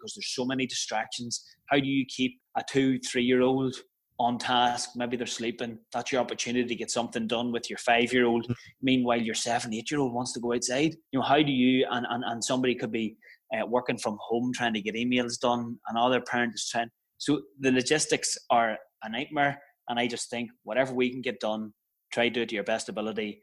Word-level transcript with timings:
because 0.00 0.14
there's 0.14 0.34
so 0.34 0.44
many 0.44 0.66
distractions. 0.66 1.44
How 1.66 1.78
do 1.78 1.86
you 1.86 2.06
keep 2.08 2.40
a 2.56 2.62
two, 2.68 2.98
three 3.00 3.24
year 3.24 3.42
old 3.42 3.74
on 4.18 4.38
task? 4.38 4.90
Maybe 4.96 5.16
they're 5.16 5.26
sleeping. 5.26 5.78
That's 5.92 6.12
your 6.12 6.20
opportunity 6.20 6.66
to 6.66 6.74
get 6.74 6.90
something 6.90 7.26
done 7.26 7.52
with 7.52 7.68
your 7.68 7.78
five 7.78 8.12
year 8.12 8.26
old. 8.26 8.44
Mm-hmm. 8.44 8.52
Meanwhile, 8.82 9.22
your 9.22 9.34
seven, 9.34 9.74
eight 9.74 9.90
year 9.90 10.00
old 10.00 10.14
wants 10.14 10.32
to 10.34 10.40
go 10.40 10.54
outside. 10.54 10.94
You 11.12 11.20
know, 11.20 11.24
how 11.24 11.42
do 11.42 11.52
you, 11.52 11.86
and, 11.90 12.06
and, 12.08 12.24
and 12.26 12.42
somebody 12.42 12.74
could 12.74 12.92
be 12.92 13.16
uh, 13.52 13.66
working 13.66 13.98
from 13.98 14.16
home 14.20 14.52
trying 14.54 14.74
to 14.74 14.80
get 14.80 14.94
emails 14.94 15.38
done, 15.38 15.78
and 15.88 15.98
other 15.98 16.20
parents 16.20 16.70
trying. 16.70 16.88
So 17.18 17.42
the 17.58 17.72
logistics 17.72 18.38
are 18.50 18.78
a 19.02 19.08
nightmare. 19.10 19.60
And 19.88 19.98
I 19.98 20.06
just 20.06 20.30
think 20.30 20.50
whatever 20.62 20.94
we 20.94 21.10
can 21.10 21.20
get 21.20 21.40
done, 21.40 21.72
try 22.12 22.28
to 22.28 22.30
do 22.30 22.42
it 22.42 22.48
to 22.50 22.54
your 22.54 22.64
best 22.64 22.88
ability. 22.88 23.42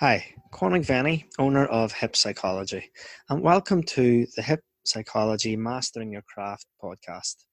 Hi, 0.00 0.26
Cormac 0.50 0.82
Venny, 0.82 1.24
owner 1.38 1.64
of 1.64 1.90
Hip 1.90 2.16
Psychology, 2.16 2.90
and 3.30 3.40
welcome 3.40 3.82
to 3.84 4.26
the 4.36 4.42
Hip 4.42 4.60
Psychology 4.84 5.56
Mastering 5.56 6.12
Your 6.12 6.20
Craft 6.20 6.66
podcast. 6.84 7.46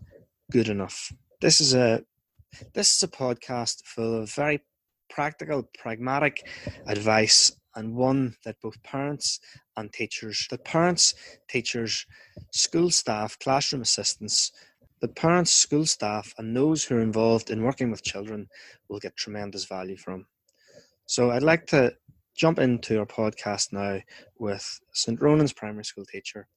good 0.51 0.69
enough. 0.69 1.13
This 1.41 1.61
is 1.61 1.75
a 1.75 2.03
this 2.75 2.97
is 2.97 3.03
a 3.03 3.09
podcast 3.09 3.85
full 3.85 4.23
of 4.23 4.33
very 4.33 4.61
practical 5.09 5.69
pragmatic 5.79 6.47
advice 6.87 7.53
and 7.75 7.95
one 7.95 8.35
that 8.45 8.57
both 8.63 8.83
parents 8.83 9.39
and 9.77 9.93
teachers 9.93 10.47
the 10.51 10.59
parents 10.59 11.15
teachers 11.49 12.07
school 12.53 12.91
staff 12.91 13.39
classroom 13.39 13.83
assistants 13.83 14.53
the 15.01 15.09
parents, 15.09 15.53
school 15.53 15.87
staff, 15.87 16.33
and 16.39 16.57
those 16.57 16.85
who 16.85 16.97
are 16.97 17.03
involved 17.03 17.51
in 17.51 17.63
working 17.63 17.91
with 17.91 18.03
children 18.03 18.49
will 18.89 18.99
get 18.99 19.17
tremendous 19.17 19.65
value 19.65 19.97
from. 19.97 20.27
So 21.07 21.31
I'd 21.31 21.43
like 21.43 21.67
to 21.69 21.93
jump 22.37 22.59
into 22.59 22.99
our 22.99 23.07
podcast 23.07 23.73
now 23.73 24.01
with 24.39 24.81
St. 24.93 25.21
Ronan's 25.21 25.53
primary 25.53 25.85
school 25.85 26.05
teacher, 26.05 26.49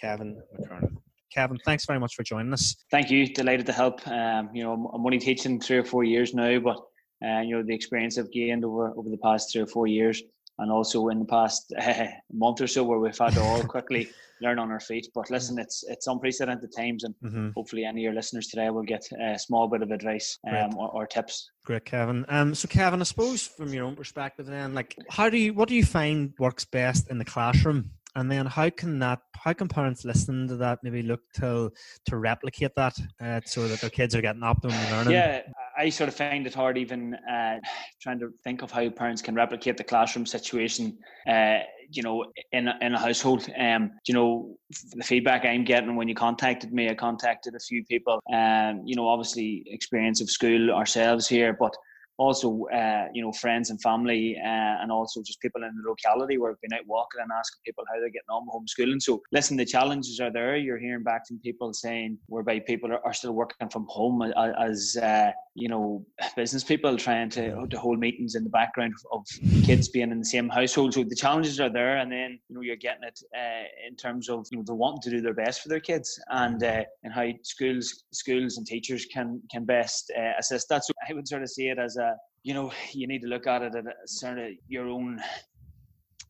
Kevin 0.00 0.40
McKernan. 0.58 0.96
Kevin, 1.32 1.58
thanks 1.64 1.84
very 1.84 1.98
much 1.98 2.14
for 2.14 2.22
joining 2.22 2.52
us. 2.52 2.76
Thank 2.90 3.10
you. 3.10 3.26
Delighted 3.26 3.66
to 3.66 3.72
help. 3.72 4.06
Um, 4.06 4.50
you 4.54 4.62
know, 4.62 4.72
I'm 4.72 5.04
only 5.04 5.18
teaching 5.18 5.60
three 5.60 5.78
or 5.78 5.84
four 5.84 6.04
years 6.04 6.32
now, 6.32 6.58
but 6.60 6.78
uh, 7.24 7.40
you 7.40 7.56
know 7.56 7.62
the 7.62 7.74
experience 7.74 8.18
I've 8.18 8.30
gained 8.30 8.64
over 8.64 8.92
over 8.96 9.08
the 9.08 9.18
past 9.18 9.52
three 9.52 9.62
or 9.62 9.66
four 9.66 9.86
years 9.86 10.22
and 10.58 10.70
also 10.70 11.08
in 11.08 11.18
the 11.18 11.24
past 11.24 11.72
uh, 11.78 12.06
month 12.32 12.60
or 12.60 12.66
so 12.66 12.84
where 12.84 12.98
we've 12.98 13.16
had 13.16 13.32
to 13.34 13.42
all 13.42 13.62
quickly 13.74 14.08
learn 14.40 14.58
on 14.58 14.70
our 14.70 14.80
feet. 14.80 15.08
But 15.14 15.30
listen, 15.30 15.58
it's 15.58 15.84
it's 15.88 16.06
unprecedented 16.06 16.72
times, 16.76 17.04
and 17.04 17.14
mm-hmm. 17.22 17.50
hopefully, 17.54 17.84
any 17.84 18.00
of 18.00 18.04
your 18.04 18.14
listeners 18.14 18.48
today 18.48 18.70
will 18.70 18.82
get 18.82 19.04
a 19.20 19.38
small 19.38 19.68
bit 19.68 19.82
of 19.82 19.90
advice 19.90 20.38
um, 20.48 20.76
or, 20.76 20.88
or, 20.90 21.06
tips. 21.06 21.50
Great, 21.64 21.84
Kevin. 21.84 22.24
Um, 22.28 22.54
so 22.54 22.68
Kevin, 22.68 23.00
I 23.00 23.04
suppose 23.04 23.46
from 23.46 23.72
your 23.72 23.84
own 23.84 23.96
perspective, 23.96 24.46
then, 24.46 24.74
like, 24.74 24.96
how 25.10 25.30
do 25.30 25.38
you 25.38 25.54
what 25.54 25.68
do 25.68 25.74
you 25.74 25.84
find 25.84 26.34
works 26.38 26.64
best 26.64 27.10
in 27.10 27.18
the 27.18 27.24
classroom? 27.24 27.90
And 28.16 28.30
then 28.30 28.46
how 28.46 28.70
can 28.70 28.98
that 29.00 29.20
how 29.34 29.52
can 29.52 29.68
parents 29.68 30.04
listen 30.04 30.46
to 30.48 30.56
that 30.56 30.78
maybe 30.82 31.02
look 31.02 31.20
to 31.34 31.72
to 32.06 32.16
replicate 32.16 32.72
that 32.76 32.96
uh, 33.20 33.40
so 33.44 33.66
that 33.66 33.80
their 33.80 33.90
kids 33.90 34.14
are 34.14 34.22
getting 34.22 34.42
optimum 34.42 34.76
learning? 34.90 35.12
Yeah, 35.12 35.42
I 35.76 35.88
sort 35.88 36.08
of 36.08 36.14
find 36.14 36.46
it 36.46 36.54
hard 36.54 36.78
even 36.78 37.14
uh, 37.14 37.58
trying 38.00 38.20
to 38.20 38.30
think 38.44 38.62
of 38.62 38.70
how 38.70 38.88
parents 38.90 39.20
can 39.20 39.34
replicate 39.34 39.76
the 39.76 39.84
classroom 39.84 40.26
situation. 40.26 40.96
Uh, 41.28 41.58
you 41.90 42.02
know, 42.02 42.24
in 42.52 42.68
a, 42.68 42.78
in 42.80 42.94
a 42.94 42.98
household. 42.98 43.46
Um, 43.58 43.92
you 44.06 44.14
know, 44.14 44.56
the 44.92 45.04
feedback 45.04 45.44
I'm 45.44 45.64
getting 45.64 45.96
when 45.96 46.08
you 46.08 46.14
contacted 46.14 46.72
me, 46.72 46.88
I 46.88 46.94
contacted 46.94 47.54
a 47.54 47.60
few 47.60 47.84
people. 47.84 48.20
Um, 48.32 48.82
you 48.84 48.96
know, 48.96 49.08
obviously 49.08 49.64
experience 49.66 50.20
of 50.20 50.30
school 50.30 50.70
ourselves 50.70 51.28
here, 51.28 51.52
but 51.52 51.76
also 52.16 52.64
uh, 52.66 53.06
you 53.12 53.22
know 53.22 53.32
friends 53.32 53.70
and 53.70 53.80
family 53.80 54.36
uh, 54.38 54.82
and 54.82 54.92
also 54.92 55.22
just 55.22 55.40
people 55.40 55.62
in 55.62 55.74
the 55.76 55.88
locality 55.88 56.38
where 56.38 56.52
I've 56.52 56.60
been 56.60 56.74
out 56.74 56.86
walking 56.86 57.20
and 57.20 57.30
asking 57.32 57.60
people 57.64 57.84
how 57.88 57.98
they're 57.98 58.08
getting 58.08 58.30
on 58.30 58.46
with 58.46 58.54
homeschooling. 58.54 59.02
So 59.02 59.22
listen 59.32 59.56
the 59.56 59.64
challenges 59.64 60.20
are 60.20 60.32
there. 60.32 60.56
You're 60.56 60.78
hearing 60.78 61.02
back 61.02 61.26
from 61.26 61.38
people 61.40 61.72
saying 61.72 62.18
whereby 62.26 62.60
people 62.60 62.92
are, 62.92 63.04
are 63.04 63.12
still 63.12 63.32
working 63.32 63.68
from 63.68 63.86
home 63.88 64.22
as 64.58 64.96
uh, 65.02 65.30
you 65.54 65.68
know 65.68 66.04
business 66.36 66.64
people 66.64 66.96
trying 66.96 67.30
to, 67.30 67.66
to 67.66 67.78
hold 67.78 67.98
meetings 67.98 68.34
in 68.34 68.44
the 68.44 68.50
background 68.50 68.94
of 69.12 69.26
kids 69.64 69.88
being 69.88 70.10
in 70.10 70.18
the 70.18 70.24
same 70.24 70.48
household. 70.48 70.94
So 70.94 71.04
the 71.04 71.16
challenges 71.16 71.60
are 71.60 71.70
there 71.70 71.98
and 71.98 72.10
then 72.10 72.38
you 72.48 72.54
know 72.54 72.60
you're 72.62 72.76
getting 72.76 73.04
it 73.04 73.18
uh, 73.36 73.64
in 73.88 73.96
terms 73.96 74.28
of 74.28 74.46
you 74.50 74.58
know 74.58 74.64
they're 74.66 74.74
wanting 74.74 75.02
to 75.02 75.10
do 75.10 75.20
their 75.20 75.34
best 75.34 75.62
for 75.62 75.68
their 75.68 75.80
kids 75.80 76.18
and 76.30 76.62
uh, 76.62 76.84
and 77.02 77.12
how 77.12 77.28
schools 77.42 78.04
schools 78.12 78.56
and 78.58 78.66
teachers 78.66 79.06
can 79.06 79.40
can 79.50 79.64
best 79.64 80.12
uh, 80.16 80.32
assist 80.38 80.68
that. 80.68 80.84
So 80.84 80.92
I 81.08 81.12
would 81.14 81.26
sort 81.26 81.42
of 81.42 81.50
see 81.50 81.68
it 81.68 81.78
as 81.78 81.96
a 81.96 82.03
you 82.42 82.54
know 82.54 82.72
you 82.92 83.06
need 83.06 83.22
to 83.22 83.28
look 83.28 83.46
at 83.46 83.62
it 83.62 83.74
at 83.74 83.84
sort 84.08 84.38
of 84.38 84.50
your 84.68 84.88
own 84.88 85.20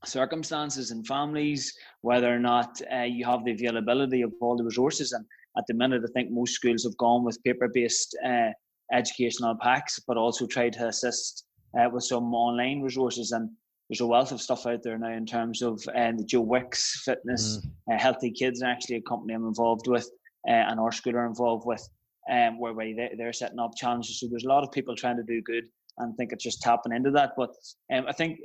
circumstances 0.06 0.90
and 0.90 1.06
families, 1.06 1.72
whether 2.02 2.34
or 2.34 2.38
not 2.38 2.80
uh, 2.92 3.02
you 3.02 3.24
have 3.24 3.44
the 3.44 3.52
availability 3.52 4.22
of 4.22 4.32
all 4.40 4.56
the 4.56 4.64
resources. 4.64 5.12
And 5.12 5.24
at 5.56 5.64
the 5.66 5.74
minute, 5.74 6.02
I 6.04 6.12
think 6.12 6.30
most 6.30 6.54
schools 6.54 6.84
have 6.84 6.96
gone 6.96 7.24
with 7.24 7.42
paper-based 7.44 8.16
uh, 8.24 8.50
educational 8.92 9.56
packs, 9.60 10.00
but 10.06 10.16
also 10.16 10.46
tried 10.46 10.74
to 10.74 10.88
assist 10.88 11.46
uh, 11.78 11.88
with 11.90 12.04
some 12.04 12.34
online 12.34 12.82
resources. 12.82 13.32
And 13.32 13.50
there's 13.88 14.00
a 14.00 14.06
wealth 14.06 14.32
of 14.32 14.40
stuff 14.40 14.66
out 14.66 14.82
there 14.82 14.98
now 14.98 15.12
in 15.12 15.26
terms 15.26 15.62
of 15.62 15.82
uh, 15.94 16.12
the 16.16 16.24
Joe 16.24 16.40
Wicks 16.40 17.02
Fitness, 17.04 17.58
mm. 17.58 17.94
Uh, 17.94 17.98
Healthy 17.98 18.32
Kids, 18.32 18.62
actually 18.62 18.96
a 18.96 19.02
company 19.02 19.34
I'm 19.34 19.46
involved 19.46 19.86
with, 19.86 20.08
uh, 20.48 20.52
and 20.52 20.80
our 20.80 20.92
school 20.92 21.16
are 21.16 21.26
involved 21.26 21.66
with 21.66 21.86
um, 22.30 22.58
whereby 22.58 22.94
they, 22.96 23.14
they're 23.16 23.32
setting 23.32 23.58
up 23.58 23.76
challenges. 23.76 24.20
So 24.20 24.26
there's 24.28 24.44
a 24.44 24.48
lot 24.48 24.64
of 24.64 24.72
people 24.72 24.96
trying 24.96 25.16
to 25.16 25.22
do 25.22 25.42
good 25.42 25.64
and 25.98 26.16
think 26.16 26.32
it's 26.32 26.44
just 26.44 26.62
tapping 26.62 26.92
into 26.92 27.10
that. 27.12 27.32
But 27.36 27.50
um, 27.92 28.04
I 28.08 28.12
think 28.12 28.40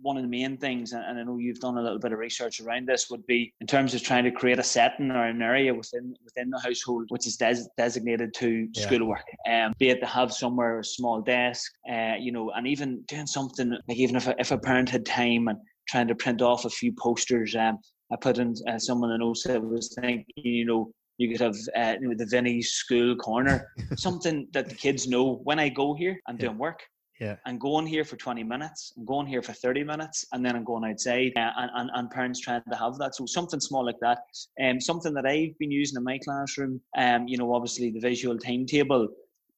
one 0.00 0.16
of 0.16 0.22
the 0.22 0.28
main 0.28 0.56
things, 0.58 0.92
and 0.92 1.18
I 1.18 1.22
know 1.22 1.38
you've 1.38 1.60
done 1.60 1.78
a 1.78 1.82
little 1.82 1.98
bit 1.98 2.12
of 2.12 2.18
research 2.18 2.60
around 2.60 2.86
this, 2.86 3.10
would 3.10 3.26
be 3.26 3.52
in 3.60 3.66
terms 3.66 3.94
of 3.94 4.02
trying 4.02 4.24
to 4.24 4.30
create 4.30 4.58
a 4.58 4.62
setting 4.62 5.10
or 5.10 5.24
an 5.24 5.40
area 5.42 5.74
within 5.74 6.14
within 6.24 6.50
the 6.50 6.60
household 6.60 7.06
which 7.08 7.26
is 7.26 7.36
des- 7.36 7.68
designated 7.76 8.34
to 8.34 8.68
yeah. 8.72 8.82
schoolwork. 8.82 9.24
Um, 9.50 9.72
be 9.78 9.90
it 9.90 10.00
to 10.00 10.06
have 10.06 10.32
somewhere 10.32 10.78
a 10.78 10.84
small 10.84 11.20
desk, 11.20 11.72
uh, 11.90 12.14
you 12.18 12.32
know, 12.32 12.50
and 12.50 12.66
even 12.66 13.02
doing 13.08 13.26
something 13.26 13.70
like 13.88 13.98
even 13.98 14.16
if 14.16 14.26
a, 14.26 14.34
if 14.38 14.50
a 14.50 14.58
parent 14.58 14.90
had 14.90 15.06
time 15.06 15.48
and 15.48 15.58
trying 15.88 16.08
to 16.08 16.14
print 16.14 16.42
off 16.42 16.64
a 16.64 16.70
few 16.70 16.92
posters. 16.92 17.54
Um, 17.54 17.78
I 18.12 18.16
put 18.16 18.38
in 18.38 18.54
uh, 18.68 18.78
someone 18.78 19.10
I 19.10 19.16
know 19.16 19.34
said 19.34 19.62
was 19.62 19.94
thinking, 19.98 20.26
you 20.36 20.66
know, 20.66 20.90
you 21.18 21.30
could 21.30 21.40
have 21.40 21.56
uh, 21.76 21.94
you 22.00 22.08
know, 22.08 22.14
the 22.14 22.26
Vinny 22.26 22.62
school 22.62 23.16
corner, 23.16 23.70
something 23.96 24.48
that 24.52 24.68
the 24.68 24.74
kids 24.74 25.06
know 25.06 25.36
when 25.44 25.58
I 25.58 25.68
go 25.68 25.94
here, 25.94 26.20
I'm 26.26 26.36
yeah. 26.36 26.46
doing 26.46 26.58
work. 26.58 26.82
Yeah. 27.20 27.36
I'm 27.46 27.58
going 27.58 27.86
here 27.86 28.04
for 28.04 28.16
20 28.16 28.42
minutes, 28.42 28.92
I'm 28.96 29.04
going 29.04 29.26
here 29.26 29.40
for 29.40 29.52
30 29.52 29.84
minutes, 29.84 30.26
and 30.32 30.44
then 30.44 30.56
I'm 30.56 30.64
going 30.64 30.84
outside. 30.84 31.32
Uh, 31.36 31.50
and, 31.56 31.70
and, 31.74 31.90
and 31.94 32.10
parents 32.10 32.40
trying 32.40 32.62
to 32.68 32.76
have 32.76 32.98
that. 32.98 33.14
So 33.14 33.24
something 33.24 33.60
small 33.60 33.86
like 33.86 34.00
that. 34.00 34.18
Um, 34.62 34.80
something 34.80 35.14
that 35.14 35.24
I've 35.24 35.56
been 35.58 35.70
using 35.70 35.96
in 35.96 36.02
my 36.02 36.18
classroom, 36.18 36.80
um, 36.98 37.28
you 37.28 37.38
know, 37.38 37.54
obviously 37.54 37.90
the 37.90 38.00
visual 38.00 38.36
timetable 38.36 39.08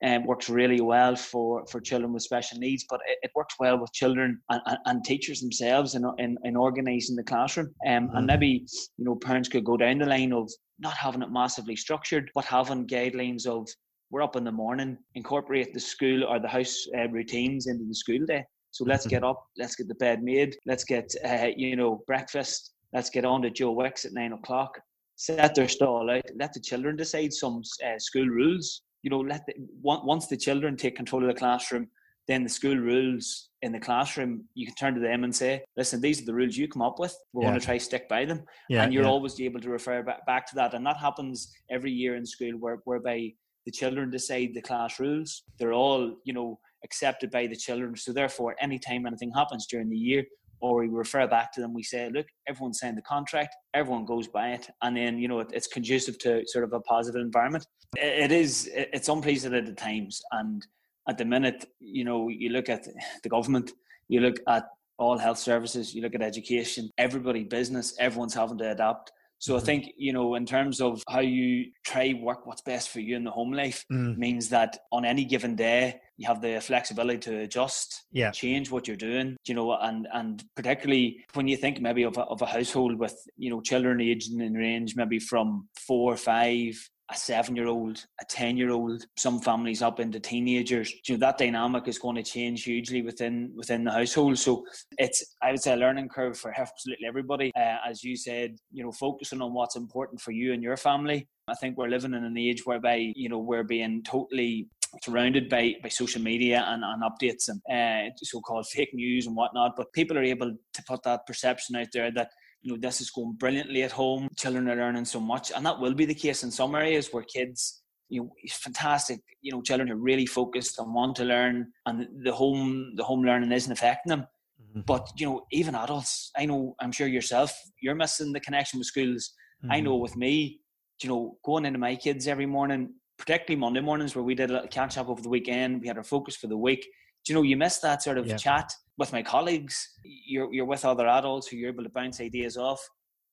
um, 0.05 0.27
works 0.27 0.51
really 0.51 0.81
well 0.81 1.17
for, 1.17 1.65
for 1.67 1.81
children 1.81 2.13
with 2.13 2.23
special 2.23 2.59
needs, 2.59 2.85
but 2.89 3.01
it, 3.09 3.19
it 3.23 3.31
works 3.35 3.55
well 3.59 3.79
with 3.79 3.93
children 3.93 4.41
and, 4.51 4.61
and, 4.67 4.79
and, 4.85 5.05
teachers 5.05 5.41
themselves 5.41 5.95
in, 5.95 6.05
in, 6.19 6.37
in 6.45 6.55
organising 6.57 7.17
the 7.17 7.23
classroom. 7.23 7.75
Um, 7.87 8.09
mm-hmm. 8.09 8.17
And 8.17 8.27
maybe, 8.27 8.67
you 8.99 9.05
know, 9.05 9.17
parents 9.17 9.49
could 9.49 9.65
go 9.65 9.77
down 9.77 9.99
the 9.99 10.07
line 10.07 10.33
of 10.33 10.51
not 10.79 10.95
having 10.95 11.23
it 11.23 11.33
massively 11.33 11.77
structured, 11.77 12.31
but 12.35 12.45
having 12.45 12.87
guidelines 12.87 13.47
of 13.47 13.67
we're 14.11 14.23
up 14.23 14.37
in 14.37 14.45
the 14.45 14.53
morning, 14.53 14.97
incorporate 15.15 15.73
the 15.75 15.81
school 15.81 16.25
or 16.25 16.39
the 16.39 16.49
house 16.49 16.87
uh, 16.97 17.09
routines 17.09 17.67
into 17.67 17.85
the 17.85 17.95
school 17.95 18.25
day. 18.25 18.45
So 18.71 18.85
let's 18.85 19.05
mm-hmm. 19.05 19.11
get 19.11 19.25
up, 19.25 19.45
let's 19.59 19.75
get 19.77 19.89
the 19.89 19.95
bed 19.97 20.23
made, 20.23 20.57
let's 20.67 20.85
get, 20.85 21.13
uh, 21.25 21.49
you 21.57 21.75
know, 21.75 22.05
breakfast, 22.07 22.75
let's 22.93 23.11
get 23.11 23.25
on 23.25 23.43
to 23.43 23.51
Joe 23.51 23.73
Wicks 23.73 24.05
at 24.05 24.13
nine 24.13 24.33
o'clock, 24.33 24.79
set 25.17 25.55
their 25.55 25.69
stall 25.69 26.11
out, 26.11 26.23
let 26.39 26.53
the 26.53 26.61
children 26.61 26.97
decide 26.97 27.33
some 27.33 27.63
uh, 27.85 27.99
school 27.99 28.29
rules 28.29 28.83
you 29.06 29.11
know, 29.11 29.20
let 29.20 29.47
the, 29.47 29.55
once 29.82 30.26
the 30.26 30.37
children 30.37 30.76
take 30.76 30.97
control 30.97 31.23
of 31.23 31.29
the 31.29 31.38
classroom, 31.38 31.87
then 32.26 32.43
the 32.43 32.49
school 32.49 32.76
rules 32.76 33.50
in 33.62 33.70
the 33.70 33.79
classroom, 33.79 34.43
you 34.56 34.67
can 34.67 34.75
turn 34.75 34.94
to 34.97 35.00
them 35.00 35.23
and 35.23 35.32
say, 35.32 35.62
listen, 35.76 36.00
these 36.00 36.20
are 36.20 36.25
the 36.25 36.35
rules 36.35 36.56
you 36.56 36.67
come 36.67 36.82
up 36.82 36.99
with. 36.99 37.17
We 37.32 37.44
yeah. 37.44 37.50
going 37.50 37.61
to 37.61 37.64
try 37.64 37.79
stick 37.79 38.08
by 38.08 38.25
them. 38.25 38.43
Yeah, 38.69 38.82
and 38.82 38.93
you're 38.93 39.05
yeah. 39.05 39.08
always 39.08 39.41
able 39.41 39.61
to 39.61 39.70
refer 39.70 40.03
back, 40.03 40.26
back 40.26 40.44
to 40.49 40.56
that. 40.56 40.75
And 40.75 40.85
that 40.87 40.97
happens 40.97 41.53
every 41.70 41.93
year 41.93 42.17
in 42.17 42.26
school 42.26 42.55
where, 42.58 42.81
whereby 42.82 43.31
the 43.64 43.70
children 43.70 44.11
decide 44.11 44.50
the 44.55 44.61
class 44.61 44.99
rules. 44.99 45.44
They're 45.61 45.73
all, 45.73 46.17
you 46.25 46.32
know, 46.32 46.59
accepted 46.82 47.31
by 47.31 47.47
the 47.47 47.55
children. 47.55 47.94
So 47.94 48.12
therefore, 48.12 48.56
anytime 48.61 49.06
anything 49.06 49.31
happens 49.31 49.69
during 49.69 49.88
the 49.88 49.97
year, 49.97 50.25
or 50.61 50.81
we 50.81 50.88
refer 50.88 51.26
back 51.26 51.53
to 51.53 51.61
them. 51.61 51.75
We 51.75 51.82
say, 51.82 52.11
look, 52.12 52.26
everyone 52.49 52.75
signed 52.75 52.97
the 52.97 53.03
contract, 53.03 53.55
everyone 53.75 54.05
goes 54.05 54.29
by 54.29 54.50
it, 54.50 54.69
and 54.82 54.97
then 54.97 55.19
you 55.19 55.29
know 55.29 55.41
it, 55.41 55.49
it's 55.53 55.67
conducive 55.67 56.19
to 56.20 56.43
sort 56.47 56.64
of 56.64 56.73
a 56.73 56.81
positive 56.81 57.20
environment. 57.20 57.67
it, 57.97 58.31
it 58.31 58.32
is 58.32 58.70
it's 58.73 59.08
unprecedented 59.08 59.76
times, 59.76 60.20
and 60.32 60.67
at 61.08 61.19
the 61.19 61.25
minute, 61.25 61.67
you 61.81 62.05
know, 62.05 62.29
you 62.29 62.50
look 62.50 62.69
at 62.69 62.87
the 63.23 63.29
government, 63.29 63.73
you 64.08 64.20
look 64.20 64.37
at 64.49 64.64
all 64.99 65.19
health 65.19 65.38
services, 65.38 65.94
you 65.94 66.03
look 66.03 66.14
at 66.14 66.23
education, 66.23 66.91
everybody, 66.99 67.44
business, 67.44 67.94
everyone's 67.99 68.35
having 68.35 68.59
to 68.59 68.70
adapt. 68.70 69.12
So 69.38 69.55
mm-hmm. 69.55 69.62
I 69.62 69.65
think, 69.65 69.93
you 69.97 70.12
know, 70.12 70.35
in 70.35 70.47
terms 70.47 70.81
of 70.81 71.03
how 71.09 71.21
you 71.21 71.67
try 71.85 72.15
work 72.21 72.47
what's 72.47 72.62
best 72.62 72.91
for 72.91 73.00
you 73.00 73.17
in 73.17 73.25
the 73.25 73.31
home 73.31 73.53
life 73.53 73.85
mm. 73.93 74.17
means 74.17 74.49
that 74.50 74.79
on 74.93 75.05
any 75.05 75.25
given 75.25 75.56
day 75.56 76.00
you 76.17 76.27
have 76.27 76.41
the 76.41 76.61
flexibility 76.61 77.19
to 77.19 77.41
adjust, 77.41 78.05
yeah. 78.11 78.31
change 78.31 78.71
what 78.71 78.88
you're 78.88 78.97
doing, 78.97 79.37
you 79.47 79.55
know, 79.55 79.77
and 79.77 80.09
and 80.12 80.43
particularly 80.55 81.25
when 81.35 81.47
you 81.47 81.56
think 81.56 81.81
maybe 81.81 82.05
of 82.05 82.17
a, 82.17 82.23
of 82.23 82.41
a 82.41 82.47
household 82.47 82.99
with, 82.99 83.17
you 83.37 83.50
know, 83.50 83.61
children 83.61 84.00
aging 84.00 84.41
in 84.41 84.55
range 84.55 84.94
maybe 84.97 85.19
from 85.19 85.69
four, 85.87 86.17
five, 86.17 86.75
a 87.11 87.17
seven 87.17 87.55
year 87.55 87.69
old, 87.69 88.05
a 88.20 88.25
10 88.25 88.56
year 88.56 88.70
old, 88.70 89.06
some 89.17 89.41
families 89.41 89.82
up 89.82 90.00
into 90.00 90.19
teenagers, 90.19 90.93
you 91.06 91.14
know, 91.14 91.20
that 91.20 91.38
dynamic 91.38 91.87
is 91.87 91.99
going 91.99 92.17
to 92.17 92.23
change 92.23 92.64
hugely 92.64 93.03
within 93.03 93.53
within 93.55 93.85
the 93.85 93.93
household. 93.93 94.38
So 94.38 94.64
it's, 94.99 95.37
I 95.43 95.53
would 95.53 95.62
say, 95.62 95.75
a 95.75 95.76
learning 95.76 96.08
curve 96.08 96.37
for 96.37 96.53
absolutely 96.58 97.06
everybody. 97.06 97.53
Uh, 97.56 97.76
as 97.88 98.03
you 98.03 98.17
said, 98.17 98.56
you 98.73 98.82
know, 98.82 98.93
focusing 98.93 99.41
on 99.41 99.55
what's 99.55 99.76
important 99.76 100.20
for 100.20 100.32
you 100.32 100.53
and 100.53 100.62
your 100.62 100.76
family. 100.76 101.29
I 101.49 101.55
think 101.55 101.79
we're 101.79 101.88
living 101.88 102.12
in 102.12 102.25
an 102.25 102.37
age 102.37 102.67
whereby, 102.67 103.12
you 103.14 103.29
know, 103.29 103.38
we're 103.38 103.62
being 103.62 104.02
totally 104.02 104.69
surrounded 105.02 105.49
by, 105.49 105.75
by 105.82 105.88
social 105.88 106.23
media 106.23 106.64
and, 106.67 106.82
and 106.85 107.02
updates 107.02 107.49
and 107.49 107.61
uh, 107.70 108.11
so-called 108.23 108.67
fake 108.67 108.93
news 108.93 109.26
and 109.26 109.37
whatnot. 109.37 109.75
But 109.76 109.93
people 109.93 110.19
are 110.19 110.25
able 110.25 110.52
to 110.75 110.82
put 110.85 111.02
that 111.05 111.26
perception 111.26 111.76
out 111.76 111.88
there 111.93 112.11
that 112.12 112.31
you 112.67 112.73
know, 112.73 112.79
this 112.81 113.01
is 113.01 113.11
going 113.11 113.35
brilliantly 113.35 113.85
at 113.85 113.93
home. 113.93 114.29
Children 114.37 114.69
are 114.69 114.75
learning 114.75 115.05
so 115.05 115.21
much, 115.21 115.53
and 115.55 115.65
that 115.65 115.79
will 115.79 115.95
be 115.95 116.05
the 116.05 116.15
case 116.15 116.43
in 116.43 116.51
some 116.51 116.75
areas 116.75 117.09
where 117.13 117.23
kids, 117.23 117.83
you 118.09 118.23
know, 118.23 118.31
fantastic, 118.51 119.21
you 119.41 119.53
know, 119.53 119.63
children 119.63 119.89
are 119.89 119.97
really 119.97 120.27
focused 120.27 120.81
and 120.81 120.93
want 120.93 121.15
to 121.17 121.25
learn, 121.25 121.69
and 121.87 122.09
the 122.25 122.33
home, 122.33 122.95
the 122.97 123.05
home 123.05 123.23
learning 123.23 123.53
isn't 123.53 123.71
affecting 123.71 124.11
them. 124.11 124.27
Mm-hmm. 124.61 124.81
But 124.81 125.09
you 125.17 125.27
know, 125.27 125.47
even 125.53 125.77
adults, 125.77 126.33
I 126.37 126.45
know, 126.45 126.75
I'm 126.81 126.91
sure 126.91 127.07
yourself, 127.07 127.57
you're 127.81 127.95
missing 127.95 128.33
the 128.33 128.41
connection 128.41 128.81
with 128.81 128.89
schools. 128.89 129.33
Mm-hmm. 129.62 129.73
I 129.73 129.79
know 129.79 129.95
with 129.95 130.17
me, 130.17 130.61
you 131.01 131.09
know, 131.09 131.39
going 131.45 131.67
into 131.67 131.79
my 131.79 131.95
kids 131.95 132.27
every 132.27 132.47
morning, 132.47 132.95
particularly 133.17 133.61
Monday 133.61 133.81
mornings 133.81 134.17
where 134.17 134.25
we 134.25 134.35
did 134.35 134.51
a 134.51 134.67
catch 134.67 134.99
up 134.99 135.09
over 135.09 135.23
the 135.23 135.29
weekend, 135.29 135.83
we 135.83 135.87
had 135.87 135.99
our 135.99 136.05
focus 136.05 136.35
for 136.35 136.49
the 136.49 136.59
week. 136.59 136.85
Do 137.26 137.32
you 137.32 137.34
know, 137.34 137.43
you 137.43 137.56
miss 137.56 137.78
that 137.78 138.05
sort 138.05 138.19
of 138.19 138.26
yeah. 138.28 138.37
chat 138.37 138.73
with 138.99 139.12
my 139.12 139.20
colleagues, 139.23 139.90
you're, 140.05 140.52
you're 140.55 140.64
with 140.64 140.84
other 140.84 141.08
adults 141.08 141.49
who 141.49 141.56
you're 141.56 141.70
able 141.70 141.82
to 141.82 141.90
bounce 141.90 142.20
ideas 142.20 142.56
off. 142.56 142.81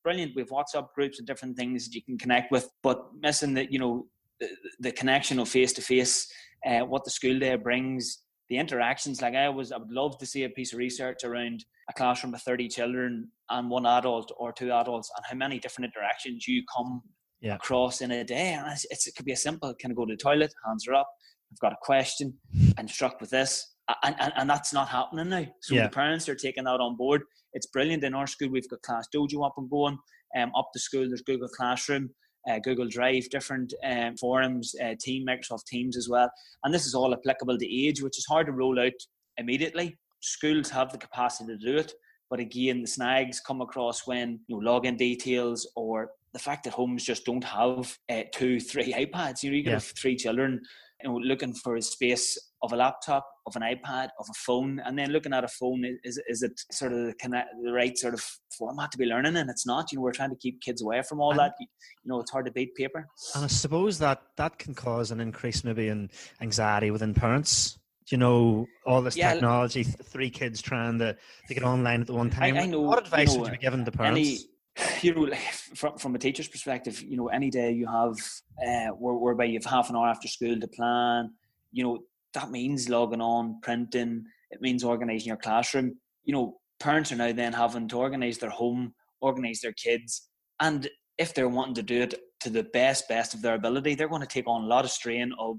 Brilliant. 0.03 0.33
We 0.35 0.41
have 0.41 0.49
WhatsApp 0.49 0.87
groups 0.95 1.19
and 1.19 1.27
different 1.27 1.55
things 1.55 1.85
that 1.85 1.95
you 1.95 2.01
can 2.01 2.17
connect 2.17 2.51
with, 2.51 2.69
but 2.81 3.05
missing 3.21 3.53
that, 3.53 3.71
you 3.71 3.77
know, 3.77 4.07
the, 4.39 4.49
the 4.79 4.91
connection 4.91 5.37
of 5.37 5.47
face 5.47 5.73
to 5.73 5.81
face, 5.81 6.27
what 6.65 7.05
the 7.05 7.11
school 7.11 7.37
day 7.37 7.55
brings, 7.55 8.23
the 8.49 8.57
interactions. 8.57 9.21
Like 9.21 9.35
I 9.35 9.47
was, 9.47 9.71
I 9.71 9.77
would 9.77 9.91
love 9.91 10.17
to 10.17 10.25
see 10.25 10.43
a 10.43 10.49
piece 10.49 10.73
of 10.73 10.79
research 10.79 11.23
around 11.23 11.63
a 11.87 11.93
classroom 11.93 12.33
of 12.33 12.41
30 12.41 12.69
children 12.69 13.29
and 13.51 13.69
one 13.69 13.85
adult 13.85 14.33
or 14.37 14.51
two 14.51 14.71
adults 14.71 15.11
and 15.15 15.25
how 15.29 15.35
many 15.35 15.59
different 15.59 15.93
interactions 15.93 16.47
you 16.47 16.63
come 16.75 17.03
yeah. 17.41 17.55
across 17.55 18.01
in 18.01 18.09
a 18.09 18.23
day. 18.23 18.53
And 18.53 18.77
it 18.89 19.15
could 19.15 19.25
be 19.25 19.33
a 19.33 19.37
simple, 19.37 19.73
kind 19.81 19.91
of 19.91 19.97
go 19.97 20.05
to 20.05 20.13
the 20.13 20.17
toilet, 20.17 20.53
hands 20.65 20.87
are 20.87 20.95
up, 20.95 21.09
I've 21.51 21.59
got 21.59 21.73
a 21.73 21.77
question, 21.81 22.33
I'm 22.77 22.87
struck 22.87 23.21
with 23.21 23.29
this 23.29 23.72
and, 24.03 24.15
and, 24.19 24.33
and 24.37 24.49
that's 24.49 24.73
not 24.73 24.87
happening 24.89 25.29
now. 25.29 25.45
So 25.61 25.75
yeah. 25.75 25.83
the 25.83 25.89
parents 25.89 26.29
are 26.29 26.35
taking 26.35 26.65
that 26.65 26.79
on 26.79 26.95
board. 26.95 27.23
It's 27.53 27.67
brilliant. 27.67 28.03
In 28.03 28.13
our 28.13 28.27
school, 28.27 28.49
we've 28.49 28.69
got 28.69 28.81
Class 28.81 29.07
Dojo 29.13 29.45
up 29.45 29.55
and 29.57 29.69
going. 29.69 29.97
Um, 30.37 30.51
up 30.57 30.69
the 30.73 30.79
school, 30.79 31.07
there's 31.07 31.21
Google 31.21 31.49
Classroom, 31.49 32.09
uh, 32.49 32.59
Google 32.59 32.87
Drive, 32.87 33.29
different 33.29 33.73
um, 33.83 34.17
forums, 34.17 34.73
uh, 34.83 34.95
Team, 34.99 35.25
Microsoft 35.27 35.65
Teams 35.67 35.95
as 35.95 36.09
well. 36.09 36.31
And 36.63 36.73
this 36.73 36.85
is 36.85 36.95
all 36.95 37.13
applicable 37.13 37.57
to 37.57 37.85
age, 37.85 38.01
which 38.01 38.17
is 38.17 38.25
hard 38.25 38.47
to 38.47 38.53
roll 38.53 38.79
out 38.79 38.91
immediately. 39.37 39.97
Schools 40.21 40.69
have 40.69 40.91
the 40.91 40.97
capacity 40.97 41.53
to 41.53 41.57
do 41.57 41.77
it, 41.77 41.93
but 42.29 42.39
again, 42.39 42.81
the 42.81 42.87
snags 42.87 43.41
come 43.41 43.61
across 43.61 44.07
when 44.07 44.39
you 44.47 44.59
know 44.59 44.71
login 44.71 44.97
details 44.97 45.69
or 45.75 46.11
the 46.33 46.39
fact 46.39 46.63
that 46.63 46.73
homes 46.73 47.03
just 47.03 47.25
don't 47.25 47.43
have 47.43 47.95
uh, 48.09 48.23
two, 48.33 48.59
three 48.59 48.93
iPads. 49.05 49.43
You 49.43 49.51
know, 49.51 49.57
you 49.57 49.63
can 49.63 49.71
yeah. 49.71 49.75
have 49.75 49.93
three 49.99 50.15
children 50.15 50.61
you 51.03 51.09
know, 51.09 51.17
looking 51.17 51.53
for 51.53 51.75
a 51.75 51.81
space 51.81 52.37
of 52.63 52.71
a 52.71 52.77
laptop, 52.77 53.27
of 53.45 53.55
an 53.57 53.61
iPad, 53.61 54.09
of 54.19 54.25
a 54.29 54.33
phone, 54.33 54.81
and 54.85 54.97
then 54.97 55.11
looking 55.11 55.33
at 55.33 55.43
a 55.43 55.49
phone 55.49 55.83
is 56.03 56.19
is 56.27 56.41
it 56.41 56.59
sort 56.71 56.93
of 56.93 57.13
the 57.19 57.71
right 57.73 57.97
sort 57.97 58.13
of 58.13 58.25
format 58.57 58.91
to 58.91 58.97
be 58.97 59.05
learning 59.05 59.35
and 59.35 59.49
It's 59.49 59.67
not. 59.67 59.91
You 59.91 59.97
know, 59.97 60.03
we're 60.03 60.13
trying 60.13 60.29
to 60.29 60.37
keep 60.37 60.61
kids 60.61 60.81
away 60.81 61.01
from 61.03 61.19
all 61.19 61.31
and, 61.31 61.39
that. 61.39 61.53
You 61.59 61.67
know, 62.05 62.21
it's 62.21 62.31
hard 62.31 62.45
to 62.45 62.51
beat 62.51 62.73
paper. 62.75 63.07
And 63.35 63.43
I 63.43 63.47
suppose 63.47 63.99
that 63.99 64.21
that 64.37 64.57
can 64.57 64.73
cause 64.73 65.11
an 65.11 65.19
increase 65.19 65.63
maybe 65.63 65.89
in 65.89 66.09
anxiety 66.41 66.89
within 66.89 67.13
parents. 67.13 67.77
You 68.09 68.17
know, 68.17 68.67
all 68.85 69.01
this 69.01 69.15
yeah, 69.15 69.33
technology, 69.33 69.83
three 69.83 70.29
kids 70.29 70.61
trying 70.61 70.99
to, 70.99 71.15
to 71.47 71.53
get 71.53 71.63
online 71.63 72.01
at 72.01 72.07
the 72.07 72.13
one 72.13 72.29
time. 72.29 72.55
I, 72.55 72.61
I 72.61 72.65
know, 72.65 72.81
what 72.81 72.99
advice 72.99 73.31
you 73.31 73.37
know, 73.37 73.43
would 73.43 73.53
you 73.53 73.57
be 73.57 73.61
giving 73.61 73.85
to 73.85 73.91
parents? 73.91 74.45
Any, 74.77 74.91
you 75.01 75.15
know, 75.15 75.35
from, 75.75 75.97
from 75.97 76.15
a 76.15 76.19
teacher's 76.19 76.49
perspective, 76.49 77.01
you 77.01 77.15
know, 77.15 77.27
any 77.27 77.49
day 77.49 77.71
you 77.71 77.87
have, 77.87 78.17
uh, 78.61 78.93
where, 78.97 79.15
whereby 79.15 79.45
you 79.45 79.53
have 79.53 79.65
half 79.65 79.89
an 79.89 79.95
hour 79.95 80.07
after 80.07 80.27
school 80.27 80.59
to 80.59 80.67
plan, 80.67 81.31
you 81.71 81.83
know, 81.83 81.99
that 82.33 82.51
means 82.51 82.89
logging 82.89 83.21
on, 83.21 83.59
printing, 83.61 84.25
it 84.51 84.61
means 84.61 84.83
organising 84.83 85.27
your 85.27 85.37
classroom. 85.37 85.95
You 86.23 86.33
know, 86.33 86.57
parents 86.79 87.11
are 87.11 87.15
now 87.15 87.31
then 87.31 87.53
having 87.53 87.87
to 87.89 87.97
organise 87.97 88.37
their 88.37 88.49
home, 88.49 88.93
organise 89.21 89.61
their 89.61 89.73
kids, 89.73 90.29
and 90.59 90.87
if 91.17 91.33
they're 91.33 91.49
wanting 91.49 91.75
to 91.75 91.83
do 91.83 92.01
it 92.01 92.15
to 92.41 92.49
the 92.49 92.63
best, 92.63 93.07
best 93.07 93.33
of 93.33 93.41
their 93.41 93.55
ability, 93.55 93.95
they're 93.95 94.09
going 94.09 94.21
to 94.21 94.27
take 94.27 94.47
on 94.47 94.63
a 94.63 94.67
lot 94.67 94.85
of 94.85 94.91
strain 94.91 95.31
of 95.39 95.57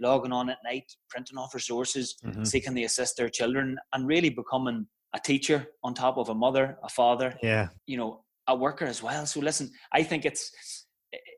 logging 0.00 0.32
on 0.32 0.50
at 0.50 0.58
night, 0.64 0.84
printing 1.10 1.38
off 1.38 1.54
resources, 1.54 2.16
mm-hmm. 2.24 2.44
seeking 2.44 2.74
to 2.74 2.82
assist 2.84 3.16
their 3.16 3.28
children, 3.28 3.76
and 3.92 4.06
really 4.06 4.30
becoming 4.30 4.86
a 5.14 5.20
teacher 5.20 5.66
on 5.82 5.94
top 5.94 6.16
of 6.16 6.28
a 6.28 6.34
mother, 6.34 6.76
a 6.82 6.88
father. 6.88 7.36
Yeah. 7.42 7.68
You 7.86 7.98
know, 7.98 8.24
a 8.46 8.56
worker 8.56 8.84
as 8.84 9.02
well. 9.02 9.26
So 9.26 9.40
listen, 9.40 9.70
I 9.92 10.02
think 10.02 10.24
it's 10.24 10.50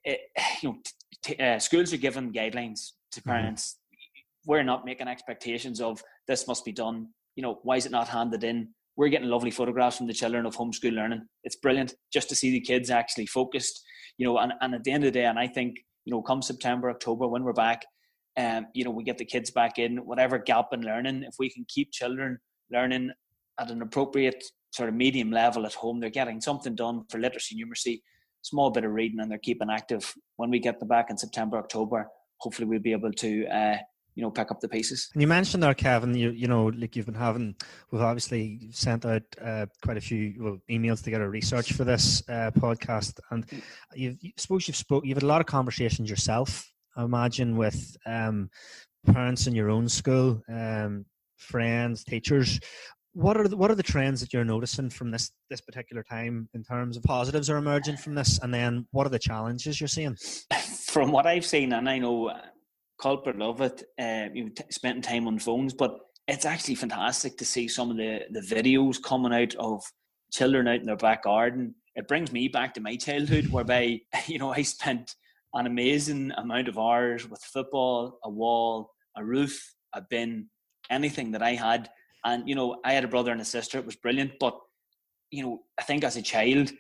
it, 0.05 0.21
you 0.63 0.71
know 0.71 0.77
t- 1.23 1.37
uh, 1.37 1.59
schools 1.59 1.93
are 1.93 1.99
given 1.99 2.33
guidelines 2.33 2.93
to 3.13 3.21
mm-hmm. 3.21 3.31
parents. 3.31 3.79
We're 4.47 4.63
not 4.63 4.87
making 4.87 5.09
expectations 5.09 5.81
of 5.81 6.03
this 6.27 6.49
must 6.49 6.65
be 6.65 6.73
done. 6.73 7.09
You 7.35 7.43
know, 7.43 7.59
why 7.63 7.77
is 7.77 7.85
it 7.85 7.93
not 7.93 8.09
handed 8.09 8.45
in? 8.45 8.69
we're 8.97 9.09
getting 9.09 9.29
lovely 9.29 9.51
photographs 9.51 9.99
from 9.99 10.07
the 10.07 10.13
children 10.13 10.47
of 10.47 10.57
homeschool 10.57 10.93
learning. 10.93 11.23
It's 11.45 11.57
brilliant 11.57 11.95
just 12.13 12.29
to 12.31 12.35
see 12.35 12.51
the 12.51 12.61
kids 12.61 12.91
actually 12.91 13.27
focused, 13.27 13.83
you 14.17 14.27
know, 14.27 14.39
and, 14.39 14.53
and 14.61 14.75
at 14.75 14.85
the 14.85 14.91
end 14.91 15.05
of 15.05 15.13
the 15.13 15.19
day, 15.19 15.27
and 15.27 15.39
I 15.39 15.47
think, 15.47 15.77
you 16.05 16.13
know, 16.13 16.23
come 16.23 16.41
September, 16.41 16.91
October, 16.91 17.29
when 17.29 17.45
we're 17.45 17.53
back, 17.53 17.85
um, 18.39 18.67
you 18.75 18.85
know, 18.85 18.91
we 18.91 19.05
get 19.05 19.19
the 19.19 19.25
kids 19.25 19.51
back 19.51 19.79
in, 19.79 19.99
whatever 19.99 20.39
gap 20.39 20.73
in 20.73 20.81
learning, 20.81 21.25
if 21.25 21.35
we 21.39 21.51
can 21.51 21.65
keep 21.69 21.93
children 21.93 22.39
learning 22.71 23.11
at 23.61 23.71
an 23.71 23.83
appropriate 23.83 24.43
sort 24.73 24.89
of 24.89 24.95
medium 24.95 25.31
level 25.31 25.67
at 25.67 25.75
home, 25.75 26.01
they're 26.01 26.11
getting 26.11 26.41
something 26.41 26.75
done 26.75 27.05
for 27.11 27.19
literacy, 27.19 27.57
numeracy, 27.57 28.01
small 28.43 28.71
bit 28.71 28.85
of 28.85 28.93
reading, 28.93 29.21
and 29.21 29.31
they're 29.31 29.39
keeping 29.39 29.71
active. 29.71 30.15
When 30.37 30.51
we 30.51 30.59
get 30.59 30.79
them 30.79 30.89
back 30.89 31.11
in 31.11 31.19
September, 31.19 31.59
October, 31.59 32.09
hopefully 32.39 32.69
we'll 32.69 32.81
be 32.81 32.93
able 32.93 33.13
to 33.13 33.47
uh, 33.47 33.77
you 34.17 34.23
know 34.23 34.31
pick 34.31 34.51
up 34.51 34.61
the 34.61 34.69
pieces. 34.69 35.11
And 35.13 35.21
you 35.21 35.29
mentioned 35.29 35.63
there, 35.63 35.75
Kevin. 35.75 36.15
You 36.15 36.31
you 36.31 36.49
know 36.49 36.67
like 36.67 36.97
you've 36.97 37.07
been 37.07 37.15
having 37.15 37.55
we've 37.91 38.03
obviously 38.03 38.69
sent 38.73 39.05
out 39.05 39.23
uh, 39.45 39.67
quite 39.83 39.99
a 39.99 40.01
few 40.01 40.35
well, 40.39 40.59
emails 40.69 41.05
to 41.05 41.11
get 41.11 41.21
a 41.21 41.29
research 41.29 41.75
for 41.75 41.85
this 41.85 42.23
uh, 42.29 42.51
podcast, 42.59 43.21
and 43.31 43.47
mm. 43.47 43.63
you've 43.95 44.17
you, 44.21 44.33
suppose 44.37 44.67
you've 44.67 44.77
spoke 44.77 45.05
you've 45.05 45.19
had 45.19 45.23
a 45.23 45.29
lot 45.29 45.41
of 45.41 45.47
conversations 45.47 46.11
yourself. 46.11 46.67
I 46.97 47.05
imagine 47.05 47.57
with 47.59 47.95
um, 48.07 48.49
parents 49.07 49.47
in 49.47 49.55
your 49.55 49.69
own 49.69 49.89
school, 49.89 50.43
um, 50.49 51.05
friends, 51.37 52.03
teachers. 52.03 52.59
What 53.13 53.39
are 53.39 53.49
the, 53.49 53.57
what 53.57 53.71
are 53.71 53.75
the 53.75 53.83
trends 53.83 54.21
that 54.21 54.33
you're 54.33 54.45
noticing 54.45 54.91
from 54.91 55.11
this 55.11 55.31
this 55.51 55.61
particular 55.61 56.03
time 56.03 56.49
in 56.55 56.63
terms 56.63 56.97
of 56.97 57.03
positives 57.03 57.51
are 57.51 57.59
emerging 57.59 57.99
from 57.99 58.15
this, 58.15 58.39
and 58.43 58.53
then 58.53 58.87
what 58.93 59.07
are 59.07 59.11
the 59.11 59.19
challenges 59.19 59.79
you're 59.79 59.89
seeing? 59.89 60.17
From 60.87 61.13
what 61.13 61.27
I've 61.27 61.45
seen, 61.45 61.75
and 61.75 61.91
I 61.91 61.99
know 61.99 62.33
culprit 63.01 63.39
love 63.39 63.61
it. 63.61 63.83
Uh, 63.99 64.29
you 64.33 64.51
t- 64.51 64.65
spending 64.71 65.03
time 65.03 65.27
on 65.27 65.39
phones, 65.39 65.75
but 65.75 65.99
it's 66.29 66.45
actually 66.45 66.75
fantastic 66.75 67.37
to 67.39 67.45
see 67.45 67.69
some 67.69 67.91
of 67.91 67.97
the 67.97 68.21
the 68.31 68.41
videos 68.41 69.03
coming 69.03 69.33
out 69.33 69.55
of 69.57 69.83
children 70.33 70.69
out 70.69 70.81
in 70.81 70.87
their 70.87 70.97
back 70.97 71.25
garden. 71.25 71.75
It 71.95 72.09
brings 72.09 72.33
me 72.33 72.49
back 72.49 72.75
to 72.75 72.81
my 72.81 72.97
childhood, 72.97 73.49
whereby 73.49 74.01
you 74.27 74.39
know 74.39 74.53
I 74.53 74.63
spent 74.63 75.15
an 75.55 75.67
amazing 75.67 76.33
amount 76.37 76.69
of 76.69 76.79
hours 76.79 77.29
with 77.29 77.41
football, 77.41 78.19
a 78.25 78.31
wall, 78.31 78.91
a 79.17 79.25
roof, 79.25 79.75
a 79.95 80.03
bin, 80.03 80.49
anything 80.91 81.33
that 81.33 81.43
I 81.43 81.55
had. 81.55 81.89
And 82.25 82.49
you 82.49 82.55
know, 82.55 82.81
I 82.85 82.93
had 82.93 83.05
a 83.05 83.09
brother 83.09 83.33
and 83.33 83.41
a 83.41 83.45
sister. 83.45 83.79
It 83.79 83.87
was 83.87 83.97
brilliant, 83.97 84.33
but 84.41 84.59
you 85.31 85.43
know, 85.43 85.63
I 85.79 85.83
think 85.83 86.05
as 86.05 86.17
a 86.17 86.23
child, 86.23 86.73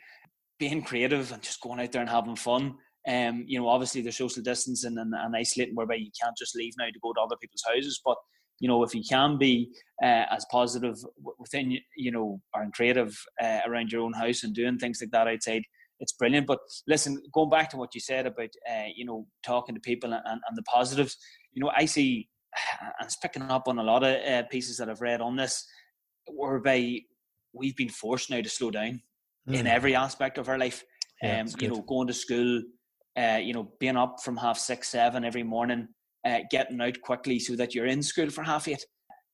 being 0.58 0.82
creative 0.82 1.32
and 1.32 1.42
just 1.42 1.60
going 1.60 1.80
out 1.80 1.92
there 1.92 2.00
and 2.00 2.10
having 2.10 2.36
fun 2.36 2.76
um, 3.06 3.44
you 3.46 3.58
know, 3.58 3.68
obviously 3.68 4.00
there's 4.00 4.16
social 4.16 4.42
distancing 4.42 4.98
and, 4.98 5.14
and 5.14 5.36
isolating 5.36 5.74
whereby 5.74 5.94
you 5.94 6.10
can't 6.20 6.36
just 6.36 6.56
leave 6.56 6.74
now 6.78 6.86
to 6.86 7.00
go 7.00 7.12
to 7.12 7.20
other 7.20 7.36
people's 7.40 7.64
houses. 7.66 8.00
But 8.04 8.16
you 8.58 8.68
know, 8.68 8.82
if 8.82 8.94
you 8.94 9.02
can 9.08 9.36
be 9.36 9.70
uh, 10.02 10.24
as 10.30 10.46
positive 10.50 10.96
within, 11.38 11.78
you 11.96 12.10
know, 12.10 12.40
or 12.54 12.66
creative 12.74 13.16
uh, 13.42 13.60
around 13.66 13.92
your 13.92 14.02
own 14.02 14.14
house 14.14 14.44
and 14.44 14.54
doing 14.54 14.78
things 14.78 15.00
like 15.00 15.10
that 15.10 15.28
outside, 15.28 15.62
it's 16.00 16.12
brilliant. 16.12 16.46
But 16.46 16.58
listen, 16.86 17.22
going 17.32 17.50
back 17.50 17.70
to 17.70 17.76
what 17.76 17.94
you 17.94 18.00
said 18.00 18.26
about, 18.26 18.48
uh, 18.68 18.86
you 18.94 19.04
know, 19.04 19.26
talking 19.44 19.74
to 19.74 19.80
people 19.80 20.12
and, 20.12 20.22
and, 20.26 20.56
the 20.56 20.62
positives, 20.62 21.16
you 21.52 21.62
know, 21.62 21.70
I 21.76 21.84
see, 21.84 22.28
and 22.80 23.06
it's 23.06 23.16
picking 23.16 23.42
up 23.42 23.68
on 23.68 23.78
a 23.78 23.84
lot 23.84 24.02
of 24.02 24.16
uh, 24.24 24.42
pieces 24.44 24.78
that 24.78 24.88
I've 24.88 25.00
read 25.00 25.20
on 25.20 25.36
this, 25.36 25.66
whereby 26.28 27.00
we've 27.52 27.76
been 27.76 27.88
forced 27.88 28.30
now 28.30 28.40
to 28.40 28.48
slow 28.48 28.70
down 28.70 29.00
mm. 29.48 29.54
in 29.54 29.66
every 29.66 29.94
aspect 29.94 30.38
of 30.38 30.48
our 30.48 30.58
life. 30.58 30.84
Yeah, 31.22 31.40
um, 31.40 31.48
you 31.58 31.68
know, 31.68 31.80
going 31.80 32.08
to 32.08 32.12
school, 32.12 32.62
uh, 33.16 33.38
you 33.42 33.52
know, 33.52 33.70
being 33.80 33.96
up 33.96 34.16
from 34.22 34.36
half 34.36 34.58
six, 34.58 34.88
seven 34.88 35.24
every 35.24 35.42
morning, 35.42 35.88
uh, 36.26 36.40
getting 36.50 36.80
out 36.80 37.00
quickly 37.02 37.38
so 37.38 37.56
that 37.56 37.74
you're 37.74 37.86
in 37.86 38.02
school 38.02 38.30
for 38.30 38.42
half 38.42 38.68
eight. 38.68 38.84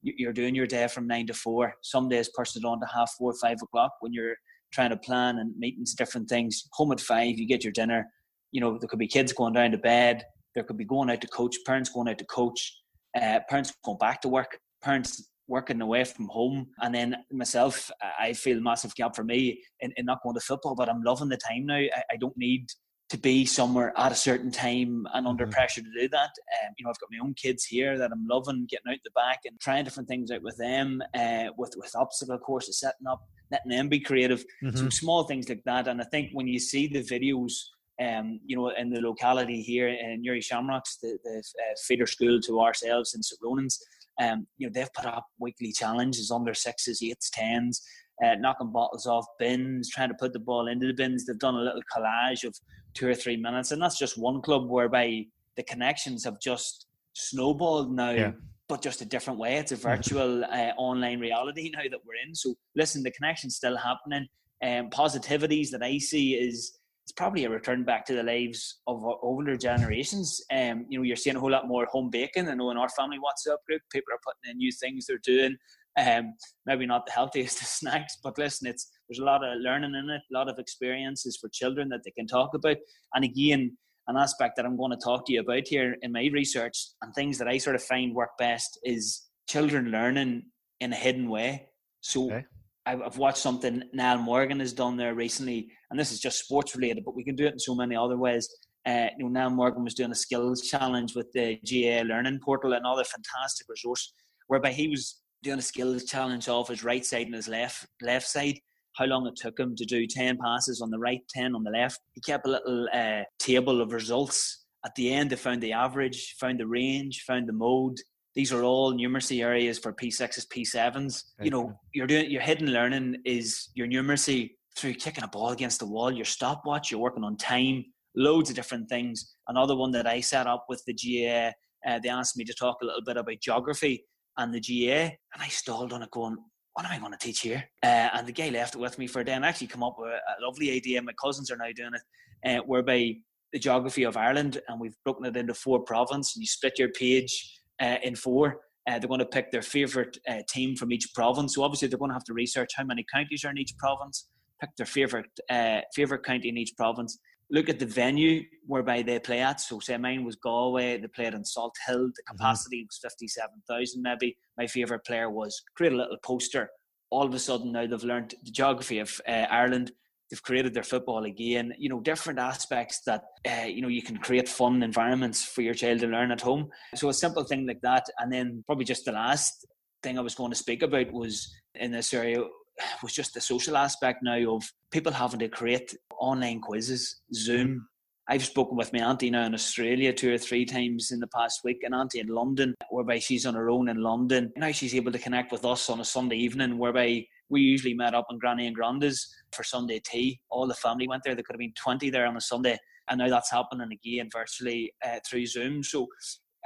You're 0.02 0.32
doing 0.32 0.54
your 0.54 0.66
day 0.66 0.88
from 0.88 1.06
nine 1.06 1.26
to 1.28 1.34
four. 1.34 1.74
Some 1.82 2.08
days 2.08 2.30
pushing 2.36 2.62
it 2.62 2.66
on 2.66 2.80
to 2.80 2.86
half 2.86 3.12
four, 3.16 3.32
five 3.40 3.58
o'clock 3.62 3.92
when 4.00 4.12
you're 4.12 4.36
trying 4.72 4.90
to 4.90 4.96
plan 4.96 5.38
and 5.38 5.56
meetings, 5.56 5.94
different 5.94 6.28
things. 6.28 6.64
Home 6.72 6.90
at 6.92 7.00
five, 7.00 7.38
you 7.38 7.46
get 7.46 7.62
your 7.62 7.72
dinner. 7.72 8.08
You 8.50 8.60
know, 8.60 8.78
there 8.78 8.88
could 8.88 8.98
be 8.98 9.06
kids 9.06 9.32
going 9.32 9.52
down 9.52 9.70
to 9.70 9.78
bed. 9.78 10.24
There 10.54 10.64
could 10.64 10.76
be 10.76 10.84
going 10.84 11.08
out 11.10 11.20
to 11.20 11.28
coach, 11.28 11.56
parents 11.64 11.90
going 11.90 12.08
out 12.08 12.18
to 12.18 12.24
coach, 12.26 12.76
uh, 13.16 13.40
parents 13.48 13.72
going 13.84 13.98
back 13.98 14.20
to 14.22 14.28
work, 14.28 14.58
parents 14.82 15.30
working 15.48 15.80
away 15.80 16.04
from 16.04 16.28
home. 16.28 16.66
And 16.80 16.94
then 16.94 17.16
myself, 17.30 17.90
I 18.18 18.32
feel 18.32 18.60
massive 18.60 18.94
gap 18.94 19.14
for 19.14 19.24
me 19.24 19.62
in, 19.80 19.92
in 19.96 20.06
not 20.06 20.22
going 20.22 20.34
to 20.34 20.40
football, 20.40 20.74
but 20.74 20.88
I'm 20.88 21.02
loving 21.02 21.28
the 21.28 21.36
time 21.36 21.66
now. 21.66 21.76
I, 21.76 22.02
I 22.12 22.16
don't 22.20 22.36
need 22.36 22.66
to 23.12 23.19
be 23.19 23.45
somewhere 23.45 23.92
at 23.99 24.11
a 24.11 24.14
certain 24.14 24.50
time 24.50 25.07
and 25.12 25.26
under 25.26 25.45
mm-hmm. 25.45 25.52
pressure 25.52 25.83
to 25.83 26.00
do 26.00 26.09
that. 26.09 26.31
Um, 26.64 26.73
you 26.78 26.85
know, 26.85 26.90
I've 26.90 26.99
got 26.99 27.11
my 27.12 27.23
own 27.23 27.35
kids 27.35 27.62
here 27.62 27.99
that 27.99 28.11
I'm 28.11 28.26
loving 28.26 28.66
getting 28.71 28.90
out 28.90 29.00
the 29.04 29.11
back 29.11 29.40
and 29.45 29.61
trying 29.61 29.85
different 29.85 30.09
things 30.09 30.31
out 30.31 30.42
with 30.42 30.57
them, 30.57 31.02
uh, 31.14 31.49
with 31.59 31.75
with 31.76 31.95
obstacle 31.95 32.38
courses, 32.38 32.81
setting 32.81 33.07
up, 33.07 33.21
letting 33.50 33.71
them 33.71 33.90
be 33.90 34.00
creative, 34.00 34.47
mm-hmm. 34.64 34.75
some 34.75 34.90
small 34.90 35.25
things 35.25 35.47
like 35.50 35.62
that. 35.66 35.88
And 35.88 36.00
I 36.00 36.04
think 36.04 36.31
when 36.33 36.47
you 36.47 36.59
see 36.59 36.87
the 36.87 37.02
videos, 37.02 37.52
um, 38.00 38.40
you 38.47 38.57
know, 38.57 38.71
in 38.71 38.88
the 38.88 39.02
locality 39.02 39.61
here 39.61 39.88
in 39.88 40.23
Newry 40.23 40.40
Shamrocks, 40.40 40.97
the, 41.02 41.19
the 41.23 41.40
uh, 41.40 41.75
feeder 41.87 42.07
school 42.07 42.40
to 42.47 42.61
ourselves 42.62 43.14
in 43.14 43.23
St. 43.23 43.38
Ronan's, 43.42 43.78
um, 44.23 44.47
you 44.57 44.66
know, 44.66 44.73
they've 44.75 44.92
put 44.95 45.04
up 45.04 45.26
weekly 45.38 45.73
challenges 45.73 46.31
under 46.31 46.54
sixes, 46.54 47.02
eights, 47.02 47.28
tens. 47.28 47.83
Uh, 48.23 48.37
knocking 48.37 48.71
bottles 48.71 49.07
off 49.07 49.25
bins, 49.38 49.88
trying 49.88 50.09
to 50.09 50.14
put 50.14 50.33
the 50.33 50.38
ball 50.38 50.69
into 50.69 50.87
the 50.87 50.92
bins. 50.92 51.25
They've 51.25 51.38
done 51.38 51.57
a 51.57 51.61
little 51.61 51.81
collage 51.92 52.45
of 52.45 52.54
two 52.94 53.08
or 53.08 53.14
three 53.14 53.37
minutes. 53.37 53.72
And 53.72 53.80
that's 53.80 53.99
just 53.99 54.18
one 54.18 54.40
club 54.40 54.68
whereby 54.68 55.26
the 55.56 55.62
connections 55.62 56.25
have 56.25 56.40
just 56.40 56.87
snowballed 57.14 57.92
now, 57.92 58.11
yeah. 58.11 58.32
but 58.68 58.82
just 58.82 59.02
a 59.02 59.04
different 59.04 59.38
way. 59.38 59.56
It's 59.56 59.72
a 59.72 59.76
virtual 59.90 60.44
uh, 60.44 60.72
online 60.76 61.20
reality 61.20 61.70
now 61.75 61.82
that 61.82 62.00
we're 62.06 62.26
in. 62.26 62.34
So 62.34 62.54
listen, 62.75 63.02
the 63.02 63.11
connection's 63.11 63.56
still 63.56 63.76
happening. 63.76 64.26
Um, 64.62 64.90
positivities 64.90 65.70
that 65.70 65.82
I 65.82 65.99
see 65.99 66.34
is 66.34 66.78
it's 67.04 67.12
probably 67.12 67.44
a 67.44 67.50
return 67.50 67.82
back 67.82 68.06
to 68.06 68.14
the 68.14 68.22
lives 68.22 68.80
of 68.87 69.04
older 69.04 69.56
generations. 69.56 70.40
Um, 70.52 70.87
you 70.88 70.99
know, 70.99 71.02
you're 71.02 71.16
seeing 71.16 71.34
a 71.34 71.40
whole 71.40 71.50
lot 71.50 71.66
more 71.66 71.84
home 71.87 72.11
baking. 72.11 72.49
I 72.49 72.54
know 72.54 72.70
in 72.70 72.76
our 72.76 72.88
family 72.90 73.18
WhatsApp 73.18 73.56
group, 73.66 73.82
people 73.90 74.12
are 74.14 74.20
putting 74.25 74.52
in 74.52 74.58
new 74.58 74.70
things 74.70 75.06
they're 75.06 75.18
doing. 75.18 75.56
Um, 75.99 76.34
maybe 76.64 76.87
not 76.87 77.04
the 77.04 77.12
healthiest 77.12 77.61
of 77.61 77.66
snacks, 77.66 78.16
but 78.22 78.38
listen, 78.38 78.68
it's 78.68 78.90
there's 79.08 79.18
a 79.18 79.25
lot 79.25 79.44
of 79.44 79.61
learning 79.61 79.94
in 79.94 80.08
it, 80.11 80.22
a 80.30 80.34
lot 80.34 80.49
of 80.49 80.58
experiences 80.58 81.37
for 81.40 81.50
children 81.52 81.88
that 81.90 82.00
they 82.04 82.12
can 82.12 82.26
talk 82.26 82.54
about. 82.54 82.76
And 83.14 83.25
again, 83.25 83.76
an 84.08 84.16
aspect 84.16 84.56
that 84.56 84.64
I'm 84.64 84.76
going 84.76 84.90
to 84.90 84.96
talk 84.96 85.26
to 85.26 85.32
you 85.32 85.40
about 85.40 85.66
here 85.66 85.96
in 86.02 86.12
my 86.12 86.28
research 86.32 86.88
and 87.02 87.14
things 87.14 87.38
that 87.38 87.49
I 87.49 87.58
sort 87.58 87.76
of 87.76 87.82
find 87.82 88.14
work 88.14 88.30
best 88.38 88.78
is 88.82 89.22
children 89.49 89.90
learning 89.90 90.44
in 90.80 90.92
a 90.92 90.96
hidden 90.96 91.28
way. 91.28 91.68
So 92.00 92.26
okay. 92.26 92.44
I've 92.84 93.16
watched 93.16 93.38
something 93.38 93.82
Niall 93.92 94.18
Morgan 94.18 94.58
has 94.58 94.72
done 94.72 94.96
there 94.96 95.14
recently, 95.14 95.70
and 95.90 95.99
this 95.99 96.11
is 96.11 96.18
just 96.18 96.40
sports 96.40 96.75
related, 96.75 97.04
but 97.04 97.14
we 97.14 97.22
can 97.22 97.37
do 97.37 97.46
it 97.46 97.52
in 97.52 97.58
so 97.58 97.76
many 97.76 97.94
other 97.94 98.18
ways. 98.18 98.49
Uh, 98.84 99.06
you 99.16 99.25
know, 99.25 99.28
Niall 99.28 99.50
Morgan 99.50 99.84
was 99.84 99.94
doing 99.94 100.11
a 100.11 100.16
skills 100.16 100.62
challenge 100.62 101.14
with 101.14 101.30
the 101.32 101.61
GAA 101.64 102.02
Learning 102.02 102.40
Portal, 102.44 102.72
another 102.72 103.04
fantastic 103.04 103.68
resource, 103.68 104.12
whereby 104.49 104.72
he 104.72 104.88
was 104.88 105.21
doing 105.42 105.58
a 105.58 105.62
skills 105.62 106.04
challenge 106.04 106.49
off 106.49 106.68
his 106.68 106.84
right 106.84 107.04
side 107.04 107.26
and 107.26 107.34
his 107.34 107.49
left 107.49 107.87
left 108.00 108.26
side. 108.26 108.58
How 108.96 109.06
long 109.06 109.26
it 109.26 109.37
took 109.37 109.58
him 109.58 109.75
to 109.76 109.84
do 109.84 110.06
ten 110.06 110.38
passes 110.38 110.80
on 110.80 110.90
the 110.90 110.99
right, 110.99 111.20
ten 111.30 111.54
on 111.54 111.64
the 111.64 111.70
left. 111.70 112.00
He 112.12 112.20
kept 112.20 112.46
a 112.46 112.50
little 112.50 112.88
uh, 112.92 113.22
table 113.38 113.80
of 113.80 113.92
results. 113.92 114.64
At 114.84 114.94
the 114.96 115.12
end, 115.12 115.30
they 115.30 115.37
found 115.37 115.62
the 115.62 115.72
average, 115.72 116.34
found 116.38 116.61
the 116.61 116.66
range, 116.66 117.25
found 117.26 117.49
the 117.49 117.52
mode. 117.52 117.96
These 118.34 118.52
are 118.52 118.62
all 118.62 118.94
numeracy 118.94 119.44
areas 119.44 119.78
for 119.78 119.92
P6s, 119.92 120.46
P7s. 120.49 121.22
You 121.42 121.50
know, 121.50 121.72
you're 121.92 122.06
doing 122.06 122.30
your 122.30 122.40
hidden 122.40 122.72
learning 122.72 123.16
is 123.25 123.70
your 123.75 123.87
numeracy 123.87 124.52
through 124.76 124.94
kicking 124.94 125.25
a 125.25 125.28
ball 125.28 125.50
against 125.50 125.78
the 125.78 125.87
wall, 125.87 126.11
your 126.11 126.25
stopwatch, 126.25 126.90
you're 126.90 127.00
working 127.00 127.25
on 127.25 127.37
time, 127.37 127.84
loads 128.16 128.49
of 128.49 128.56
different 128.56 128.88
things. 128.88 129.34
Another 129.49 129.76
one 129.76 129.90
that 129.92 130.06
I 130.06 130.20
set 130.20 130.46
up 130.46 130.64
with 130.68 130.82
the 130.87 130.94
GAA, 130.94 131.50
uh, 131.87 131.99
they 132.02 132.08
asked 132.08 132.38
me 132.38 132.44
to 132.44 132.54
talk 132.54 132.78
a 132.82 132.87
little 132.87 133.02
bit 133.04 133.18
about 133.18 133.40
geography 133.42 134.04
and 134.38 134.52
the 134.52 134.60
GAA, 134.60 135.16
and 135.34 135.40
I 135.40 135.48
stalled 135.48 135.92
on 135.92 136.02
it 136.02 136.10
going, 136.10 136.36
what 136.74 136.86
am 136.86 136.92
I 136.92 136.98
going 136.98 137.12
to 137.12 137.18
teach 137.18 137.40
here? 137.40 137.64
Uh, 137.82 138.08
and 138.14 138.26
the 138.26 138.32
guy 138.32 138.48
left 138.48 138.74
it 138.74 138.80
with 138.80 138.98
me 138.98 139.06
for 139.06 139.20
a 139.20 139.24
day 139.24 139.32
and 139.32 139.44
actually 139.44 139.66
come 139.66 139.82
up 139.82 139.96
with 139.98 140.10
a 140.10 140.44
lovely 140.44 140.70
idea. 140.70 141.02
My 141.02 141.12
cousins 141.22 141.50
are 141.50 141.56
now 141.56 141.70
doing 141.74 141.92
it, 141.94 142.02
uh, 142.48 142.62
whereby 142.64 143.14
the 143.52 143.58
geography 143.58 144.04
of 144.04 144.16
Ireland, 144.16 144.60
and 144.68 144.80
we've 144.80 144.96
broken 145.04 145.26
it 145.26 145.36
into 145.36 145.54
four 145.54 145.80
provinces, 145.80 146.36
you 146.36 146.46
split 146.46 146.78
your 146.78 146.88
page 146.90 147.60
uh, 147.80 147.96
in 148.02 148.16
four. 148.16 148.60
Uh, 148.88 148.98
they're 148.98 149.08
going 149.08 149.20
to 149.20 149.26
pick 149.26 149.50
their 149.50 149.62
favourite 149.62 150.16
uh, 150.28 150.38
team 150.48 150.74
from 150.74 150.92
each 150.92 151.08
province. 151.14 151.54
So 151.54 151.62
obviously 151.62 151.88
they're 151.88 151.98
going 151.98 152.10
to 152.10 152.14
have 152.14 152.24
to 152.24 152.34
research 152.34 152.70
how 152.76 152.84
many 152.84 153.04
counties 153.12 153.44
are 153.44 153.50
in 153.50 153.58
each 153.58 153.76
province, 153.78 154.28
pick 154.60 154.70
their 154.76 154.86
favourite 154.86 155.26
uh, 155.50 155.80
favourite 155.94 156.24
county 156.24 156.48
in 156.48 156.56
each 156.56 156.72
province, 156.76 157.18
look 157.50 157.68
at 157.68 157.78
the 157.78 157.87
venue 157.87 158.42
whereby 158.66 159.02
they 159.02 159.18
play 159.18 159.40
at. 159.40 159.61
So, 159.61 159.80
say 159.80 159.96
mine 159.96 160.25
was 160.25 160.37
Galway, 160.37 160.99
they 160.99 161.08
played 161.08 161.34
in 161.34 161.44
Salt 161.44 161.75
Hill, 161.87 162.06
the 162.06 162.22
mm-hmm. 162.22 162.37
capacity 162.37 162.87
was 162.88 162.99
57,000 163.02 164.02
maybe. 164.02 164.37
My 164.56 164.66
favourite 164.66 165.04
player 165.04 165.30
was 165.30 165.62
create 165.76 165.92
a 165.92 165.96
little 165.96 166.16
poster. 166.22 166.70
All 167.11 167.26
of 167.26 167.34
a 167.34 167.38
sudden, 167.38 167.72
now 167.72 167.87
they've 167.87 168.02
learned 168.02 168.34
the 168.42 168.50
geography 168.50 168.99
of 168.99 169.20
uh, 169.28 169.46
Ireland. 169.50 169.92
They've 170.30 170.42
created 170.42 170.72
their 170.72 170.82
football 170.82 171.25
again. 171.25 171.75
You 171.76 171.90
know, 171.90 172.00
different 172.00 172.38
aspects 172.38 173.02
that, 173.04 173.22
uh, 173.46 173.66
you 173.66 173.82
know, 173.82 173.88
you 173.88 174.02
can 174.02 174.16
create 174.16 174.49
fun 174.49 174.82
environments 174.82 175.44
for 175.44 175.61
your 175.61 175.75
child 175.75 176.00
to 176.00 176.06
learn 176.06 176.30
at 176.30 176.40
home. 176.40 176.70
So, 176.94 177.11
a 177.11 177.14
simple 177.14 177.44
thing 177.44 177.66
like 177.66 177.82
that. 177.82 178.06
And 178.18 178.32
then, 178.32 178.64
probably 178.66 178.87
just 178.87 179.04
the 179.04 179.12
last 179.12 179.66
thing 180.02 180.18
I 180.18 180.22
was 180.22 180.34
going 180.34 180.50
to 180.50 180.56
speak 180.56 180.82
about 180.82 181.12
was 181.12 181.54
in 181.75 181.92
this 181.92 182.14
area 182.14 182.42
was 183.02 183.12
just 183.12 183.34
the 183.34 183.40
social 183.40 183.76
aspect 183.76 184.20
now 184.22 184.54
of 184.54 184.64
people 184.90 185.12
having 185.12 185.40
to 185.40 185.48
create 185.48 185.96
online 186.18 186.60
quizzes, 186.60 187.20
Zoom. 187.34 187.86
I've 188.28 188.44
spoken 188.44 188.76
with 188.76 188.92
my 188.92 189.00
auntie 189.00 189.30
now 189.30 189.44
in 189.44 189.54
Australia 189.54 190.12
two 190.12 190.32
or 190.32 190.38
three 190.38 190.64
times 190.64 191.10
in 191.10 191.18
the 191.18 191.26
past 191.26 191.60
week, 191.64 191.82
and 191.82 191.94
auntie 191.94 192.20
in 192.20 192.28
London, 192.28 192.74
whereby 192.90 193.18
she's 193.18 193.46
on 193.46 193.54
her 193.54 193.68
own 193.68 193.88
in 193.88 194.00
London. 194.00 194.52
Now 194.56 194.70
she's 194.70 194.94
able 194.94 195.12
to 195.12 195.18
connect 195.18 195.50
with 195.50 195.64
us 195.64 195.90
on 195.90 196.00
a 196.00 196.04
Sunday 196.04 196.36
evening, 196.36 196.78
whereby 196.78 197.26
we 197.48 197.60
usually 197.60 197.94
met 197.94 198.14
up 198.14 198.26
in 198.30 198.38
Granny 198.38 198.66
and 198.66 198.74
Granda's 198.74 199.28
for 199.52 199.64
Sunday 199.64 200.00
tea. 200.04 200.40
All 200.50 200.66
the 200.66 200.74
family 200.74 201.08
went 201.08 201.22
there. 201.24 201.34
There 201.34 201.44
could 201.44 201.54
have 201.54 201.58
been 201.60 201.74
20 201.74 202.10
there 202.10 202.26
on 202.26 202.36
a 202.36 202.40
Sunday. 202.40 202.78
And 203.10 203.18
now 203.18 203.28
that's 203.28 203.50
happening 203.50 203.90
again 203.92 204.30
virtually 204.32 204.94
uh, 205.04 205.18
through 205.28 205.46
Zoom. 205.46 205.82
So 205.82 206.06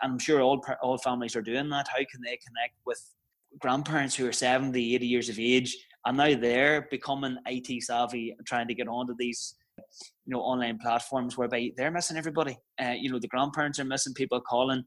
I'm 0.02 0.18
sure 0.18 0.42
all, 0.42 0.62
all 0.82 0.98
families 0.98 1.34
are 1.34 1.42
doing 1.42 1.68
that. 1.70 1.88
How 1.88 1.96
can 1.96 2.20
they 2.22 2.38
connect 2.46 2.75
with 2.84 3.02
grandparents 3.58 4.14
who 4.14 4.28
are 4.28 4.32
70, 4.32 4.94
80 4.94 5.06
years 5.06 5.28
of 5.28 5.38
age 5.38 5.76
and 6.06 6.16
now 6.16 6.34
they're 6.34 6.88
becoming 6.90 7.36
IT 7.46 7.82
savvy 7.82 8.34
and 8.36 8.46
trying 8.46 8.68
to 8.68 8.75
get 8.75 8.88
onto 8.88 9.14
these 9.18 9.56
you 10.25 10.32
know 10.32 10.40
online 10.40 10.78
platforms 10.78 11.36
whereby 11.36 11.70
they're 11.76 11.90
missing 11.90 12.16
everybody. 12.16 12.56
Uh, 12.82 12.94
you 12.98 13.10
know 13.10 13.18
the 13.18 13.28
grandparents 13.28 13.78
are 13.78 13.84
missing 13.84 14.14
people 14.14 14.40
calling. 14.40 14.84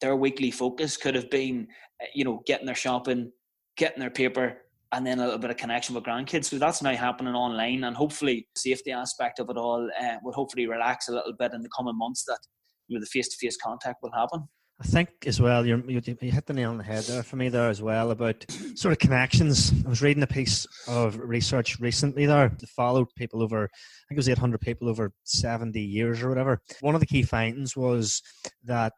Their 0.00 0.16
weekly 0.16 0.50
focus 0.50 0.96
could 0.96 1.14
have 1.14 1.30
been, 1.30 1.68
uh, 2.02 2.06
you 2.14 2.24
know, 2.24 2.42
getting 2.46 2.66
their 2.66 2.74
shopping, 2.74 3.30
getting 3.76 4.00
their 4.00 4.10
paper, 4.10 4.62
and 4.92 5.06
then 5.06 5.18
a 5.18 5.24
little 5.24 5.38
bit 5.38 5.50
of 5.50 5.56
connection 5.56 5.94
with 5.94 6.04
grandkids. 6.04 6.46
So 6.46 6.58
that's 6.58 6.82
now 6.82 6.94
happening 6.94 7.34
online, 7.34 7.84
and 7.84 7.96
hopefully, 7.96 8.48
the 8.54 8.60
safety 8.60 8.92
aspect 8.92 9.38
of 9.38 9.50
it 9.50 9.56
all 9.56 9.88
uh, 10.02 10.16
will 10.22 10.32
hopefully 10.32 10.66
relax 10.66 11.08
a 11.08 11.12
little 11.12 11.34
bit 11.38 11.52
in 11.52 11.62
the 11.62 11.70
coming 11.76 11.96
months. 11.96 12.24
That 12.24 12.40
you 12.88 12.96
know 12.96 13.00
the 13.00 13.06
face 13.06 13.28
to 13.28 13.36
face 13.36 13.56
contact 13.62 13.98
will 14.02 14.12
happen. 14.12 14.48
I 14.80 14.86
think 14.86 15.08
as 15.26 15.40
well, 15.40 15.64
you 15.64 15.82
you 15.86 16.00
hit 16.02 16.46
the 16.46 16.52
nail 16.52 16.70
on 16.70 16.78
the 16.78 16.84
head 16.84 17.04
there 17.04 17.22
for 17.22 17.36
me 17.36 17.48
there 17.48 17.70
as 17.70 17.80
well 17.80 18.10
about 18.10 18.44
sort 18.74 18.92
of 18.92 18.98
connections. 18.98 19.72
I 19.86 19.88
was 19.88 20.02
reading 20.02 20.24
a 20.24 20.26
piece 20.26 20.66
of 20.88 21.16
research 21.16 21.78
recently 21.78 22.26
there 22.26 22.48
that 22.48 22.68
followed 22.70 23.06
people 23.16 23.40
over, 23.40 23.64
I 23.64 24.04
think 24.08 24.16
it 24.16 24.16
was 24.16 24.28
800 24.28 24.60
people 24.60 24.88
over 24.88 25.12
70 25.22 25.80
years 25.80 26.22
or 26.22 26.28
whatever. 26.28 26.60
One 26.80 26.94
of 26.94 27.00
the 27.00 27.06
key 27.06 27.22
findings 27.22 27.76
was 27.76 28.20
that 28.64 28.92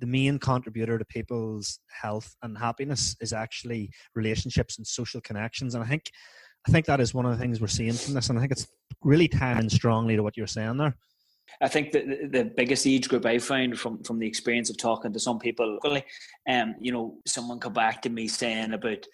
the 0.00 0.06
main 0.06 0.40
contributor 0.40 0.98
to 0.98 1.04
people's 1.04 1.78
health 1.88 2.34
and 2.42 2.58
happiness 2.58 3.14
is 3.20 3.32
actually 3.32 3.90
relationships 4.16 4.78
and 4.78 4.86
social 4.86 5.20
connections. 5.20 5.76
And 5.76 5.84
I 5.84 5.86
think, 5.86 6.10
I 6.66 6.72
think 6.72 6.86
that 6.86 7.00
is 7.00 7.14
one 7.14 7.24
of 7.24 7.30
the 7.30 7.38
things 7.38 7.60
we're 7.60 7.68
seeing 7.68 7.92
from 7.92 8.14
this. 8.14 8.30
And 8.30 8.38
I 8.38 8.42
think 8.42 8.52
it's 8.52 8.66
really 9.02 9.28
tying 9.28 9.68
strongly 9.68 10.16
to 10.16 10.24
what 10.24 10.36
you're 10.36 10.48
saying 10.48 10.76
there. 10.76 10.96
I 11.60 11.68
think 11.68 11.92
that 11.92 12.04
the 12.32 12.52
biggest 12.56 12.86
age 12.86 13.08
group 13.08 13.24
I 13.26 13.38
found 13.38 13.78
from 13.78 14.02
from 14.02 14.18
the 14.18 14.26
experience 14.26 14.70
of 14.70 14.78
talking 14.78 15.12
to 15.12 15.20
some 15.20 15.38
people, 15.38 15.66
locally, 15.66 16.04
um, 16.48 16.74
you 16.80 16.92
know, 16.92 17.18
someone 17.26 17.60
come 17.60 17.72
back 17.72 18.02
to 18.02 18.10
me 18.10 18.28
saying 18.28 18.72
about 18.72 19.06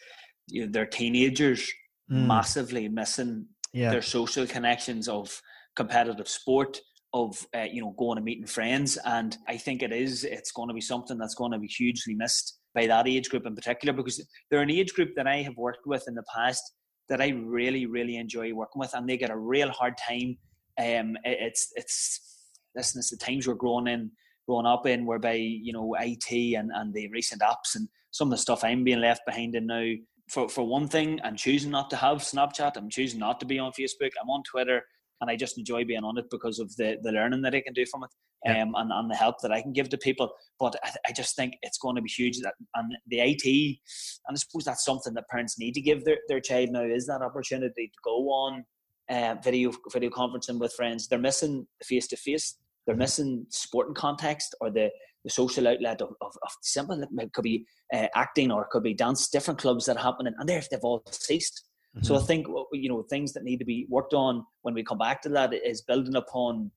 you 0.48 0.64
know, 0.64 0.72
their 0.72 0.86
teenagers 0.86 1.70
mm. 2.10 2.26
massively 2.26 2.88
missing 2.88 3.46
yeah. 3.72 3.90
their 3.90 4.02
social 4.02 4.46
connections 4.46 5.08
of 5.08 5.40
competitive 5.76 6.28
sport, 6.28 6.80
of 7.12 7.46
uh, 7.54 7.66
you 7.70 7.82
know 7.82 7.94
going 7.98 8.18
and 8.18 8.24
meeting 8.24 8.46
friends, 8.46 8.98
and 9.04 9.36
I 9.48 9.56
think 9.56 9.82
it 9.82 9.92
is 9.92 10.24
it's 10.24 10.52
going 10.52 10.68
to 10.68 10.74
be 10.74 10.80
something 10.80 11.18
that's 11.18 11.34
going 11.34 11.52
to 11.52 11.58
be 11.58 11.66
hugely 11.66 12.14
missed 12.14 12.58
by 12.74 12.86
that 12.86 13.08
age 13.08 13.28
group 13.28 13.46
in 13.46 13.54
particular 13.54 13.92
because 13.92 14.24
they're 14.50 14.62
an 14.62 14.70
age 14.70 14.94
group 14.94 15.10
that 15.16 15.26
I 15.26 15.42
have 15.42 15.56
worked 15.56 15.86
with 15.86 16.04
in 16.06 16.14
the 16.14 16.24
past 16.34 16.62
that 17.08 17.20
I 17.20 17.30
really 17.30 17.86
really 17.86 18.16
enjoy 18.16 18.52
working 18.54 18.80
with, 18.80 18.94
and 18.94 19.08
they 19.08 19.16
get 19.16 19.30
a 19.30 19.36
real 19.36 19.70
hard 19.70 19.94
time 19.98 20.38
um, 20.78 21.16
it, 21.24 21.38
it's 21.40 21.72
it's 21.76 22.38
listen, 22.74 22.98
it's 22.98 23.10
the 23.10 23.16
times 23.16 23.46
we're 23.46 23.54
growing 23.54 23.86
in, 23.86 24.10
growing 24.48 24.66
up 24.66 24.86
in, 24.86 25.06
whereby 25.06 25.34
you 25.34 25.72
know 25.72 25.96
IT 25.98 26.30
and 26.56 26.70
and 26.74 26.92
the 26.94 27.08
recent 27.08 27.42
apps 27.42 27.74
and 27.74 27.88
some 28.10 28.28
of 28.28 28.32
the 28.32 28.42
stuff 28.42 28.64
I'm 28.64 28.84
being 28.84 29.00
left 29.00 29.22
behind 29.26 29.54
in 29.54 29.66
now. 29.66 29.90
For 30.28 30.48
for 30.48 30.66
one 30.66 30.88
thing, 30.88 31.20
I'm 31.24 31.36
choosing 31.36 31.70
not 31.70 31.90
to 31.90 31.96
have 31.96 32.18
Snapchat. 32.18 32.76
I'm 32.76 32.90
choosing 32.90 33.18
not 33.18 33.40
to 33.40 33.46
be 33.46 33.58
on 33.58 33.72
Facebook. 33.72 34.10
I'm 34.22 34.30
on 34.30 34.42
Twitter 34.44 34.82
and 35.20 35.30
I 35.30 35.36
just 35.36 35.58
enjoy 35.58 35.84
being 35.84 36.04
on 36.04 36.18
it 36.18 36.26
because 36.30 36.58
of 36.58 36.74
the, 36.76 36.96
the 37.02 37.12
learning 37.12 37.42
that 37.42 37.54
I 37.54 37.60
can 37.60 37.74
do 37.74 37.84
from 37.86 38.04
it 38.04 38.10
yeah. 38.44 38.62
um, 38.62 38.74
and, 38.76 38.90
and 38.90 39.10
the 39.10 39.14
help 39.14 39.36
that 39.42 39.52
I 39.52 39.60
can 39.60 39.72
give 39.72 39.88
to 39.90 39.98
people. 39.98 40.30
But 40.58 40.76
I, 40.82 40.92
I, 41.08 41.12
just 41.12 41.36
think 41.36 41.54
it's 41.62 41.78
going 41.78 41.96
to 41.96 42.02
be 42.02 42.08
huge. 42.08 42.38
That 42.40 42.54
and 42.74 42.92
the 43.08 43.20
IT, 43.20 43.44
and 43.44 44.34
I 44.34 44.34
suppose 44.36 44.64
that's 44.64 44.84
something 44.84 45.14
that 45.14 45.28
parents 45.28 45.58
need 45.58 45.74
to 45.74 45.80
give 45.80 46.04
their, 46.04 46.18
their 46.28 46.40
child 46.40 46.70
now 46.70 46.84
is 46.84 47.06
that 47.06 47.22
opportunity 47.22 47.88
to 47.88 47.98
go 48.04 48.28
on 48.30 48.64
uh, 49.10 49.34
video 49.42 49.72
video 49.92 50.10
conferencing 50.10 50.58
with 50.58 50.72
friends. 50.72 51.08
They're 51.08 51.18
missing 51.18 51.66
face 51.82 52.06
to 52.08 52.16
face. 52.16 52.56
They're 52.86 52.96
missing 52.96 53.46
sporting 53.50 53.94
context 53.94 54.54
or 54.60 54.70
the, 54.70 54.90
the 55.24 55.30
social 55.30 55.68
outlet 55.68 56.00
of, 56.00 56.10
of, 56.20 56.32
of 56.42 56.50
simple. 56.62 57.02
It 57.02 57.32
could 57.32 57.42
be 57.42 57.66
uh, 57.92 58.06
acting 58.14 58.50
or 58.50 58.62
it 58.62 58.70
could 58.70 58.82
be 58.82 58.94
dance. 58.94 59.28
Different 59.28 59.60
clubs 59.60 59.86
that 59.86 59.96
are 59.96 60.02
happening, 60.02 60.34
and 60.38 60.48
they've 60.48 60.66
they've 60.70 60.80
all 60.82 61.02
ceased. 61.10 61.64
Mm-hmm. 61.96 62.06
So 62.06 62.16
I 62.16 62.20
think 62.20 62.46
you 62.72 62.88
know 62.88 63.02
things 63.02 63.32
that 63.32 63.44
need 63.44 63.58
to 63.58 63.64
be 63.64 63.86
worked 63.88 64.14
on 64.14 64.44
when 64.62 64.74
we 64.74 64.84
come 64.84 64.98
back 64.98 65.22
to 65.22 65.28
that 65.30 65.52
is 65.52 65.82
building 65.82 66.16
upon, 66.16 66.70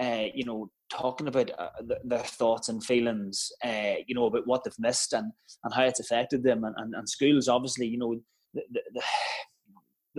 uh, 0.00 0.26
you 0.34 0.44
know, 0.44 0.70
talking 0.90 1.28
about 1.28 1.50
uh, 1.58 1.68
their 2.04 2.20
thoughts 2.20 2.68
and 2.68 2.84
feelings, 2.84 3.50
uh, 3.64 3.94
you 4.06 4.14
know, 4.14 4.26
about 4.26 4.46
what 4.46 4.64
they've 4.64 4.74
missed 4.78 5.12
and, 5.12 5.32
and 5.64 5.74
how 5.74 5.84
it's 5.84 6.00
affected 6.00 6.42
them. 6.42 6.64
And, 6.64 6.74
and, 6.78 6.94
and 6.94 7.08
schools, 7.08 7.48
obviously, 7.48 7.86
you 7.86 7.98
know, 7.98 8.14
the, 8.54 8.62
the, 8.72 9.02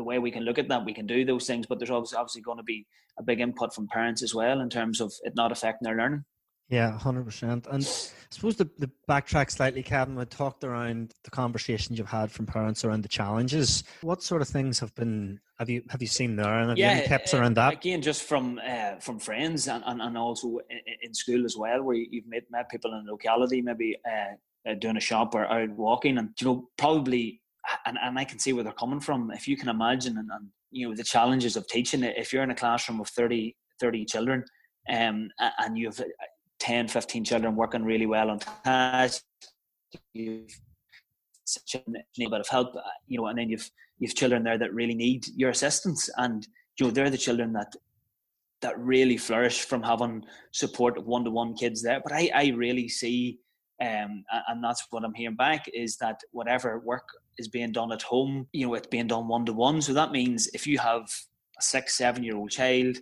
the 0.02 0.06
way 0.06 0.18
we 0.18 0.32
can 0.32 0.44
look 0.44 0.58
at 0.58 0.68
that, 0.70 0.84
we 0.84 0.94
can 0.94 1.06
do 1.06 1.24
those 1.24 1.46
things, 1.46 1.68
but 1.68 1.78
there's 1.78 1.92
obviously, 1.92 2.18
obviously 2.18 2.42
going 2.42 2.58
to 2.58 2.64
be 2.64 2.88
a 3.20 3.24
big 3.24 3.40
input 3.40 3.74
from 3.74 3.88
parents 3.88 4.24
as 4.24 4.34
well 4.34 4.60
in 4.62 4.70
terms 4.70 5.00
of 5.00 5.14
it 5.22 5.34
not 5.36 5.52
affecting 5.52 5.86
their 5.86 5.96
learning. 5.96 6.26
Yeah, 6.70 6.98
hundred 6.98 7.26
percent. 7.26 7.68
And 7.70 7.84
I 7.84 8.34
suppose 8.34 8.56
the, 8.56 8.70
the 8.78 8.90
backtrack 9.08 9.52
slightly, 9.52 9.84
Kevin, 9.84 10.16
we 10.16 10.24
talked 10.24 10.64
around 10.64 11.14
the 11.26 11.30
conversations 11.30 12.00
you've 12.00 12.08
had 12.08 12.32
from 12.32 12.46
parents 12.46 12.86
around 12.86 13.04
the 13.04 13.10
challenges. 13.10 13.84
What 14.00 14.24
sort 14.24 14.42
of 14.42 14.48
things 14.48 14.80
have 14.80 14.96
been 14.96 15.42
have 15.60 15.70
you 15.70 15.84
have 15.90 16.02
you 16.02 16.08
seen 16.08 16.38
there, 16.38 16.54
and 16.60 16.70
have 16.70 16.78
yeah, 16.78 16.94
you 16.94 17.00
any 17.00 17.08
tips 17.10 17.34
around 17.34 17.58
that? 17.58 17.74
Again, 17.74 18.02
just 18.02 18.24
from 18.24 18.60
uh, 18.66 18.96
from 19.02 19.20
friends 19.20 19.68
and, 19.68 19.84
and, 19.86 20.02
and 20.02 20.18
also 20.18 20.60
in, 20.70 20.80
in, 21.04 21.14
school 21.14 21.44
as 21.44 21.58
well, 21.58 21.84
where 21.84 21.98
you've 21.98 22.26
met 22.26 22.44
met 22.50 22.70
people 22.70 22.94
in 22.94 23.06
the 23.06 23.12
locality, 23.12 23.62
maybe 23.62 23.98
uh, 24.10 24.70
uh, 24.70 24.76
doing 24.76 24.96
a 24.96 25.02
shop 25.02 25.36
or 25.36 25.46
out 25.46 25.72
walking, 25.72 26.18
and 26.18 26.30
you 26.40 26.48
know 26.48 26.70
probably 26.78 27.40
and, 27.86 27.97
and 28.02 28.17
I 28.17 28.24
can 28.24 28.39
see 28.39 28.54
where 28.54 28.63
they're 28.63 28.74
coming 28.74 29.00
from. 29.00 29.32
If 29.32 29.47
you 29.47 29.58
can 29.58 29.69
imagine, 29.69 30.17
and, 30.17 30.30
and 30.32 30.47
you 30.71 30.88
know 30.88 30.95
the 30.95 31.04
challenges 31.04 31.56
of 31.56 31.67
teaching 31.67 32.04
it. 32.04 32.15
If 32.17 32.34
you're 32.34 32.43
in 32.43 32.52
a 32.52 32.56
classroom 32.56 33.00
of 33.00 33.10
30, 33.10 33.56
30 33.80 34.06
children, 34.06 34.43
um, 34.89 35.30
and 35.60 35.78
you 35.78 35.88
have 35.88 36.00
uh, 36.00 36.06
10, 36.60 36.88
15 36.88 37.24
children 37.24 37.56
working 37.56 37.84
really 37.84 38.06
well 38.06 38.30
on 38.30 38.39
tasks, 38.63 39.24
you've 40.13 40.50
such 41.45 41.76
a 41.76 41.84
bit 42.17 42.34
of 42.39 42.47
help, 42.47 42.76
uh, 42.76 42.82
you 43.08 43.17
know, 43.17 43.28
and 43.28 43.38
then 43.38 43.50
you've 43.50 43.69
you've 44.00 44.15
children 44.15 44.43
there 44.43 44.58
that 44.58 44.74
really 44.74 44.95
need 44.95 45.26
your 45.36 45.50
assistance, 45.50 46.10
and 46.17 46.47
you 46.80 46.86
know 46.86 46.91
they're 46.91 47.10
the 47.10 47.17
children 47.17 47.54
that 47.54 47.74
that 48.62 48.78
really 48.80 49.17
flourish 49.17 49.63
from 49.65 49.82
having 49.82 50.24
support 50.52 50.97
of 50.97 51.08
one 51.08 51.24
to 51.24 51.32
one 51.32 51.56
kids 51.56 51.82
there. 51.82 52.00
But 52.04 52.13
I, 52.13 52.30
I 52.34 52.47
really 52.50 52.88
see 52.88 53.39
um, 53.82 54.24
and 54.48 54.63
that's 54.63 54.86
what 54.91 55.04
I'm 55.04 55.13
hearing 55.13 55.36
back 55.36 55.65
is 55.74 55.98
that 55.98 56.22
whatever 56.32 56.80
work 56.80 57.08
is 57.39 57.48
being 57.48 57.72
done 57.72 57.91
at 57.91 58.04
home, 58.04 58.48
you 58.54 58.67
know, 58.67 58.76
it's 58.76 58.88
being 58.88 59.08
done 59.08 59.28
one 59.28 59.46
to 59.48 59.54
one. 59.54 59.82
So 59.82 59.94
that 59.94 60.12
means 60.12 60.48
if 60.54 60.67
you 60.67 60.78
have 60.78 61.10
a 61.58 61.62
six, 61.62 61.98
seven 61.98 62.24
year 62.24 62.38
old 62.38 62.52
child, 62.52 62.98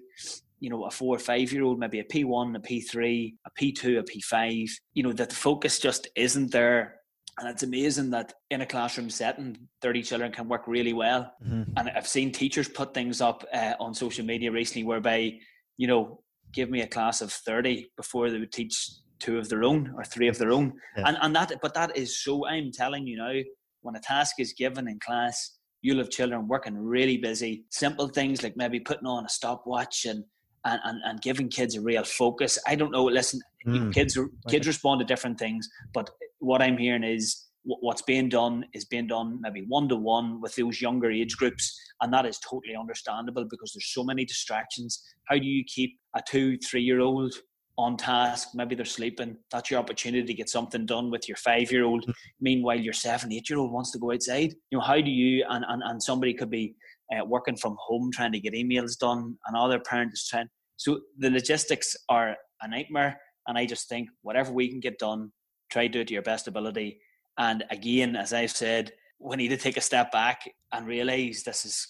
you 0.62 0.70
know, 0.70 0.86
a 0.86 0.92
four 0.92 1.16
or 1.16 1.20
five 1.20 1.52
year 1.52 1.64
old, 1.64 1.80
maybe 1.80 2.00
a 2.00 2.06
P1, 2.06 2.56
a 2.56 2.60
P3, 2.60 3.34
a 3.46 3.52
P2, 3.62 4.00
a 4.00 4.04
P5, 4.04 4.70
you 4.94 5.04
know, 5.04 5.12
that 5.12 5.30
the 5.30 5.36
focus 5.36 5.80
just 5.80 6.08
isn't 6.16 6.52
there. 6.52 6.96
And 7.38 7.50
it's 7.50 7.64
amazing 7.64 8.10
that 8.12 8.34
in 8.50 8.62
a 8.62 8.66
classroom 8.66 9.10
setting, 9.10 9.58
30 9.82 10.04
children 10.04 10.32
can 10.32 10.48
work 10.48 10.66
really 10.66 10.94
well. 10.94 11.34
Mm-hmm. 11.46 11.74
And 11.76 11.90
I've 11.90 12.08
seen 12.08 12.32
teachers 12.32 12.70
put 12.70 12.94
things 12.94 13.20
up 13.20 13.46
uh, 13.54 13.74
on 13.82 13.94
social 13.94 14.26
media 14.26 14.52
recently 14.52 14.86
whereby, 14.86 15.40
you 15.78 15.88
know, 15.88 16.22
give 16.54 16.70
me 16.70 16.82
a 16.82 16.88
class 16.88 17.22
of 17.22 17.32
30 17.32 17.92
before 17.96 18.30
they 18.30 18.40
would 18.40 18.52
teach 18.52 18.92
two 19.20 19.38
of 19.38 19.50
their 19.50 19.64
own 19.64 19.94
or 19.96 20.04
three 20.04 20.28
of 20.28 20.38
their 20.38 20.52
own. 20.52 20.74
Yeah. 20.98 21.08
And 21.08 21.18
and 21.22 21.36
that 21.36 21.54
but 21.62 21.74
that 21.74 21.96
is 21.96 22.22
so 22.24 22.48
I'm 22.48 22.72
telling 22.72 23.08
you 23.08 23.18
now, 23.18 23.40
when 23.82 23.96
a 23.96 24.00
task 24.00 24.36
is 24.40 24.54
given 24.54 24.88
in 24.88 25.00
class, 25.00 25.58
you'll 25.82 26.00
have 26.00 26.10
children 26.10 26.48
working 26.48 26.78
really 26.78 27.18
busy. 27.18 27.66
Simple 27.70 28.08
things 28.08 28.44
like 28.44 28.58
maybe 28.58 28.80
putting 28.80 29.08
on 29.08 29.26
a 29.26 29.30
stopwatch 29.30 30.06
and 30.06 30.24
and, 30.66 30.80
and, 30.84 31.00
and 31.06 31.22
giving 31.22 31.48
kids 31.48 31.76
a 31.76 31.82
real 31.82 32.04
focus. 32.04 32.60
I 32.68 32.76
don't 32.76 32.92
know. 32.92 33.06
Listen, 33.06 33.40
mm. 33.66 33.94
kids 33.94 34.18
kids 34.50 34.68
respond 34.68 35.00
to 35.00 35.06
different 35.06 35.40
things, 35.40 35.68
but 35.94 36.10
what 36.40 36.62
I'm 36.62 36.78
hearing 36.78 37.04
is 37.04 37.46
what's 37.64 38.02
being 38.02 38.30
done 38.30 38.66
is 38.74 38.86
being 38.86 39.08
done 39.08 39.40
maybe 39.42 39.66
one 39.68 39.88
to 39.90 39.96
one 39.96 40.42
with 40.42 40.56
those 40.56 40.82
younger 40.82 41.12
age 41.12 41.36
groups, 41.38 41.78
and 42.02 42.14
that 42.14 42.26
is 42.26 42.40
totally 42.40 42.76
understandable 42.76 43.46
because 43.50 43.74
there's 43.74 43.94
so 43.94 44.04
many 44.04 44.26
distractions. 44.26 45.02
How 45.26 45.38
do 45.38 45.46
you 45.46 45.64
keep 45.68 45.98
a 46.16 46.22
two, 46.28 46.58
three 46.58 46.82
year 46.82 47.00
old 47.00 47.34
on 47.80 47.96
task. 47.96 48.50
Maybe 48.54 48.76
they're 48.76 48.86
sleeping. 48.86 49.38
That's 49.52 49.72
your 49.72 49.80
opportunity 49.80 50.26
to 50.26 50.34
get 50.34 50.50
something 50.50 50.86
done 50.86 51.10
with 51.10 51.30
your 51.30 51.38
five 51.38 51.72
year 51.72 51.86
old. 51.86 52.04
Mm-hmm. 52.04 52.12
Meanwhile, 52.42 52.80
your 52.82 52.94
seven, 52.94 53.32
eight 53.32 53.50
year 53.50 53.58
old 53.58 53.72
wants 53.72 53.92
to 53.92 54.00
go 54.00 54.12
outside. 54.12 54.54
You 54.70 54.78
know, 54.78 54.84
how 54.84 55.00
do 55.00 55.10
you, 55.10 55.46
and, 55.50 55.64
and, 55.68 55.82
and 55.86 56.04
somebody 56.04 56.34
could 56.34 56.50
be 56.50 56.76
uh, 57.12 57.24
working 57.26 57.56
from 57.56 57.78
home 57.80 58.12
trying 58.12 58.34
to 58.34 58.40
get 58.40 58.54
emails 58.54 58.98
done, 58.98 59.38
and 59.48 59.56
other 59.56 59.80
parents 59.80 60.28
trying. 60.28 60.50
So 60.76 61.00
the 61.18 61.30
logistics 61.30 61.96
are 62.10 62.36
a 62.62 62.68
nightmare. 62.68 63.20
And 63.48 63.58
I 63.58 63.66
just 63.66 63.88
think 63.88 64.10
whatever 64.22 64.52
we 64.52 64.68
can 64.70 64.82
get 64.82 65.00
done, 65.00 65.32
try 65.72 65.88
to 65.88 65.90
do 65.90 66.02
it 66.02 66.08
to 66.10 66.14
your 66.14 66.24
best 66.24 66.48
ability. 66.48 67.00
And 67.38 67.64
again, 67.72 68.16
as 68.18 68.34
I've 68.34 68.52
said, 68.52 68.92
we 69.20 69.38
need 69.38 69.50
to 69.50 69.58
take 69.58 69.78
a 69.78 69.82
step 69.82 70.12
back 70.12 70.42
and 70.74 70.86
realize 70.86 71.44
this 71.44 71.66
is 71.66 71.88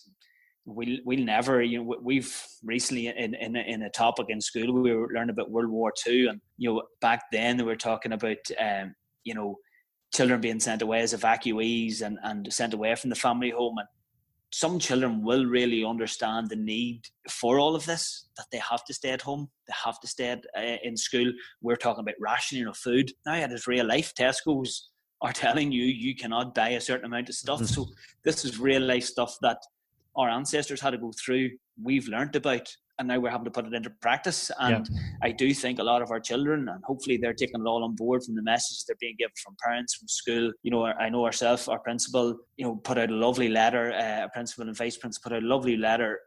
we'll 0.76 0.98
we'll 1.06 1.24
never 1.24 1.62
you 1.62 1.84
know 1.84 1.96
we've 2.02 2.36
recently 2.64 3.08
in 3.08 3.34
in 3.36 3.56
in 3.56 3.84
a 3.84 3.90
topic 3.90 4.28
in 4.30 4.42
school 4.42 4.72
we 4.72 4.94
were 4.94 5.10
learning 5.14 5.32
about 5.32 5.52
World 5.52 5.70
War 5.70 5.94
Two 5.96 6.28
and 6.30 6.42
you 6.58 6.74
know 6.74 6.84
back 7.02 7.24
then 7.32 7.58
they 7.58 7.64
were 7.64 7.76
talking 7.76 8.14
about 8.14 8.38
um, 8.60 8.96
you 9.24 9.34
know 9.34 9.58
children 10.14 10.42
being 10.42 10.60
sent 10.60 10.82
away 10.82 11.02
as 11.02 11.14
evacuees 11.14 12.02
and 12.02 12.18
and 12.24 12.52
sent 12.52 12.74
away 12.74 12.96
from 12.96 13.10
the 13.10 13.16
family 13.16 13.52
home. 13.52 13.78
And 13.78 13.88
some 14.52 14.80
children 14.80 15.24
will 15.24 15.46
really 15.46 15.86
understand 15.86 16.50
the 16.50 16.56
need 16.56 17.02
for 17.30 17.60
all 17.60 17.76
of 17.76 17.86
this 17.86 18.30
that 18.36 18.48
they 18.52 18.58
have 18.58 18.84
to 18.86 18.94
stay 18.94 19.12
at 19.12 19.22
home 19.22 19.48
they 19.68 19.74
have 19.86 20.00
to 20.00 20.08
stay 20.08 20.30
at, 20.30 20.44
uh, 20.58 20.78
in 20.84 20.98
school. 20.98 21.32
We're 21.62 21.76
talking 21.76 22.02
about 22.02 22.16
rationing 22.20 22.66
of 22.66 22.76
food. 22.76 23.12
Now 23.26 23.36
it 23.36 23.52
is 23.52 23.68
real 23.68 23.86
life 23.86 24.14
tesco's 24.16 24.90
are 25.22 25.34
telling 25.46 25.72
you 25.72 25.84
you 25.84 26.16
cannot 26.16 26.56
buy 26.56 26.70
a 26.70 26.82
certain 26.82 27.06
amount 27.06 27.30
of 27.30 27.36
stuff. 27.36 27.60
Mm-hmm. 27.60 27.74
so 27.74 27.88
this 28.24 28.46
is 28.46 28.60
real 28.60 28.82
life 28.82 29.06
stuff 29.06 29.38
that 29.42 29.58
our 30.16 30.30
ancestors 30.30 30.82
had 30.82 30.92
to 30.92 30.98
go 30.98 31.12
through, 31.12 31.52
we've 31.82 32.08
learned 32.08 32.36
about, 32.36 32.68
and 32.98 33.08
now 33.08 33.20
we're 33.20 33.30
having 33.30 33.46
to 33.46 33.52
put 33.52 33.66
it 33.66 33.74
into 33.74 33.90
practice. 34.02 34.52
And 34.60 34.88
yeah. 34.92 35.02
I 35.24 35.32
do 35.32 35.54
think 35.54 35.80
a 35.80 35.84
lot 35.84 36.02
of 36.02 36.12
our 36.12 36.20
children, 36.20 36.68
and 36.68 36.84
hopefully 36.84 37.18
they're 37.18 37.34
taking 37.34 37.62
it 37.62 37.68
all 37.68 37.84
on 37.84 37.96
board 37.96 38.24
from 38.24 38.36
the 38.36 38.42
messages 38.42 38.84
they're 38.86 38.98
being 39.00 39.16
given 39.18 39.34
from 39.42 39.56
parents, 39.64 39.96
from 39.96 40.08
school. 40.08 40.52
You 40.64 40.72
know, 40.72 40.86
I 40.86 41.10
know 41.10 41.26
ourselves, 41.26 41.68
our 41.68 41.80
principal, 41.80 42.38
you 42.58 42.66
know, 42.66 42.76
put 42.76 42.98
out 42.98 43.10
a 43.10 43.16
lovely 43.16 43.50
letter. 43.50 43.94
Uh, 43.94 44.26
a 44.26 44.30
principal 44.30 44.68
and 44.68 44.76
vice 44.76 44.98
principal 44.98 45.30
put 45.30 45.38
out 45.38 45.44
a 45.44 45.48
lovely 45.48 45.78
letter 45.78 46.20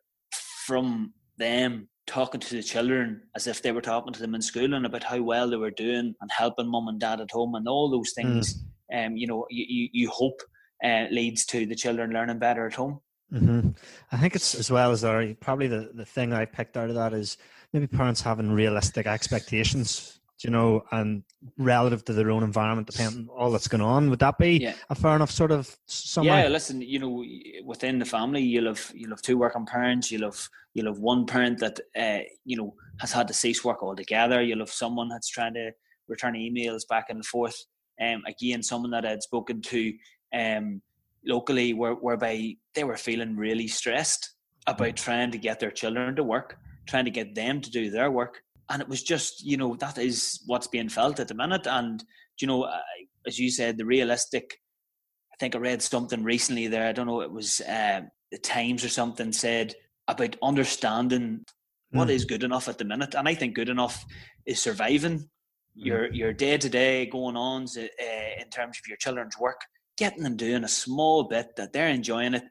from 0.66 1.12
them 1.38 1.88
talking 2.07 2.40
to 2.40 2.55
the 2.55 2.62
children 2.62 3.23
as 3.37 3.47
if 3.47 3.62
they 3.62 3.73
were 3.73 3.81
talking 3.81 4.12
to 4.12 4.21
them 4.21 4.35
in 4.35 4.42
school 4.42 4.75
and 4.75 4.87
about 4.87 5.05
how 5.05 5.21
well 5.23 5.49
they 5.49 5.57
were 5.57 5.71
doing 5.71 6.14
and 6.21 6.31
helping 6.31 6.68
mum 6.68 6.88
and 6.88 7.01
dad 7.01 7.21
at 7.21 7.31
home 7.31 7.55
and 7.55 7.68
all 7.68 7.90
those 7.90 8.12
things. 8.12 8.62
Mm. 8.92 9.07
Um, 9.07 9.16
you 9.16 9.27
know, 9.27 9.47
you, 9.51 9.64
you, 9.68 9.88
you 9.92 10.11
hope 10.11 10.40
uh, 10.85 11.07
leads 11.11 11.47
to 11.47 11.64
the 11.64 11.75
children 11.75 12.11
learning 12.11 12.38
better 12.38 12.66
at 12.66 12.75
home. 12.75 13.01
Mm-hmm. 13.33 13.71
I 14.11 14.16
think 14.18 14.35
it's 14.35 14.55
as 14.55 14.71
well 14.71 14.90
as 14.90 15.01
there. 15.01 15.35
Probably 15.40 15.66
the, 15.66 15.90
the 15.95 16.05
thing 16.05 16.33
I 16.33 16.45
picked 16.45 16.77
out 16.77 16.90
of 16.90 16.95
that 16.97 17.14
is 17.14 17.38
maybe 17.73 17.87
parents 17.87 18.21
having 18.21 18.53
realistic 18.53 19.07
expectations, 19.07 20.21
you 20.42 20.51
know, 20.51 20.85
and 20.90 21.23
relative 21.57 22.05
to 22.05 22.12
their 22.12 22.31
own 22.31 22.42
environment, 22.42 22.88
depending 22.90 23.29
on 23.31 23.37
all 23.37 23.51
that's 23.51 23.68
going 23.68 23.81
on. 23.81 24.11
Would 24.11 24.18
that 24.18 24.37
be 24.38 24.59
yeah. 24.59 24.75
a 24.90 24.95
fair 24.95 25.16
enough 25.16 25.31
sort 25.31 25.51
of 25.51 25.75
summary? 25.87 26.42
Yeah, 26.42 26.49
listen, 26.49 26.83
you 26.83 26.99
know, 26.99 27.25
within 27.64 27.99
the 27.99 28.05
family, 28.05 28.42
you'll 28.42 28.66
have 28.66 28.92
you'll 28.95 29.11
have 29.11 29.23
two 29.23 29.38
working 29.38 29.66
parents. 29.66 30.11
You'll 30.11 30.31
have 30.31 30.49
you'll 30.75 30.92
have 30.92 30.99
one 31.01 31.25
parent 31.25 31.59
that 31.61 31.81
uh, 31.97 32.25
you 32.45 32.57
know 32.57 32.75
has 33.01 33.12
had 33.12 33.29
to 33.29 33.35
cease 33.35 33.64
work 33.64 33.83
altogether. 33.83 34.42
You'll 34.42 34.59
have 34.59 34.71
someone 34.71 35.09
that's 35.09 35.29
trying 35.29 35.55
to 35.55 35.73
return 36.09 36.35
emails 36.35 36.87
back 36.87 37.07
and 37.09 37.25
forth. 37.25 37.64
Um, 38.01 38.23
again, 38.27 38.62
someone 38.62 38.90
that 38.90 39.07
I'd 39.07 39.23
spoken 39.23 39.62
to. 39.62 39.92
Um, 40.35 40.83
locally 41.24 41.72
where, 41.74 41.94
whereby 41.94 42.54
they 42.74 42.85
were 42.85 42.96
feeling 42.96 43.37
really 43.37 43.68
stressed 43.68 44.35
about 44.66 44.88
mm. 44.88 44.96
trying 44.96 45.30
to 45.30 45.38
get 45.38 45.61
their 45.61 45.70
children 45.70 46.16
to 46.16 46.24
work, 46.24 46.58
trying 46.87 47.04
to 47.04 47.11
get 47.11 47.35
them 47.35 47.61
to 47.61 47.70
do 47.70 47.90
their 47.90 48.11
work. 48.11 48.40
And 48.70 48.80
it 48.80 48.88
was 48.88 49.02
just, 49.02 49.44
you 49.44 49.56
know, 49.56 49.76
that 49.76 49.98
is 49.98 50.42
what's 50.46 50.66
being 50.66 50.88
felt 50.88 51.20
at 51.20 51.28
the 51.28 51.35
minute. 51.35 51.66
And, 51.66 52.02
you 52.40 52.46
know, 52.46 52.70
as 53.26 53.38
you 53.38 53.50
said, 53.50 53.76
the 53.76 53.85
realistic, 53.85 54.58
I 55.32 55.37
think 55.38 55.54
I 55.54 55.58
read 55.58 55.82
something 55.82 56.24
recently 56.24 56.68
there, 56.68 56.88
I 56.88 56.92
don't 56.92 57.06
know, 57.06 57.20
it 57.20 57.30
was 57.30 57.61
uh, 57.62 58.02
the 58.30 58.38
Times 58.38 58.85
or 58.85 58.88
something 58.88 59.32
said 59.32 59.74
about 60.08 60.37
understanding 60.42 61.44
what 61.90 62.08
mm. 62.08 62.12
is 62.12 62.24
good 62.24 62.44
enough 62.44 62.68
at 62.68 62.78
the 62.78 62.85
minute. 62.85 63.14
And 63.14 63.28
I 63.28 63.35
think 63.35 63.54
good 63.54 63.68
enough 63.68 64.04
is 64.46 64.62
surviving 64.62 65.18
mm. 65.18 65.26
your 65.74 66.12
your 66.12 66.32
day 66.32 66.56
to 66.56 66.68
day 66.68 67.06
going 67.06 67.37
on 67.37 67.66
uh, 67.76 67.80
in 68.40 68.48
terms 68.50 68.78
of 68.78 68.88
your 68.88 68.96
children's 68.96 69.38
work 69.38 69.61
getting 70.03 70.25
them 70.25 70.37
doing 70.37 70.65
a 70.65 70.69
small 70.69 71.23
bit 71.23 71.55
that 71.57 71.73
they're 71.73 71.88
enjoying 71.88 72.35
it. 72.35 72.43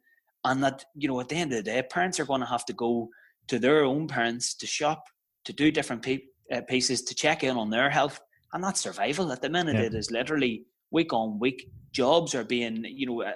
And 0.45 0.63
that 0.63 0.85
you 0.95 1.07
know 1.07 1.19
at 1.19 1.29
the 1.29 1.35
end 1.35 1.51
of 1.51 1.57
the 1.57 1.71
day 1.71 1.83
parents 1.83 2.19
are 2.19 2.25
going 2.25 2.41
to 2.41 2.53
have 2.55 2.65
to 2.65 2.73
go 2.73 3.09
to 3.49 3.59
their 3.59 3.83
own 3.83 4.07
parents 4.07 4.55
to 4.55 4.65
shop 4.65 5.03
to 5.43 5.53
do 5.53 5.69
different 5.69 6.01
pe- 6.01 6.29
uh, 6.51 6.61
pieces 6.61 7.03
to 7.03 7.13
check 7.13 7.43
in 7.43 7.57
on 7.57 7.69
their 7.69 7.89
health. 7.89 8.19
And 8.53 8.63
that's 8.63 8.79
survival 8.79 9.31
at 9.31 9.41
the 9.41 9.49
minute. 9.49 9.75
Yeah. 9.75 9.87
it 9.89 9.93
is 9.93 10.09
literally 10.09 10.65
week 10.91 11.13
on 11.13 11.39
week. 11.39 11.69
Jobs 11.91 12.33
are 12.33 12.43
being 12.43 12.85
you 12.85 13.05
know 13.05 13.21
uh, 13.21 13.33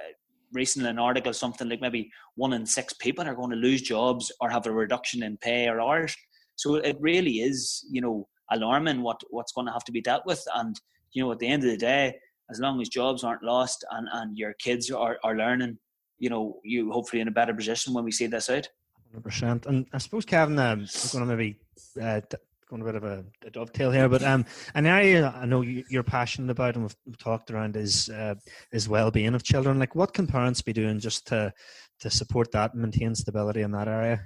recently 0.54 0.90
an 0.90 0.98
article 0.98 1.34
something 1.34 1.68
like 1.70 1.82
maybe 1.82 2.10
one 2.36 2.54
in 2.54 2.66
six 2.66 2.94
people 2.94 3.28
are 3.28 3.36
going 3.36 3.52
to 3.52 3.68
lose 3.68 3.82
jobs 3.82 4.32
or 4.40 4.50
have 4.50 4.66
a 4.66 4.72
reduction 4.72 5.22
in 5.24 5.38
pay 5.38 5.68
or 5.68 5.82
hours. 5.82 6.16
So 6.56 6.76
it 6.76 6.98
really 7.00 7.36
is 7.50 7.86
you 7.92 8.02
know 8.02 8.28
alarming 8.52 9.02
what 9.02 9.22
what's 9.30 9.52
going 9.52 9.68
to 9.68 9.74
have 9.74 9.84
to 9.86 9.92
be 9.92 10.02
dealt 10.02 10.26
with. 10.26 10.44
And 10.56 10.80
you 11.12 11.24
know 11.24 11.32
at 11.34 11.40
the 11.40 11.48
end 11.48 11.64
of 11.64 11.70
the 11.70 11.78
day 11.94 12.16
as 12.50 12.60
long 12.60 12.82
as 12.82 12.90
jobs 12.90 13.24
aren't 13.24 13.44
lost 13.44 13.84
and, 13.92 14.08
and 14.14 14.38
your 14.38 14.54
kids 14.54 14.92
are, 14.92 15.18
are 15.24 15.36
learning, 15.36 15.78
you 16.20 16.30
know, 16.30 16.60
you 16.64 16.92
hopefully 16.92 17.22
in 17.22 17.28
a 17.28 17.32
better 17.32 17.54
position 17.54 17.94
when 17.94 18.04
we 18.04 18.12
see 18.12 18.28
this 18.28 18.50
out. 18.50 18.68
100%. 19.16 19.66
And 19.66 19.86
I 19.94 19.98
suppose, 19.98 20.26
Kevin, 20.26 20.60
um, 20.60 20.82
I'm 20.82 21.10
going 21.12 21.26
to 21.28 21.36
maybe 21.36 21.60
uh, 22.02 22.22
going 22.70 22.82
a 22.82 22.86
bit 22.86 22.96
of 22.96 23.04
a, 23.04 23.24
a, 23.46 23.50
dovetail 23.50 23.92
here, 23.92 24.10
but 24.10 24.24
um, 24.24 24.46
an 24.74 24.86
area 24.86 25.34
I 25.36 25.46
know 25.46 25.62
you're 25.62 26.04
passionate 26.04 26.52
about 26.52 26.76
and 26.76 26.84
we've 27.06 27.18
talked 27.18 27.52
around 27.52 27.76
is 27.76 28.10
uh, 28.10 28.36
is 28.72 28.90
well-being 28.90 29.36
of 29.36 29.44
children. 29.44 29.80
Like, 29.80 29.96
what 29.96 30.14
can 30.14 30.28
parents 30.28 30.62
be 30.62 30.74
doing 30.74 31.00
just 31.00 31.28
to 31.28 31.54
to 32.00 32.10
support 32.10 32.52
that 32.52 32.74
and 32.74 32.82
maintain 32.82 33.16
stability 33.16 33.62
in 33.62 33.72
that 33.72 33.88
area? 33.88 34.22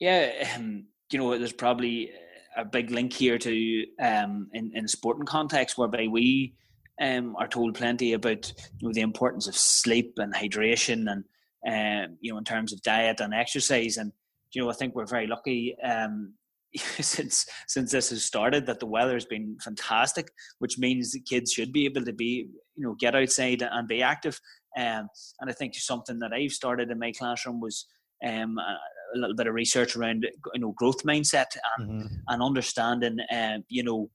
Yeah, 0.00 0.52
um, 0.56 0.86
you 1.12 1.18
know, 1.18 1.38
there's 1.38 1.52
probably 1.52 2.10
a 2.56 2.64
big 2.64 2.90
link 2.90 3.12
here 3.12 3.38
to 3.38 3.84
um, 4.00 4.48
in 4.52 4.72
in 4.74 4.88
sporting 4.88 5.26
context 5.26 5.76
whereby 5.76 6.06
we 6.06 6.54
um, 7.00 7.36
are 7.36 7.48
told 7.48 7.74
plenty 7.74 8.12
about 8.12 8.52
you 8.78 8.88
know, 8.88 8.92
the 8.92 9.00
importance 9.00 9.46
of 9.46 9.56
sleep 9.56 10.14
and 10.16 10.34
hydration 10.34 11.06
and 11.10 11.24
um, 11.66 12.16
you 12.20 12.32
know 12.32 12.38
in 12.38 12.44
terms 12.44 12.72
of 12.72 12.82
diet 12.82 13.20
and 13.20 13.34
exercise 13.34 13.96
and 13.96 14.12
you 14.52 14.62
know 14.62 14.70
I 14.70 14.74
think 14.74 14.94
we're 14.94 15.06
very 15.06 15.26
lucky 15.26 15.76
um, 15.82 16.34
since 16.76 17.46
since 17.66 17.92
this 17.92 18.10
has 18.10 18.24
started 18.24 18.66
that 18.66 18.80
the 18.80 18.86
weather 18.86 19.14
has 19.14 19.26
been 19.26 19.56
fantastic 19.62 20.28
which 20.58 20.78
means 20.78 21.12
the 21.12 21.20
kids 21.20 21.52
should 21.52 21.72
be 21.72 21.84
able 21.84 22.04
to 22.04 22.12
be 22.12 22.48
you 22.76 22.84
know 22.84 22.94
get 22.98 23.14
outside 23.14 23.62
and 23.62 23.88
be 23.88 24.02
active 24.02 24.40
um, 24.76 25.08
and 25.40 25.48
I 25.48 25.52
think 25.52 25.74
something 25.74 26.18
that 26.18 26.32
I've 26.32 26.52
started 26.52 26.90
in 26.90 26.98
my 26.98 27.12
classroom 27.12 27.60
was 27.60 27.86
um, 28.26 28.58
a 28.58 29.18
little 29.18 29.36
bit 29.36 29.46
of 29.46 29.54
research 29.54 29.96
around 29.96 30.26
you 30.54 30.60
know 30.60 30.72
growth 30.76 31.02
mindset 31.04 31.56
and, 31.78 32.04
mm-hmm. 32.04 32.14
and 32.28 32.42
understanding 32.42 33.18
um, 33.34 33.64
you 33.68 33.82
know 33.82 34.10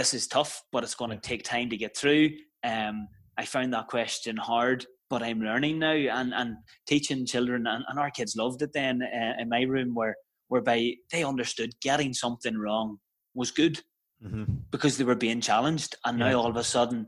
this 0.00 0.14
is 0.14 0.26
tough, 0.26 0.62
but 0.72 0.82
it's 0.82 0.94
going 0.94 1.10
to 1.10 1.18
take 1.18 1.42
time 1.44 1.68
to 1.68 1.76
get 1.76 1.94
through. 1.94 2.30
Um, 2.64 3.06
I 3.36 3.44
found 3.44 3.74
that 3.74 3.88
question 3.88 4.34
hard, 4.34 4.86
but 5.10 5.22
I'm 5.22 5.42
learning 5.42 5.78
now 5.78 5.92
and, 5.92 6.32
and 6.32 6.56
teaching 6.86 7.26
children, 7.26 7.66
and, 7.66 7.84
and 7.86 7.98
our 7.98 8.10
kids 8.10 8.34
loved 8.34 8.62
it 8.62 8.72
then 8.72 9.02
uh, 9.02 9.34
in 9.38 9.50
my 9.50 9.60
room, 9.62 9.94
where 9.94 10.16
whereby 10.48 10.94
they 11.12 11.22
understood 11.22 11.78
getting 11.82 12.14
something 12.14 12.56
wrong 12.56 12.96
was 13.34 13.50
good 13.50 13.78
mm-hmm. 14.24 14.44
because 14.70 14.96
they 14.96 15.04
were 15.04 15.14
being 15.14 15.42
challenged. 15.42 15.94
And 16.06 16.18
yeah. 16.18 16.30
now 16.30 16.38
all 16.38 16.50
of 16.50 16.56
a 16.56 16.64
sudden, 16.64 17.06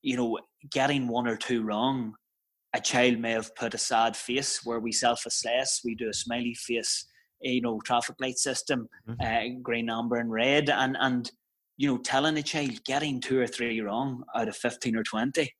you 0.00 0.16
know, 0.16 0.38
getting 0.70 1.08
one 1.08 1.28
or 1.28 1.36
two 1.36 1.62
wrong, 1.62 2.14
a 2.72 2.80
child 2.80 3.18
may 3.18 3.32
have 3.32 3.54
put 3.56 3.74
a 3.74 3.78
sad 3.78 4.16
face 4.16 4.64
where 4.64 4.80
we 4.80 4.90
self 4.90 5.26
assess, 5.26 5.82
we 5.84 5.94
do 5.94 6.08
a 6.08 6.14
smiley 6.14 6.54
face, 6.54 7.04
you 7.42 7.60
know, 7.60 7.78
traffic 7.84 8.16
light 8.20 8.38
system, 8.38 8.88
mm-hmm. 9.06 9.20
uh, 9.20 9.60
green, 9.62 9.90
amber, 9.90 10.16
and 10.16 10.32
red. 10.32 10.70
And, 10.70 10.96
and 10.98 11.30
you 11.82 11.88
know, 11.88 11.98
telling 11.98 12.38
a 12.38 12.42
child 12.44 12.78
getting 12.84 13.20
two 13.20 13.40
or 13.40 13.46
three 13.48 13.80
wrong 13.80 14.22
out 14.36 14.46
of 14.46 14.56
15 14.56 14.94
or 14.94 15.02
20, 15.02 15.52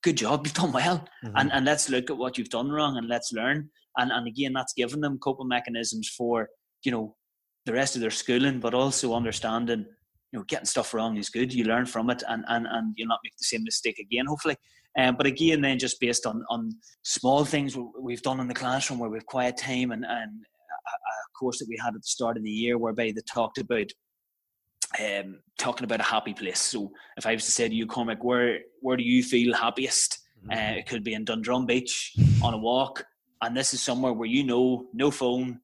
good 0.00 0.16
job, 0.16 0.42
you've 0.46 0.54
done 0.54 0.70
well. 0.70 0.98
Mm-hmm. 1.24 1.36
And, 1.36 1.52
and 1.52 1.66
let's 1.66 1.90
look 1.90 2.08
at 2.08 2.16
what 2.16 2.38
you've 2.38 2.50
done 2.50 2.70
wrong 2.70 2.96
and 2.96 3.08
let's 3.08 3.32
learn. 3.32 3.68
And, 3.96 4.12
and 4.12 4.28
again, 4.28 4.52
that's 4.52 4.74
giving 4.74 5.00
them 5.00 5.18
coping 5.18 5.48
mechanisms 5.48 6.08
for, 6.16 6.48
you 6.84 6.92
know, 6.92 7.16
the 7.64 7.72
rest 7.72 7.96
of 7.96 8.00
their 8.00 8.12
schooling, 8.12 8.60
but 8.60 8.74
also 8.74 9.12
understanding, 9.12 9.86
you 10.30 10.38
know, 10.38 10.44
getting 10.44 10.66
stuff 10.66 10.94
wrong 10.94 11.16
is 11.16 11.30
good. 11.30 11.52
You 11.52 11.64
learn 11.64 11.86
from 11.86 12.10
it 12.10 12.22
and, 12.28 12.44
and, 12.46 12.68
and 12.70 12.94
you'll 12.96 13.08
not 13.08 13.18
make 13.24 13.36
the 13.36 13.44
same 13.44 13.64
mistake 13.64 13.98
again, 13.98 14.26
hopefully. 14.26 14.54
Um, 14.96 15.16
but 15.16 15.26
again, 15.26 15.62
then 15.62 15.80
just 15.80 15.98
based 15.98 16.26
on, 16.26 16.44
on 16.48 16.70
small 17.02 17.44
things 17.44 17.76
we've 18.00 18.22
done 18.22 18.38
in 18.38 18.46
the 18.46 18.54
classroom 18.54 19.00
where 19.00 19.10
we've 19.10 19.26
quiet 19.26 19.56
time 19.56 19.90
and, 19.90 20.04
and 20.04 20.30
a, 20.30 20.92
a 20.92 21.14
course 21.36 21.58
that 21.58 21.66
we 21.68 21.76
had 21.82 21.96
at 21.96 22.02
the 22.02 22.06
start 22.06 22.36
of 22.36 22.44
the 22.44 22.50
year 22.50 22.78
whereby 22.78 23.10
they 23.10 23.22
talked 23.28 23.58
about 23.58 23.86
um, 25.00 25.40
talking 25.58 25.84
about 25.84 26.00
a 26.00 26.04
happy 26.04 26.34
place. 26.34 26.60
So 26.60 26.92
if 27.16 27.26
I 27.26 27.34
was 27.34 27.44
to 27.44 27.52
say 27.52 27.68
to 27.68 27.74
you, 27.74 27.86
Cormac, 27.86 28.22
where 28.22 28.60
where 28.80 28.96
do 28.96 29.02
you 29.02 29.22
feel 29.22 29.54
happiest? 29.54 30.18
Mm-hmm. 30.44 30.50
Uh, 30.52 30.78
it 30.78 30.86
could 30.86 31.04
be 31.04 31.14
in 31.14 31.24
Dundrum 31.24 31.66
Beach 31.66 32.14
on 32.42 32.54
a 32.54 32.58
walk, 32.58 33.04
and 33.42 33.56
this 33.56 33.74
is 33.74 33.82
somewhere 33.82 34.12
where 34.12 34.28
you 34.28 34.44
know 34.44 34.86
no 34.92 35.10
phone, 35.10 35.60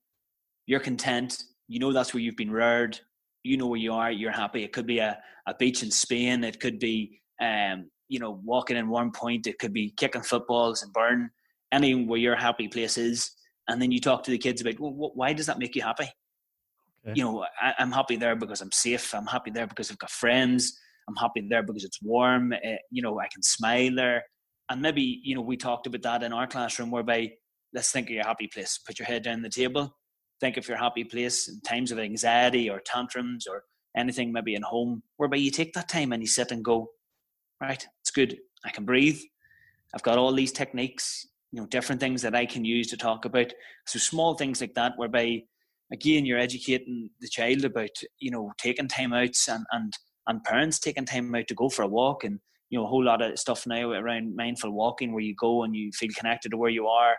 you're 0.66 0.80
content. 0.80 1.42
You 1.68 1.78
know 1.78 1.92
that's 1.92 2.12
where 2.12 2.22
you've 2.22 2.36
been 2.36 2.50
reared. 2.50 2.98
You 3.44 3.56
know 3.56 3.66
where 3.66 3.80
you 3.80 3.92
are. 3.92 4.10
You're 4.10 4.32
happy. 4.32 4.62
It 4.62 4.72
could 4.72 4.86
be 4.86 4.98
a, 4.98 5.18
a 5.46 5.54
beach 5.54 5.82
in 5.82 5.90
Spain. 5.90 6.44
It 6.44 6.60
could 6.60 6.78
be 6.78 7.20
um, 7.40 7.90
you 8.08 8.18
know 8.18 8.40
walking 8.44 8.76
in 8.76 8.88
one 8.88 9.12
Warrenpoint. 9.12 9.46
It 9.46 9.58
could 9.58 9.72
be 9.72 9.94
kicking 9.96 10.22
footballs 10.22 10.82
in 10.82 10.90
Burren. 10.92 11.30
Anywhere 11.70 12.06
where 12.06 12.20
your 12.20 12.36
happy 12.36 12.68
place 12.68 12.98
is, 12.98 13.30
and 13.68 13.80
then 13.80 13.90
you 13.90 13.98
talk 13.98 14.22
to 14.24 14.30
the 14.30 14.38
kids 14.38 14.60
about 14.60 14.78
well, 14.78 15.12
why 15.14 15.32
does 15.32 15.46
that 15.46 15.58
make 15.58 15.74
you 15.74 15.82
happy? 15.82 16.10
Yeah. 17.04 17.12
You 17.16 17.24
know, 17.24 17.46
I, 17.60 17.74
am 17.78 17.92
happy 17.92 18.16
there 18.16 18.36
because 18.36 18.60
I'm 18.60 18.72
safe. 18.72 19.14
I'm 19.14 19.26
happy 19.26 19.50
there 19.50 19.66
because 19.66 19.90
I've 19.90 19.98
got 19.98 20.10
friends. 20.10 20.78
I'm 21.08 21.16
happy 21.16 21.44
there 21.48 21.62
because 21.62 21.84
it's 21.84 22.00
warm. 22.02 22.52
Uh, 22.52 22.76
you 22.90 23.02
know, 23.02 23.18
I 23.18 23.26
can 23.32 23.42
smile 23.42 23.94
there. 23.94 24.22
And 24.70 24.80
maybe, 24.80 25.20
you 25.24 25.34
know, 25.34 25.40
we 25.40 25.56
talked 25.56 25.86
about 25.86 26.02
that 26.02 26.22
in 26.22 26.32
our 26.32 26.46
classroom 26.46 26.90
whereby 26.90 27.32
let's 27.74 27.90
think 27.90 28.08
of 28.08 28.14
your 28.14 28.24
happy 28.24 28.46
place. 28.46 28.78
Put 28.86 28.98
your 28.98 29.06
head 29.06 29.24
down 29.24 29.42
the 29.42 29.48
table. 29.48 29.96
Think 30.40 30.56
of 30.56 30.68
your 30.68 30.78
happy 30.78 31.04
place 31.04 31.48
in 31.48 31.60
times 31.60 31.90
of 31.90 31.98
anxiety 31.98 32.70
or 32.70 32.80
tantrums 32.84 33.46
or 33.46 33.64
anything 33.96 34.32
maybe 34.32 34.54
in 34.54 34.62
home, 34.62 35.02
whereby 35.16 35.36
you 35.36 35.50
take 35.50 35.72
that 35.74 35.88
time 35.88 36.12
and 36.12 36.22
you 36.22 36.26
sit 36.26 36.52
and 36.52 36.64
go, 36.64 36.88
right, 37.60 37.86
it's 38.00 38.10
good. 38.10 38.38
I 38.64 38.70
can 38.70 38.84
breathe. 38.84 39.20
I've 39.94 40.02
got 40.02 40.18
all 40.18 40.32
these 40.32 40.52
techniques, 40.52 41.26
you 41.50 41.60
know, 41.60 41.66
different 41.66 42.00
things 42.00 42.22
that 42.22 42.34
I 42.34 42.46
can 42.46 42.64
use 42.64 42.88
to 42.88 42.96
talk 42.96 43.24
about. 43.24 43.52
So 43.86 43.98
small 43.98 44.34
things 44.34 44.60
like 44.60 44.74
that, 44.74 44.92
whereby 44.96 45.42
again 45.92 46.24
you're 46.24 46.38
educating 46.38 47.10
the 47.20 47.28
child 47.28 47.64
about, 47.64 47.90
you 48.18 48.30
know, 48.30 48.50
taking 48.58 48.88
time 48.88 49.12
outs 49.12 49.48
and 49.48 49.64
and 49.72 49.92
and 50.28 50.42
parents 50.44 50.78
taking 50.78 51.04
time 51.04 51.34
out 51.34 51.48
to 51.48 51.54
go 51.54 51.68
for 51.68 51.82
a 51.82 51.88
walk 51.88 52.24
and 52.24 52.38
you 52.70 52.78
know 52.78 52.84
a 52.84 52.88
whole 52.88 53.04
lot 53.04 53.22
of 53.22 53.38
stuff 53.38 53.66
now 53.66 53.90
around 53.90 54.36
mindful 54.36 54.70
walking 54.70 55.12
where 55.12 55.22
you 55.22 55.34
go 55.38 55.64
and 55.64 55.76
you 55.76 55.90
feel 55.92 56.10
connected 56.16 56.50
to 56.50 56.56
where 56.56 56.70
you 56.70 56.86
are. 56.86 57.16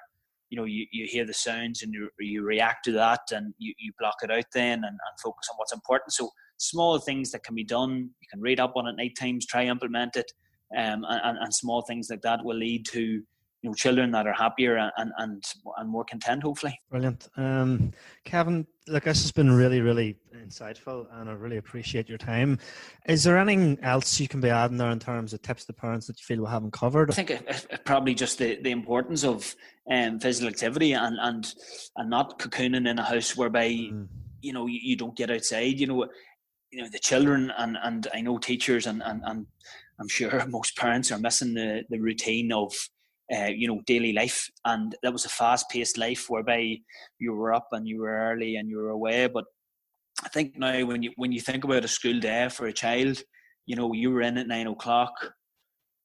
You 0.49 0.57
know 0.57 0.65
you, 0.65 0.85
you 0.91 1.07
hear 1.07 1.25
the 1.25 1.33
sounds 1.33 1.81
and 1.81 1.93
you, 1.93 2.09
you 2.19 2.43
react 2.43 2.85
to 2.85 2.91
that 2.93 3.21
and 3.31 3.53
you, 3.57 3.73
you 3.79 3.91
block 3.99 4.15
it 4.23 4.31
out 4.31 4.45
then 4.53 4.77
and, 4.77 4.85
and 4.85 5.19
focus 5.23 5.47
on 5.51 5.57
what's 5.57 5.73
important. 5.73 6.13
So 6.13 6.29
small 6.57 6.99
things 6.99 7.31
that 7.31 7.43
can 7.43 7.55
be 7.55 7.63
done 7.63 8.09
you 8.21 8.27
can 8.31 8.39
read 8.39 8.59
up 8.59 8.73
on 8.75 8.87
it 8.87 8.95
night 8.95 9.13
times 9.19 9.45
try 9.45 9.65
implement 9.65 10.15
it 10.15 10.31
um, 10.77 11.03
and, 11.09 11.37
and 11.39 11.53
small 11.53 11.81
things 11.81 12.07
like 12.09 12.21
that 12.21 12.45
will 12.45 12.55
lead 12.55 12.85
to 12.85 13.23
you 13.63 13.69
know 13.69 13.73
children 13.73 14.11
that 14.11 14.27
are 14.27 14.33
happier 14.33 14.75
and 14.97 15.11
and, 15.17 15.43
and 15.77 15.89
more 15.89 16.03
content 16.03 16.43
hopefully. 16.43 16.79
Brilliant. 16.91 17.27
Um, 17.37 17.93
kevin 18.25 18.67
look 18.87 19.05
this 19.05 19.21
has 19.21 19.31
been 19.31 19.49
really 19.49 19.79
really 19.79 20.17
insightful 20.35 21.07
and 21.13 21.29
i 21.29 21.33
really 21.33 21.57
appreciate 21.57 22.09
your 22.09 22.17
time. 22.17 22.59
Is 23.07 23.23
there 23.23 23.37
anything 23.37 23.79
else 23.81 24.19
you 24.19 24.27
can 24.27 24.41
be 24.41 24.49
adding 24.49 24.77
there 24.77 24.91
in 24.91 24.99
terms 24.99 25.33
of 25.33 25.41
tips 25.41 25.65
to 25.65 25.73
parents 25.73 26.07
that 26.07 26.19
you 26.19 26.25
feel 26.25 26.43
we 26.43 26.49
haven't 26.49 26.73
covered? 26.73 27.09
I 27.09 27.13
think 27.13 27.31
it, 27.31 27.65
it, 27.71 27.85
probably 27.85 28.13
just 28.13 28.37
the, 28.37 28.59
the 28.61 28.71
importance 28.71 29.23
of 29.23 29.55
um, 29.89 30.19
physical 30.19 30.49
activity 30.49 30.93
and 30.93 31.17
and 31.21 31.53
and 31.95 32.09
not 32.09 32.37
cocooning 32.37 32.87
in 32.87 32.99
a 32.99 33.03
house 33.03 33.35
whereby 33.35 33.69
mm. 33.69 34.07
you 34.41 34.53
know 34.53 34.67
you, 34.67 34.79
you 34.81 34.95
don't 34.95 35.15
get 35.15 35.31
outside. 35.31 35.79
You 35.79 35.87
know 35.87 36.07
you 36.73 36.81
know 36.81 36.89
the 36.91 36.99
children 36.99 37.53
and 37.57 37.77
and 37.83 38.07
i 38.13 38.19
know 38.21 38.37
teachers 38.37 38.87
and 38.87 39.01
and, 39.03 39.21
and 39.25 39.45
i'm 39.99 40.07
sure 40.07 40.45
most 40.49 40.75
parents 40.75 41.11
are 41.11 41.19
missing 41.19 41.53
the 41.53 41.83
the 41.89 41.99
routine 41.99 42.51
of 42.51 42.73
uh, 43.31 43.45
you 43.45 43.67
know 43.67 43.81
daily 43.85 44.13
life. 44.13 44.49
And 44.65 44.95
that 45.03 45.13
was 45.13 45.25
a 45.25 45.29
fast 45.29 45.69
paced 45.69 45.97
life 45.97 46.25
whereby 46.29 46.77
you 47.19 47.33
were 47.33 47.53
up 47.53 47.67
and 47.71 47.87
you 47.87 47.99
were 48.01 48.31
early 48.31 48.55
and 48.55 48.69
you 48.69 48.77
were 48.77 48.89
away. 48.89 49.27
But 49.27 49.45
i 50.23 50.29
think 50.29 50.57
now 50.57 50.85
when 50.85 51.01
you 51.01 51.11
when 51.15 51.31
you 51.31 51.41
think 51.41 51.63
about 51.63 51.83
a 51.83 51.87
school 51.87 52.19
day 52.19 52.47
for 52.47 52.67
a 52.67 52.71
child 52.71 53.23
you 53.65 53.75
know 53.75 53.93
you 53.93 54.11
were 54.11 54.21
in 54.21 54.37
at 54.37 54.47
nine 54.47 54.67
o'clock. 54.67 55.13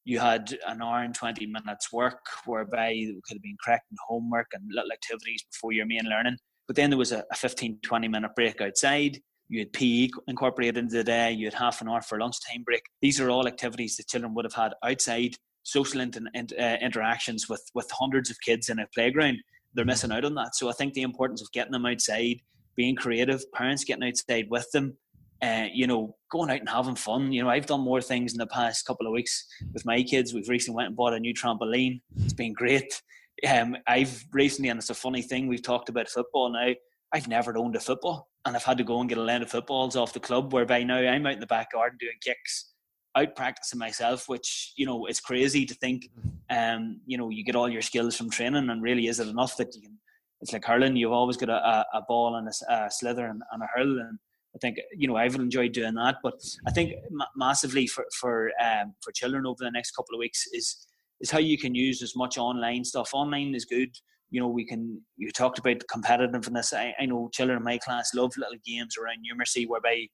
You 0.05 0.21
had 0.21 0.57
an 0.67 0.81
hour 0.81 1.03
and 1.03 1.15
20 1.15 1.47
minutes 1.47 1.93
work 1.93 2.21
whereby 2.47 2.93
it 2.93 3.23
could 3.25 3.37
have 3.37 3.43
been 3.43 3.57
cracking 3.61 3.97
homework 4.07 4.47
and 4.55 4.63
little 4.71 4.91
activities 4.91 5.45
before 5.53 5.73
your 5.73 5.85
main 5.85 6.05
learning. 6.09 6.39
But 6.67 6.77
then 6.77 6.89
there 6.89 6.99
was 6.99 7.13
a, 7.13 7.25
a 7.31 7.37
15 7.37 7.81
20 7.83 8.09
minute 8.09 8.31
break 8.35 8.61
outside. 8.61 9.19
You 9.49 9.61
had 9.61 9.73
PE 9.73 10.11
incorporated 10.27 10.79
into 10.79 10.97
the 10.97 11.05
day, 11.05 11.33
you 11.33 11.47
had 11.47 11.55
half 11.55 11.81
an 11.81 11.89
hour 11.89 12.03
for 12.03 12.19
lunchtime 12.19 12.63
break. 12.65 12.83
These 13.03 13.21
are 13.21 13.31
all 13.31 13.47
activities 13.47 13.97
that 13.97 14.09
children 14.09 14.35
would 14.35 14.45
have 14.45 14.55
had 14.55 14.75
outside 14.85 15.37
social 15.69 16.01
inter- 16.01 16.23
uh, 16.35 16.77
interactions 16.81 17.49
with 17.49 17.63
with 17.75 17.91
hundreds 17.91 18.31
of 18.31 18.41
kids 18.41 18.69
in 18.69 18.79
a 18.79 18.87
playground. 18.95 19.39
They're 19.75 19.83
mm-hmm. 19.83 19.91
missing 19.91 20.13
out 20.13 20.25
on 20.25 20.35
that. 20.35 20.55
So 20.55 20.69
i 20.69 20.73
think 20.73 20.95
the 20.95 21.03
importance 21.03 21.43
of 21.43 21.53
getting 21.53 21.73
them 21.73 21.87
outside 21.87 22.41
being 22.77 22.97
creative 22.97 23.43
parents 23.53 23.85
getting 23.85 24.09
outside 24.09 24.47
with 24.51 24.71
them 24.73 24.97
uh, 25.43 25.67
you 25.73 25.87
know 25.87 26.17
going 26.31 26.51
out 26.51 26.61
and 26.61 26.69
having 26.69 26.97
fun. 26.97 27.33
You 27.33 27.43
know 27.43 27.51
i've 27.51 27.67
done 27.67 27.81
more 27.81 28.01
things 28.01 28.33
in 28.33 28.39
the 28.39 28.47
past 28.47 28.87
couple 28.87 29.07
of 29.07 29.13
weeks 29.13 29.47
with 29.73 29.85
my 29.87 30.03
kids. 30.03 30.35
We've 30.35 30.49
recently 30.49 30.77
went 30.77 30.89
and 30.89 30.97
bought 30.97 31.15
a 31.15 31.21
new 31.21 31.35
trampoline. 31.35 32.01
It's 32.25 32.33
been 32.33 32.55
great. 32.55 33.01
Um, 33.49 33.77
i've 33.87 34.25
recently 34.33 34.71
and 34.71 34.79
it's 34.79 34.91
a 34.91 34.95
funny 34.95 35.23
thing 35.23 35.47
we've 35.47 35.63
talked 35.63 35.89
about 35.89 36.09
football 36.09 36.51
now. 36.53 36.73
I've 37.13 37.29
never 37.29 37.57
owned 37.57 37.77
a 37.77 37.81
football 37.81 38.29
and 38.45 38.57
i've 38.57 38.65
had 38.65 38.79
to 38.79 38.85
go 38.85 39.01
and 39.01 39.09
get 39.09 39.19
a 39.19 39.23
load 39.23 39.43
of 39.43 39.51
footballs 39.51 39.97
off 39.97 40.13
the 40.13 40.21
club 40.21 40.53
whereby 40.53 40.83
now 40.83 40.99
i'm 40.99 41.27
out 41.27 41.35
in 41.35 41.41
the 41.41 41.47
back 41.47 41.73
garden 41.73 41.99
doing 42.01 42.17
kicks 42.21 42.73
out 43.17 43.35
practicing 43.37 43.79
myself, 43.79 44.29
which 44.29 44.73
you 44.77 44.87
know 44.87 45.07
it's 45.07 45.21
crazy 45.21 45.65
to 45.67 45.75
think. 45.75 46.11
Um, 46.51 47.01
you 47.07 47.19
know, 47.19 47.31
you 47.31 47.45
get 47.45 47.57
all 47.57 47.69
your 47.69 47.83
skills 47.83 48.17
from 48.17 48.31
training, 48.31 48.71
and 48.71 48.83
really, 48.83 49.07
is 49.07 49.21
it 49.21 49.29
enough 49.29 49.57
that 49.57 49.75
you 49.75 49.83
can? 49.83 49.99
It's 50.41 50.53
like 50.53 50.65
hurling. 50.65 50.97
You've 50.97 51.13
always 51.13 51.37
got 51.37 51.49
a, 51.49 51.85
a 51.95 52.03
ball 52.07 52.37
and 52.37 52.47
a, 52.49 52.73
a 52.73 52.89
sliotar 52.89 53.31
and, 53.31 53.43
and, 53.51 53.63
a 53.63 53.67
hurl, 53.75 53.99
and 53.99 54.19
I 54.55 54.59
think 54.61 54.79
you 54.97 55.09
know 55.09 55.17
I've 55.17 55.35
enjoyed 55.35 55.73
doing 55.73 55.95
that. 55.95 56.17
But 56.23 56.41
I 56.67 56.71
think 56.71 56.95
massively 57.37 57.87
for 57.87 58.05
for 58.19 58.51
um, 58.63 58.95
for 59.03 59.13
children 59.13 59.47
over 59.47 59.65
the 59.65 59.71
next 59.71 59.93
couple 59.93 60.15
of 60.15 60.21
weeks 60.21 60.47
is 60.53 60.87
is 61.21 61.31
how 61.31 61.39
you 61.39 61.59
can 61.59 61.75
use 61.75 62.03
as 62.03 62.15
much 62.15 62.39
online 62.39 62.85
stuff. 62.85 63.11
Online 63.13 63.55
is 63.55 63.65
good. 63.65 63.95
You 64.31 64.41
know, 64.41 64.49
we 64.49 64.65
can. 64.65 65.03
You 65.17 65.31
talked 65.33 65.59
about 65.59 65.83
competitiveness. 65.93 66.73
I, 66.73 66.95
I 67.01 67.07
know 67.07 67.31
children 67.33 67.59
in 67.59 67.65
my 67.65 67.79
class 67.79 68.15
love 68.15 68.33
little 68.37 68.59
games 68.65 68.97
around 68.97 69.19
numeracy, 69.25 69.67
whereby 69.67 70.07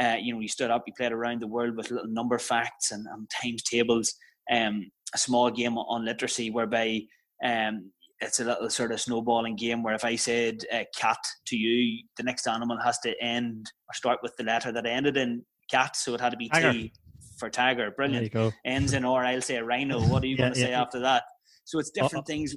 uh, 0.00 0.16
you 0.20 0.32
know, 0.32 0.40
you 0.40 0.48
stood 0.48 0.70
up, 0.70 0.84
you 0.86 0.92
played 0.96 1.12
around 1.12 1.40
the 1.40 1.46
world 1.46 1.76
with 1.76 1.90
little 1.90 2.10
number 2.10 2.38
facts 2.38 2.90
and, 2.90 3.06
and 3.12 3.28
times 3.42 3.62
tables. 3.62 4.14
Um, 4.50 4.90
a 5.14 5.18
small 5.18 5.50
game 5.50 5.76
on 5.76 6.04
literacy 6.04 6.50
whereby 6.50 7.02
um, 7.44 7.90
it's 8.20 8.40
a 8.40 8.44
little 8.44 8.70
sort 8.70 8.92
of 8.92 9.00
snowballing 9.00 9.56
game 9.56 9.82
where 9.82 9.94
if 9.94 10.04
I 10.04 10.16
said 10.16 10.64
uh, 10.72 10.84
cat 10.96 11.18
to 11.46 11.56
you, 11.56 12.04
the 12.16 12.22
next 12.22 12.46
animal 12.46 12.78
has 12.82 12.98
to 13.00 13.14
end 13.22 13.70
or 13.88 13.94
start 13.94 14.20
with 14.22 14.36
the 14.36 14.44
letter 14.44 14.72
that 14.72 14.86
ended 14.86 15.16
in 15.16 15.44
cat. 15.70 15.96
So 15.96 16.14
it 16.14 16.20
had 16.20 16.30
to 16.30 16.36
be 16.36 16.48
tiger. 16.48 16.72
T 16.72 16.92
for 17.38 17.50
tiger. 17.50 17.90
Brilliant. 17.90 18.54
Ends 18.64 18.92
in 18.92 19.04
or, 19.04 19.24
I'll 19.24 19.40
say 19.40 19.56
a 19.56 19.64
rhino. 19.64 20.00
What 20.00 20.22
are 20.22 20.26
you 20.26 20.36
yeah, 20.38 20.44
going 20.44 20.54
to 20.54 20.60
yeah. 20.60 20.66
say 20.66 20.72
after 20.72 21.00
that? 21.00 21.24
So 21.64 21.78
it's 21.78 21.90
different 21.90 22.24
uh, 22.24 22.26
things 22.26 22.54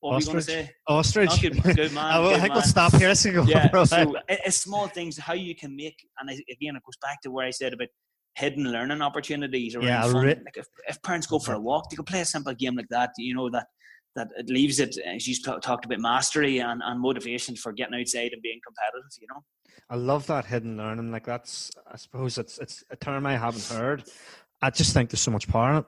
what 0.00 0.16
ostrich. 0.16 0.26
you 0.26 0.32
going 0.32 0.64
to 0.64 0.68
say? 0.68 0.74
Ostrich. 0.88 1.30
Oh, 1.32 1.36
good, 1.40 1.76
good 1.76 1.92
man. 1.92 2.04
I, 2.04 2.18
will, 2.18 2.30
I 2.30 2.40
think 2.40 2.54
we'll 2.54 2.62
stop 2.62 2.94
here. 2.94 3.08
Let's 3.08 3.24
go. 3.24 3.42
Yeah. 3.42 3.70
so 3.84 4.16
it's 4.28 4.56
small 4.56 4.88
things, 4.88 5.18
how 5.18 5.34
you 5.34 5.54
can 5.54 5.76
make, 5.76 5.96
and 6.18 6.30
again, 6.30 6.76
it 6.76 6.82
goes 6.84 6.96
back 7.02 7.20
to 7.22 7.30
where 7.30 7.46
I 7.46 7.50
said 7.50 7.74
about 7.74 7.88
hidden 8.34 8.70
learning 8.72 9.02
opportunities 9.02 9.74
around 9.74 9.86
yeah, 9.86 10.02
fun. 10.02 10.24
Re- 10.24 10.40
like 10.44 10.56
if, 10.56 10.66
if 10.88 11.02
parents 11.02 11.26
go 11.26 11.38
for 11.38 11.54
a 11.54 11.60
walk, 11.60 11.90
they 11.90 11.96
can 11.96 12.04
play 12.04 12.20
a 12.20 12.24
simple 12.24 12.54
game 12.54 12.76
like 12.76 12.88
that. 12.90 13.10
You 13.18 13.34
know 13.34 13.50
that 13.50 13.66
that 14.16 14.28
it 14.36 14.48
leaves 14.48 14.80
it 14.80 14.96
as 14.98 15.28
you 15.28 15.36
talked 15.42 15.84
about 15.84 16.00
mastery 16.00 16.58
and, 16.58 16.82
and 16.84 17.00
motivation 17.00 17.54
for 17.54 17.72
getting 17.72 18.00
outside 18.00 18.32
and 18.32 18.42
being 18.42 18.60
competitive. 18.66 19.10
You 19.20 19.28
know. 19.28 19.44
I 19.88 19.96
love 19.96 20.26
that 20.26 20.46
hidden 20.46 20.76
learning. 20.76 21.12
Like 21.12 21.26
that's, 21.26 21.70
I 21.90 21.96
suppose 21.96 22.38
it's 22.38 22.58
it's 22.58 22.84
a 22.90 22.96
term 22.96 23.26
I 23.26 23.36
haven't 23.36 23.66
heard. 23.66 24.04
I 24.62 24.70
just 24.70 24.94
think 24.94 25.10
there's 25.10 25.20
so 25.20 25.30
much 25.30 25.48
power 25.48 25.70
in 25.70 25.76
it. 25.78 25.84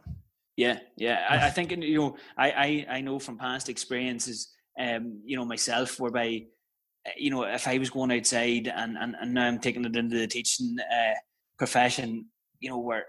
Yeah, 0.57 0.79
yeah. 0.97 1.27
I, 1.29 1.47
I 1.47 1.51
think 1.51 1.71
you 1.73 1.99
know, 1.99 2.17
I, 2.37 2.51
I 2.51 2.87
I 2.97 3.01
know 3.01 3.19
from 3.19 3.39
past 3.39 3.69
experiences 3.69 4.53
um, 4.79 5.21
you 5.25 5.37
know, 5.37 5.45
myself, 5.45 6.01
whereby, 6.01 6.45
uh, 7.07 7.11
you 7.17 7.31
know, 7.31 7.43
if 7.45 7.69
I 7.69 7.79
was 7.79 7.91
going 7.91 8.13
outside 8.13 8.73
and, 8.75 8.97
and, 8.99 9.15
and 9.21 9.35
now 9.35 9.47
I'm 9.47 9.59
taking 9.59 9.85
it 9.85 9.97
into 9.97 10.19
the 10.19 10.27
teaching 10.27 10.77
uh, 10.81 11.15
profession, 11.59 12.27
you 12.61 12.71
know, 12.71 12.79
where 12.79 13.05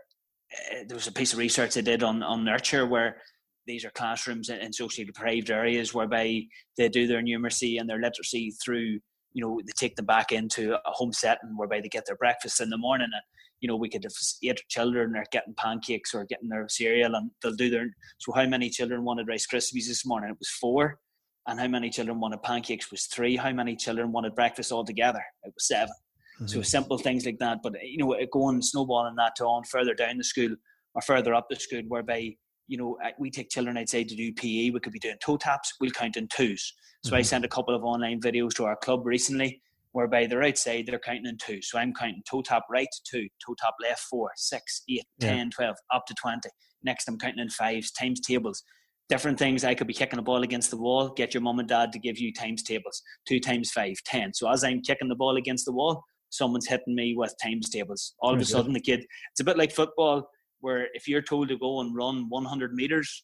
uh, 0.72 0.84
there 0.88 0.96
was 0.96 1.08
a 1.08 1.12
piece 1.12 1.34
of 1.34 1.40
research 1.40 1.78
I 1.78 1.82
did 1.82 2.04
on, 2.04 2.22
on 2.24 2.44
nurture 2.44 2.86
where 2.86 3.18
these 3.66 3.86
are 3.86 3.92
classrooms 3.92 4.50
in, 4.50 4.60
in 4.60 4.74
socially 4.74 5.06
deprived 5.06 5.50
areas 5.50 5.94
whereby 5.94 6.42
they 6.78 6.90
do 6.90 7.08
their 7.08 7.22
numeracy 7.22 7.80
and 7.80 7.90
their 7.90 8.02
literacy 8.02 8.54
through, 8.64 9.00
you 9.34 9.42
know, 9.42 9.60
they 9.66 9.72
take 9.78 9.96
them 9.96 10.06
back 10.06 10.32
into 10.32 10.74
a 10.74 10.80
home 10.92 11.14
setting 11.14 11.56
whereby 11.56 11.80
they 11.80 11.88
get 11.90 12.06
their 12.06 12.18
breakfast 12.18 12.60
in 12.62 12.70
the 12.70 12.78
morning 12.78 13.06
and, 13.14 13.24
you 13.64 13.70
know, 13.70 13.78
we 13.78 13.88
could 13.88 14.04
have 14.04 14.12
eight 14.44 14.62
children 14.68 15.16
are 15.16 15.24
getting 15.32 15.54
pancakes 15.56 16.14
or 16.14 16.26
getting 16.26 16.50
their 16.50 16.68
cereal 16.68 17.16
and 17.16 17.32
they'll 17.42 17.56
do 17.56 17.70
their, 17.70 17.88
so 18.18 18.34
how 18.34 18.46
many 18.46 18.70
children 18.70 19.06
wanted 19.06 19.30
Rice 19.30 19.48
Krispies 19.48 19.88
this 19.88 20.06
morning? 20.06 20.32
It 20.32 20.38
was 20.38 20.50
four 20.50 21.00
and 21.48 21.58
how 21.58 21.70
many 21.70 21.90
children 21.90 22.20
wanted 22.20 22.44
pancakes 22.44 22.92
was 22.92 23.06
three. 23.06 23.38
How 23.38 23.54
many 23.54 23.78
children 23.78 24.12
wanted 24.12 24.36
breakfast 24.36 24.74
altogether? 24.74 25.24
It 25.44 25.54
was 25.56 25.66
7 25.66 25.88
mm-hmm. 25.88 26.48
So 26.48 26.62
simple 26.62 26.98
things 26.98 27.26
like 27.26 27.40
that. 27.40 27.60
But 27.64 27.76
you 27.82 28.00
know, 28.00 28.14
going 28.34 28.62
snowballing 28.62 29.16
that 29.16 29.38
to 29.38 29.46
on 29.46 29.64
further 29.64 29.94
down 29.94 30.18
the 30.18 30.26
school 30.26 30.54
or 30.94 31.02
further 31.02 31.34
up 31.34 31.48
the 31.50 31.56
school, 31.56 31.84
whereby 31.88 32.36
you 32.68 32.78
know 32.78 32.98
we 33.18 33.32
take 33.32 33.50
children 33.50 33.78
outside 33.78 34.10
to 34.10 34.16
do 34.16 34.34
PE. 34.34 34.72
We 34.72 34.80
could 34.82 34.92
be 34.92 35.00
doing 35.00 35.16
toe 35.24 35.38
taps. 35.38 35.74
We'll 35.80 35.92
count 35.92 36.18
in 36.18 36.28
twos. 36.28 36.74
So 37.04 37.12
mm-hmm. 37.12 37.16
I 37.16 37.22
sent 37.22 37.46
a 37.46 37.50
couple 37.50 37.74
of 37.74 37.86
online 37.86 38.20
videos 38.20 38.54
to 38.56 38.66
our 38.66 38.76
club 38.76 39.06
recently, 39.06 39.62
whereby 39.94 40.28
they're 40.28 40.44
outside, 40.44 40.86
they're 40.86 41.00
counting 41.00 41.26
in 41.26 41.38
two. 41.38 41.62
So 41.62 41.80
I'm 41.80 41.94
counting 41.94 42.22
toe 42.30 42.42
tap 42.42 42.64
right 42.70 42.88
two, 43.10 43.28
toe 43.46 43.56
tap 43.58 43.74
left 43.82 44.02
four, 44.02 44.32
six, 44.36 44.84
eight, 44.90 45.06
yeah. 45.20 45.30
10, 45.30 45.52
12, 45.52 45.76
up 45.94 46.06
to 46.08 46.14
twenty. 46.16 46.50
Next, 46.84 47.08
I'm 47.08 47.18
counting 47.18 47.40
in 47.40 47.50
fives, 47.50 47.92
times 47.92 48.20
tables 48.20 48.64
different 49.10 49.38
things. 49.38 49.64
I 49.64 49.76
could 49.76 49.88
be 49.88 49.94
kicking 49.94 50.20
a 50.20 50.24
ball 50.24 50.44
against 50.44 50.72
the 50.72 50.78
wall, 50.78 51.10
get 51.10 51.34
your 51.34 51.42
mum 51.42 51.60
and 51.60 51.68
dad 51.68 51.92
to 51.92 52.00
give 52.00 52.18
you 52.18 52.34
times 52.34 52.64
tables, 52.64 53.02
two 53.28 53.40
times 53.40 53.72
five, 53.72 53.96
ten. 54.06 54.34
So 54.34 54.50
as 54.50 54.64
I'm 54.64 54.82
kicking 54.82 55.10
the 55.10 55.16
ball 55.16 55.38
against 55.38 55.66
the 55.66 55.72
wall, 55.72 56.04
someone's 56.30 56.68
hitting 56.68 56.96
me 56.96 57.16
with 57.16 57.36
times 57.42 57.70
tables. 57.70 58.16
All 58.20 58.34
of 58.34 58.42
a 58.42 58.46
sudden, 58.46 58.74
the 58.74 58.80
kid, 58.80 59.06
it's 59.32 59.40
a 59.40 59.44
bit 59.44 59.58
like 59.58 59.72
football, 59.72 60.28
where 60.62 60.88
if 60.94 61.08
you're 61.08 61.22
told 61.22 61.50
to 61.50 61.58
go 61.58 61.82
and 61.82 61.96
run 61.96 62.26
100 62.30 62.74
meters 62.74 63.24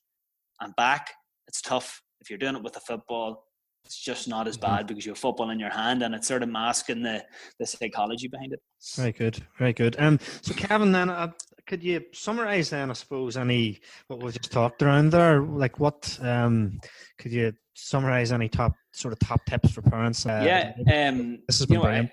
and 0.61 0.75
back, 0.75 1.11
it's 1.47 1.61
tough. 1.61 2.01
If 2.21 2.29
you're 2.29 2.39
doing 2.39 2.55
it 2.55 2.63
with 2.63 2.75
a 2.75 2.81
football, 2.81 3.45
it's 3.89 3.97
just 3.99 4.27
not 4.27 4.47
as 4.47 4.55
mm-hmm. 4.55 4.75
bad 4.75 4.87
because 4.87 5.03
you 5.03 5.11
have 5.13 5.17
football 5.17 5.49
in 5.49 5.59
your 5.59 5.71
hand 5.71 6.03
and 6.03 6.13
it's 6.13 6.27
sort 6.27 6.43
of 6.43 6.49
masking 6.49 7.01
the, 7.01 7.25
the 7.57 7.65
psychology 7.65 8.27
behind 8.27 8.53
it. 8.53 8.61
Very 8.95 9.11
good, 9.11 9.43
very 9.57 9.73
good. 9.73 9.95
Um, 9.97 10.19
so 10.43 10.53
Kevin, 10.53 10.91
then 10.91 11.09
uh, 11.09 11.31
could 11.65 11.81
you 11.83 12.03
summarize 12.13 12.69
then, 12.69 12.91
I 12.91 12.93
suppose, 12.93 13.35
any 13.35 13.79
what 14.07 14.21
we 14.21 14.31
just 14.31 14.51
talked 14.51 14.83
around 14.83 15.09
there? 15.09 15.41
Like, 15.41 15.79
what 15.79 16.19
um, 16.21 16.79
could 17.17 17.31
you 17.31 17.51
summarize 17.73 18.31
any 18.31 18.47
top 18.47 18.73
sort 18.93 19.11
of 19.11 19.19
top 19.19 19.43
tips 19.45 19.71
for 19.71 19.81
parents? 19.81 20.23
Uh, 20.23 20.43
yeah, 20.45 21.09
um, 21.09 21.39
this 21.47 21.57
has 21.57 21.65
been 21.65 21.79
you 21.79 21.83
know, 21.83 21.89
I, 21.89 22.11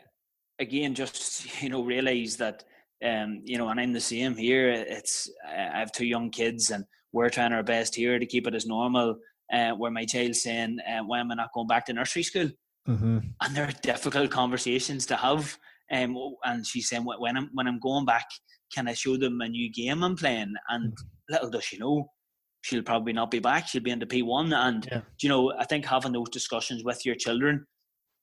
again, 0.58 0.94
just 0.94 1.62
you 1.62 1.68
know, 1.68 1.84
realize 1.84 2.38
that 2.38 2.64
um, 3.04 3.42
you 3.44 3.58
know, 3.58 3.68
and 3.68 3.78
I'm 3.78 3.92
the 3.92 4.00
same 4.00 4.34
here. 4.34 4.70
It's 4.70 5.30
I 5.46 5.78
have 5.78 5.92
two 5.92 6.06
young 6.06 6.30
kids, 6.30 6.70
and 6.70 6.86
we're 7.12 7.28
trying 7.28 7.52
our 7.52 7.62
best 7.62 7.94
here 7.94 8.18
to 8.18 8.24
keep 8.24 8.46
it 8.46 8.54
as 8.54 8.64
normal. 8.64 9.18
Uh, 9.52 9.70
where 9.72 9.90
my 9.90 10.04
child's 10.04 10.42
saying, 10.42 10.78
uh, 10.80 11.02
"Why 11.04 11.20
am 11.20 11.30
I 11.30 11.36
not 11.36 11.52
going 11.54 11.68
back 11.68 11.86
to 11.86 11.92
nursery 11.92 12.22
school?" 12.22 12.50
Mm-hmm. 12.88 13.18
And 13.40 13.56
they're 13.56 13.72
difficult 13.82 14.30
conversations 14.30 15.06
to 15.06 15.16
have. 15.16 15.56
Um, 15.90 16.16
and 16.44 16.66
she's 16.66 16.88
saying, 16.88 17.04
"When 17.04 17.36
I'm 17.36 17.50
when 17.54 17.68
I'm 17.68 17.78
going 17.78 18.04
back, 18.04 18.26
can 18.74 18.88
I 18.88 18.94
show 18.94 19.16
them 19.16 19.40
a 19.40 19.48
new 19.48 19.70
game 19.72 20.02
I'm 20.02 20.16
playing?" 20.16 20.54
And 20.68 20.92
mm-hmm. 20.92 21.34
little 21.34 21.50
does 21.50 21.64
she 21.64 21.78
know, 21.78 22.10
she'll 22.66 22.82
probably 22.82 23.12
not 23.12 23.30
be 23.30 23.38
back. 23.38 23.68
She'll 23.68 23.82
be 23.82 23.92
in 23.92 24.00
the 24.00 24.06
P1. 24.06 24.52
And, 24.52 24.88
yeah. 24.90 25.00
you 25.20 25.28
know, 25.28 25.52
I 25.56 25.64
think 25.64 25.84
having 25.84 26.12
those 26.12 26.30
discussions 26.30 26.82
with 26.82 27.06
your 27.06 27.14
children, 27.14 27.64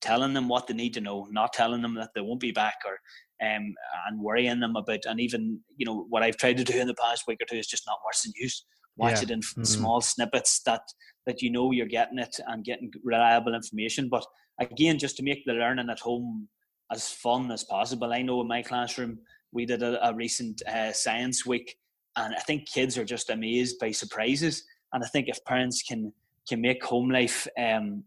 telling 0.02 0.34
them 0.34 0.50
what 0.50 0.68
they 0.68 0.74
need 0.74 0.94
to 0.96 1.02
know, 1.02 1.28
not 1.32 1.54
telling 1.54 1.82
them 1.82 1.96
that 1.96 2.10
they 2.14 2.20
won't 2.20 2.42
be 2.42 2.52
back 2.52 2.76
or 2.86 3.00
um, 3.42 3.74
and 4.08 4.20
worrying 4.22 4.60
them 4.60 4.76
about, 4.76 5.06
and 5.06 5.22
even, 5.22 5.62
you 5.78 5.86
know, 5.86 6.06
what 6.10 6.24
I've 6.24 6.38
tried 6.38 6.58
to 6.58 6.64
do 6.66 6.78
in 6.78 6.88
the 6.88 6.96
past 6.96 7.24
week 7.26 7.40
or 7.42 7.46
two 7.50 7.58
is 7.58 7.68
just 7.68 7.88
not 7.88 8.00
worse 8.06 8.24
than 8.24 8.34
use. 8.36 8.66
Watch 8.98 9.18
yeah. 9.18 9.24
it 9.24 9.32
in 9.32 9.40
mm-hmm. 9.40 9.64
small 9.64 10.02
snippets 10.02 10.62
that 10.64 10.82
that 11.26 11.42
you 11.42 11.50
know 11.50 11.72
you're 11.72 11.86
getting 11.86 12.20
it 12.20 12.36
and 12.48 12.66
getting 12.66 12.92
reliable 13.04 13.56
information. 13.56 14.10
But 14.10 14.26
again, 14.60 15.00
just 15.00 15.18
to 15.18 15.24
make 15.24 15.46
the 15.46 15.54
learning 15.54 15.90
at 15.90 16.00
home 16.00 16.50
as 16.92 17.10
fun 17.10 17.52
as 17.52 17.64
possible. 17.64 18.14
I 18.14 18.22
know 18.22 18.42
in 18.42 18.48
my 18.48 18.62
classroom 18.62 19.20
we 19.52 19.66
did 19.66 19.82
a, 19.84 20.08
a 20.08 20.14
recent 20.14 20.62
uh, 20.68 20.92
science 20.92 21.46
week 21.46 21.78
and 22.16 22.36
I 22.36 22.40
think 22.40 22.70
kids 22.70 22.98
are 22.98 23.06
just 23.06 23.30
amazed 23.30 23.80
by 23.80 23.92
surprises. 23.92 24.64
And 24.94 25.04
I 25.04 25.08
think 25.08 25.28
if 25.28 25.44
parents 25.46 25.82
can 25.82 26.14
can 26.48 26.62
make 26.62 26.84
home 26.84 27.10
life, 27.10 27.48
um, 27.58 28.04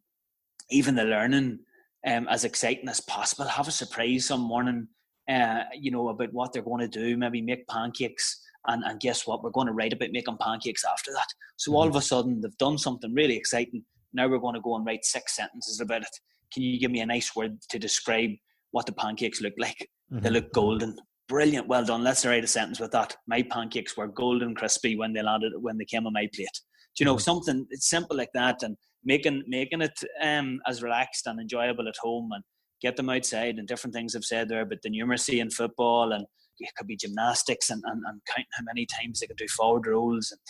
even 0.70 0.94
the 0.94 1.04
learning, 1.04 1.58
um, 2.06 2.28
as 2.28 2.44
exciting 2.44 2.88
as 2.88 3.00
possible, 3.00 3.46
have 3.46 3.66
a 3.66 3.72
surprise 3.72 4.26
some 4.26 4.42
morning, 4.42 4.88
uh, 5.28 5.62
you 5.74 5.90
know, 5.90 6.08
about 6.08 6.32
what 6.32 6.52
they're 6.52 6.62
going 6.62 6.88
to 6.88 6.88
do. 6.88 7.16
Maybe 7.16 7.40
make 7.40 7.66
pancakes, 7.66 8.45
and 8.68 8.84
and 8.84 9.00
guess 9.00 9.26
what? 9.26 9.42
We're 9.42 9.50
going 9.50 9.66
to 9.66 9.72
write 9.72 9.92
about 9.92 10.10
making 10.12 10.38
pancakes 10.40 10.84
after 10.84 11.12
that. 11.12 11.26
So 11.56 11.70
mm-hmm. 11.70 11.76
all 11.76 11.88
of 11.88 11.96
a 11.96 12.02
sudden, 12.02 12.40
they've 12.40 12.58
done 12.58 12.78
something 12.78 13.12
really 13.12 13.36
exciting. 13.36 13.84
Now 14.12 14.28
we're 14.28 14.38
going 14.38 14.54
to 14.54 14.60
go 14.60 14.76
and 14.76 14.86
write 14.86 15.04
six 15.04 15.36
sentences 15.36 15.80
about 15.80 16.02
it. 16.02 16.20
Can 16.52 16.62
you 16.62 16.78
give 16.78 16.90
me 16.90 17.00
a 17.00 17.06
nice 17.06 17.34
word 17.34 17.58
to 17.70 17.78
describe 17.78 18.30
what 18.70 18.86
the 18.86 18.92
pancakes 18.92 19.40
look 19.40 19.54
like? 19.58 19.88
Mm-hmm. 20.12 20.22
They 20.22 20.30
look 20.30 20.52
golden 20.52 20.96
brilliant, 21.28 21.68
well 21.68 21.84
done. 21.84 22.04
Let's 22.04 22.24
write 22.24 22.44
a 22.44 22.48
sentence 22.48 22.80
with 22.80 22.92
that. 22.92 23.16
My 23.26 23.42
pancakes 23.42 23.96
were 23.96 24.06
golden 24.06 24.54
crispy 24.54 24.96
when 24.96 25.12
they 25.12 25.22
landed 25.22 25.52
when 25.56 25.78
they 25.78 25.84
came 25.84 26.06
on 26.06 26.12
my 26.12 26.28
plate. 26.34 26.60
Do 26.96 27.02
you 27.02 27.06
know 27.06 27.14
mm-hmm. 27.14 27.20
something 27.20 27.66
it's 27.70 27.90
simple 27.90 28.16
like 28.16 28.30
that, 28.34 28.62
and 28.62 28.76
making 29.04 29.44
making 29.46 29.82
it 29.82 29.98
um, 30.22 30.60
as 30.66 30.82
relaxed 30.82 31.26
and 31.26 31.40
enjoyable 31.40 31.88
at 31.88 31.96
home, 32.00 32.30
and 32.32 32.44
get 32.80 32.96
them 32.96 33.10
outside 33.10 33.56
and 33.56 33.68
different 33.68 33.94
things 33.94 34.14
I've 34.14 34.24
said 34.24 34.48
there. 34.48 34.64
But 34.64 34.82
the 34.82 34.90
numeracy 34.90 35.40
in 35.40 35.50
football, 35.50 36.12
and 36.12 36.26
it 36.58 36.74
could 36.76 36.86
be 36.86 36.96
gymnastics, 36.96 37.70
and, 37.70 37.82
and, 37.86 38.02
and 38.06 38.20
counting 38.26 38.46
how 38.52 38.64
many 38.64 38.86
times 38.86 39.20
they 39.20 39.26
can 39.26 39.36
do 39.36 39.48
forward 39.48 39.86
rolls, 39.86 40.30
and 40.30 40.40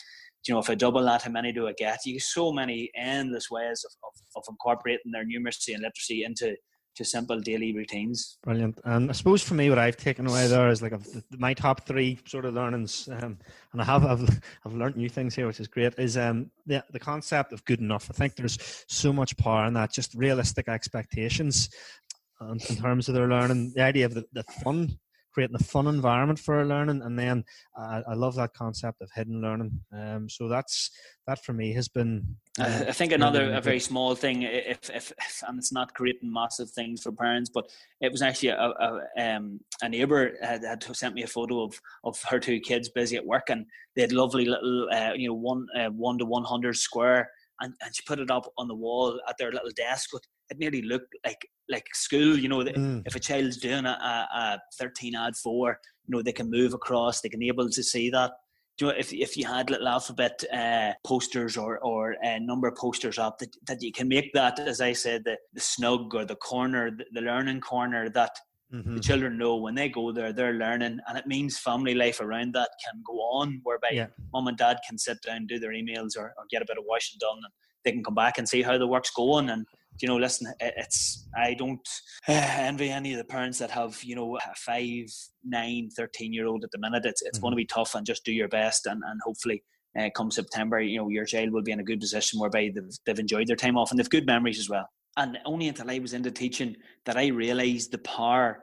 you 0.47 0.55
know 0.55 0.61
if 0.61 0.71
I 0.71 0.75
double 0.75 1.03
that, 1.05 1.23
how 1.23 1.31
many 1.31 1.53
do 1.53 1.67
I 1.67 1.73
get? 1.77 2.07
You 2.07 2.21
so 2.21 2.53
many 2.53 2.91
endless 2.97 3.51
ways 3.51 3.85
of, 3.85 3.93
of, 4.05 4.43
of 4.43 4.45
incorporating 4.49 5.13
their 5.13 5.25
numeracy 5.25 5.75
and 5.75 5.83
literacy 5.83 6.25
into 6.25 6.57
to 6.97 7.05
simple 7.05 7.39
daily 7.39 7.75
routines. 7.75 8.39
Brilliant. 8.43 8.81
And 8.85 9.11
I 9.11 9.13
suppose 9.13 9.43
for 9.43 9.55
me, 9.55 9.69
what 9.69 9.79
I've 9.79 9.97
taken 9.99 10.27
away 10.27 10.47
there 10.47 10.71
is 10.71 10.81
like 10.81 10.95
my 11.37 11.53
top 11.53 11.87
three 11.87 12.19
sort 12.27 12.47
of 12.47 12.55
learnings, 12.55 13.09
um, 13.13 13.39
and 13.73 13.83
I 13.83 13.85
have 13.85 14.05
I've 14.05 14.41
I've 14.65 14.75
learned 14.75 14.97
new 14.97 15.09
things 15.09 15.35
here, 15.35 15.47
which 15.47 15.61
is 15.61 15.69
great. 15.69 15.95
Is 15.99 16.17
um 16.17 16.51
the 16.65 16.83
the 16.91 17.01
concept 17.01 17.53
of 17.53 17.65
good 17.65 17.81
enough. 17.81 18.11
I 18.11 18.15
think 18.15 18.35
there's 18.35 18.85
so 18.89 19.13
much 19.13 19.37
power 19.37 19.67
in 19.67 19.75
that. 19.75 19.93
Just 19.93 20.15
realistic 20.15 20.69
expectations, 20.69 21.69
in 22.41 22.77
terms 22.77 23.09
of 23.09 23.15
their 23.15 23.29
learning, 23.29 23.73
the 23.75 23.83
idea 23.83 24.07
of 24.07 24.15
the, 24.15 24.25
the 24.33 24.45
fun 24.65 24.99
creating 25.37 25.57
a 25.57 25.65
fun 25.65 25.87
environment 25.87 26.39
for 26.39 26.65
learning. 26.65 27.03
And 27.03 27.19
then 27.19 27.45
uh, 27.79 28.01
I 28.09 28.15
love 28.15 28.37
that 28.37 28.55
concept 28.55 29.03
of 29.03 29.11
hidden 29.15 29.43
learning. 29.43 29.71
Um, 29.93 30.31
so 30.31 30.49
that's 30.49 30.91
that 31.27 31.45
for 31.45 31.53
me 31.53 31.75
has 31.75 31.89
been. 31.89 32.37
Uh, 32.59 32.87
I 32.89 32.93
think 32.93 33.13
another 33.13 33.53
a 33.53 33.61
very 33.61 33.81
small 33.81 34.15
thing, 34.15 34.45
if, 34.45 34.89
if, 34.89 35.13
if, 35.19 35.43
and 35.47 35.59
it's 35.59 35.73
not 35.73 35.93
creating 35.93 36.33
massive 36.33 36.71
things 36.71 37.03
for 37.03 37.13
parents, 37.13 37.51
but 37.53 37.71
it 38.01 38.11
was 38.11 38.23
actually 38.23 38.49
a, 38.49 38.57
a, 38.57 39.01
um, 39.19 39.61
a 39.83 39.91
neighbour 39.91 40.39
had, 40.41 40.65
had, 40.65 40.83
sent 40.97 41.15
me 41.15 41.23
a 41.23 41.27
photo 41.27 41.65
of, 41.65 41.79
of 42.03 42.19
her 42.31 42.39
two 42.39 42.59
kids 42.59 42.89
busy 42.89 43.17
at 43.17 43.27
work, 43.27 43.51
and 43.51 43.67
they 43.95 44.01
had 44.01 44.13
lovely 44.13 44.47
little, 44.47 44.89
uh, 44.91 45.13
you 45.15 45.29
know, 45.29 45.35
one 45.35 45.67
uh, 45.79 45.91
one 45.91 46.17
to 46.17 46.25
one 46.25 46.45
hundred 46.45 46.77
square 46.79 47.29
and, 47.61 47.75
and 47.83 47.95
she 47.95 48.03
put 48.07 48.19
it 48.19 48.31
up 48.31 48.53
on 48.59 48.69
the 48.69 48.75
wall 48.75 49.19
at 49.29 49.37
their 49.39 49.53
little 49.53 49.71
desk. 49.77 50.11
But 50.13 50.23
it 50.51 50.59
nearly 50.59 50.83
looked 50.83 51.15
like 51.25 51.49
like 51.69 51.87
school. 51.95 52.39
You 52.39 52.49
know, 52.49 52.59
mm. 52.59 53.03
if 53.07 53.15
a 53.15 53.21
child's 53.21 53.57
doing 53.59 53.85
a, 53.87 54.29
a, 54.35 54.59
13 54.79 55.15
ad 55.15 55.37
four, 55.37 55.79
you 56.07 56.17
know, 56.17 56.23
they 56.23 56.33
can 56.33 56.51
move 56.51 56.75
across. 56.75 57.21
They 57.21 57.29
can 57.29 57.43
able 57.43 57.69
to 57.71 57.83
see 57.83 58.11
that. 58.11 58.33
You 58.81 58.89
know, 58.89 58.93
if 58.97 59.13
if 59.13 59.37
you 59.37 59.47
had 59.47 59.71
little 59.71 59.89
alphabet 59.89 60.45
uh, 60.53 60.93
posters 61.05 61.57
or 61.57 61.79
or 61.79 62.17
uh, 62.25 62.39
number 62.41 62.71
posters 62.71 63.19
up, 63.19 63.39
that, 63.39 63.57
that 63.67 63.83
you 63.83 63.93
can 63.93 64.09
make 64.09 64.33
that, 64.35 64.59
as 64.59 64.81
I 64.81 64.93
said, 64.93 65.25
the, 65.25 65.39
the 65.55 65.61
snug 65.61 66.15
or 66.15 66.25
the 66.25 66.37
corner, 66.37 66.91
the, 66.91 67.05
the 67.13 67.23
learning 67.23 67.61
corner 67.61 68.11
that 68.11 68.33
Mm-hmm. 68.75 68.97
The 68.97 69.01
children 69.01 69.39
know 69.39 69.57
when 69.57 69.77
they 69.77 69.89
go 69.89 70.11
there, 70.11 70.33
they're 70.33 70.55
learning, 70.55 70.99
and 71.07 71.19
it 71.19 71.27
means 71.27 71.57
family 71.57 71.95
life 71.95 72.21
around 72.21 72.53
that 72.55 72.71
can 72.85 73.01
go 73.07 73.15
on, 73.15 73.61
whereby 73.63 73.91
yeah. 73.93 74.07
mom 74.33 74.49
and 74.49 74.59
dad 74.59 74.79
can 74.89 74.99
sit 74.99 75.19
down, 75.23 75.47
do 75.47 75.61
their 75.61 75.71
emails, 75.71 76.17
or, 76.17 76.35
or, 76.37 76.45
get 76.51 76.63
a 76.63 76.67
bit 76.67 76.79
of 76.79 76.85
washing 76.87 77.17
done, 77.21 77.37
and 77.37 77.53
they 77.85 77.93
can 77.93 78.03
come 78.03 78.17
back 78.17 78.39
and 78.39 78.49
see 78.49 78.63
how 78.63 78.77
the 78.77 78.87
work's 78.87 79.13
going. 79.13 79.51
And 79.51 79.67
you 80.03 80.09
know, 80.09 80.17
listen, 80.17 80.53
it's 80.61 81.27
I 81.37 81.55
don't 81.55 81.87
envy 82.29 82.91
any 82.91 83.13
of 83.13 83.19
the 83.19 83.25
parents 83.25 83.59
that 83.59 83.71
have 83.71 84.03
you 84.03 84.15
know 84.15 84.37
a 84.37 84.55
five, 84.57 85.07
nine, 85.45 85.91
13 85.97 86.33
year 86.33 86.47
old 86.47 86.65
at 86.65 86.71
the 86.71 86.79
minute. 86.79 87.05
It's 87.05 87.23
it's 87.23 87.39
mm-hmm. 87.39 87.45
going 87.45 87.53
to 87.53 87.57
be 87.57 87.67
tough, 87.67 87.95
and 87.95 88.07
just 88.07 88.25
do 88.25 88.33
your 88.33 88.49
best, 88.49 88.87
and 88.87 89.03
and 89.07 89.21
hopefully. 89.25 89.63
Uh, 89.99 90.11
come 90.15 90.31
September, 90.31 90.79
you 90.79 90.99
know 90.99 91.09
your 91.09 91.25
child 91.25 91.51
will 91.51 91.63
be 91.63 91.73
in 91.73 91.81
a 91.81 91.83
good 91.83 91.99
position 91.99 92.39
whereby 92.39 92.71
they've, 92.75 92.99
they've 93.07 93.19
enjoyed 93.19 93.47
their 93.47 93.57
time 93.57 93.79
off 93.79 93.91
and 93.91 93.99
they've 93.99 94.11
good 94.11 94.27
memories 94.27 94.59
as 94.59 94.69
well. 94.69 94.87
And 95.17 95.39
only 95.47 95.69
until 95.69 95.91
I 95.91 95.99
was 96.01 96.13
into 96.13 96.31
teaching 96.31 96.77
that 97.07 97.17
I 97.17 97.29
realized 97.29 97.93
the 97.93 97.99
power 97.99 98.63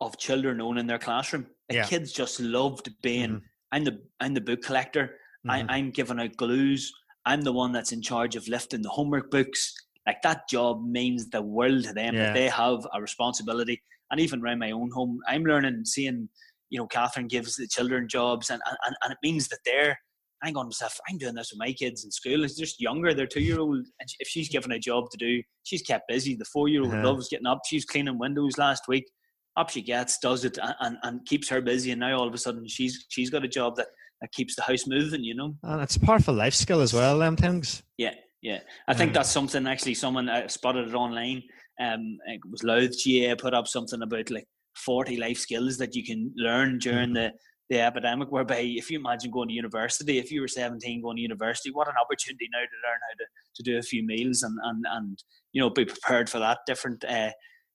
of 0.00 0.18
children 0.18 0.60
owning 0.60 0.86
their 0.86 0.98
classroom. 0.98 1.46
The 1.68 1.76
yeah. 1.76 1.84
kids 1.84 2.12
just 2.12 2.40
loved 2.40 2.90
being. 3.02 3.30
Mm-hmm. 3.30 3.46
I'm 3.70 3.84
the 3.84 4.02
I'm 4.20 4.34
the 4.34 4.40
book 4.40 4.62
collector. 4.62 5.14
Mm-hmm. 5.46 5.70
I, 5.70 5.76
I'm 5.76 5.90
giving 5.90 6.20
out 6.20 6.36
glues. 6.36 6.92
I'm 7.24 7.42
the 7.42 7.52
one 7.52 7.72
that's 7.72 7.92
in 7.92 8.02
charge 8.02 8.36
of 8.36 8.48
lifting 8.48 8.82
the 8.82 8.88
homework 8.88 9.30
books. 9.30 9.74
Like 10.06 10.22
that 10.22 10.48
job 10.48 10.84
means 10.84 11.30
the 11.30 11.42
world 11.42 11.84
to 11.84 11.92
them. 11.92 12.14
Yeah. 12.14 12.32
They 12.32 12.48
have 12.48 12.86
a 12.92 13.00
responsibility. 13.00 13.82
And 14.10 14.20
even 14.20 14.42
around 14.42 14.58
my 14.58 14.72
own 14.72 14.90
home, 14.92 15.20
I'm 15.28 15.44
learning, 15.44 15.84
seeing, 15.84 16.28
you 16.70 16.78
know, 16.78 16.86
Catherine 16.86 17.28
gives 17.28 17.56
the 17.56 17.66
children 17.66 18.08
jobs, 18.08 18.50
and 18.50 18.60
and, 18.66 18.96
and 19.02 19.12
it 19.12 19.18
means 19.22 19.48
that 19.48 19.60
they're 19.64 19.96
I'm 20.42 20.52
going 20.52 20.64
to 20.64 20.68
myself, 20.68 20.98
I'm 21.08 21.18
doing 21.18 21.34
this 21.34 21.52
with 21.52 21.60
my 21.60 21.72
kids 21.72 22.04
in 22.04 22.10
school. 22.10 22.42
It's 22.44 22.56
just 22.56 22.80
younger, 22.80 23.14
they're 23.14 23.26
two 23.26 23.40
year 23.40 23.60
old. 23.60 23.76
And 23.76 24.08
if 24.18 24.28
she's 24.28 24.48
given 24.48 24.72
a 24.72 24.78
job 24.78 25.08
to 25.10 25.16
do, 25.16 25.42
she's 25.62 25.82
kept 25.82 26.08
busy. 26.08 26.34
The 26.34 26.44
four 26.46 26.68
year 26.68 26.82
old 26.82 26.92
uh-huh. 26.92 27.06
loves 27.06 27.28
getting 27.28 27.46
up. 27.46 27.60
She's 27.66 27.84
cleaning 27.84 28.18
windows 28.18 28.58
last 28.58 28.88
week. 28.88 29.08
Up 29.56 29.70
she 29.70 29.82
gets, 29.82 30.18
does 30.18 30.44
it, 30.44 30.58
and, 30.80 30.96
and 31.02 31.24
keeps 31.26 31.48
her 31.50 31.60
busy. 31.60 31.90
And 31.92 32.00
now 32.00 32.18
all 32.18 32.26
of 32.26 32.34
a 32.34 32.38
sudden, 32.38 32.66
she's 32.66 33.06
she's 33.08 33.28
got 33.30 33.44
a 33.44 33.48
job 33.48 33.76
that, 33.76 33.88
that 34.20 34.32
keeps 34.32 34.56
the 34.56 34.62
house 34.62 34.86
moving. 34.86 35.22
You 35.22 35.34
know, 35.34 35.54
and 35.62 35.82
it's 35.82 35.96
a 35.96 36.00
powerful 36.00 36.34
life 36.34 36.54
skill 36.54 36.80
as 36.80 36.94
well. 36.94 37.18
Them 37.18 37.36
things. 37.36 37.82
Yeah, 37.98 38.14
yeah. 38.42 38.58
I 38.88 38.94
think 38.94 39.14
that's 39.14 39.30
something 39.30 39.66
actually. 39.66 39.94
Someone 39.94 40.28
uh, 40.28 40.48
spotted 40.48 40.88
it 40.88 40.94
online. 40.94 41.42
Um, 41.80 42.18
it 42.26 42.40
was 42.50 42.62
Louth 42.62 42.92
GAA 43.04 43.36
put 43.36 43.54
up 43.54 43.68
something 43.68 44.02
about 44.02 44.30
like 44.30 44.46
forty 44.76 45.16
life 45.16 45.38
skills 45.38 45.78
that 45.78 45.94
you 45.94 46.04
can 46.04 46.32
learn 46.36 46.78
during 46.78 47.10
mm-hmm. 47.10 47.14
the 47.14 47.32
the 47.70 47.80
epidemic 47.80 48.30
whereby 48.30 48.58
if 48.58 48.90
you 48.90 48.98
imagine 48.98 49.30
going 49.30 49.48
to 49.48 49.54
university 49.54 50.18
if 50.18 50.30
you 50.30 50.42
were 50.42 50.48
17 50.48 51.00
going 51.00 51.16
to 51.16 51.22
university 51.22 51.70
what 51.70 51.88
an 51.88 51.94
opportunity 51.98 52.46
now 52.52 52.58
to 52.58 52.88
learn 52.88 52.98
how 53.08 53.14
to, 53.16 53.24
to 53.54 53.62
do 53.62 53.78
a 53.78 53.82
few 53.82 54.04
meals 54.04 54.42
and, 54.42 54.58
and 54.64 54.84
and 54.90 55.24
you 55.52 55.62
know 55.62 55.70
be 55.70 55.86
prepared 55.86 56.28
for 56.28 56.38
that 56.38 56.58
different 56.66 57.02
uh, 57.04 57.30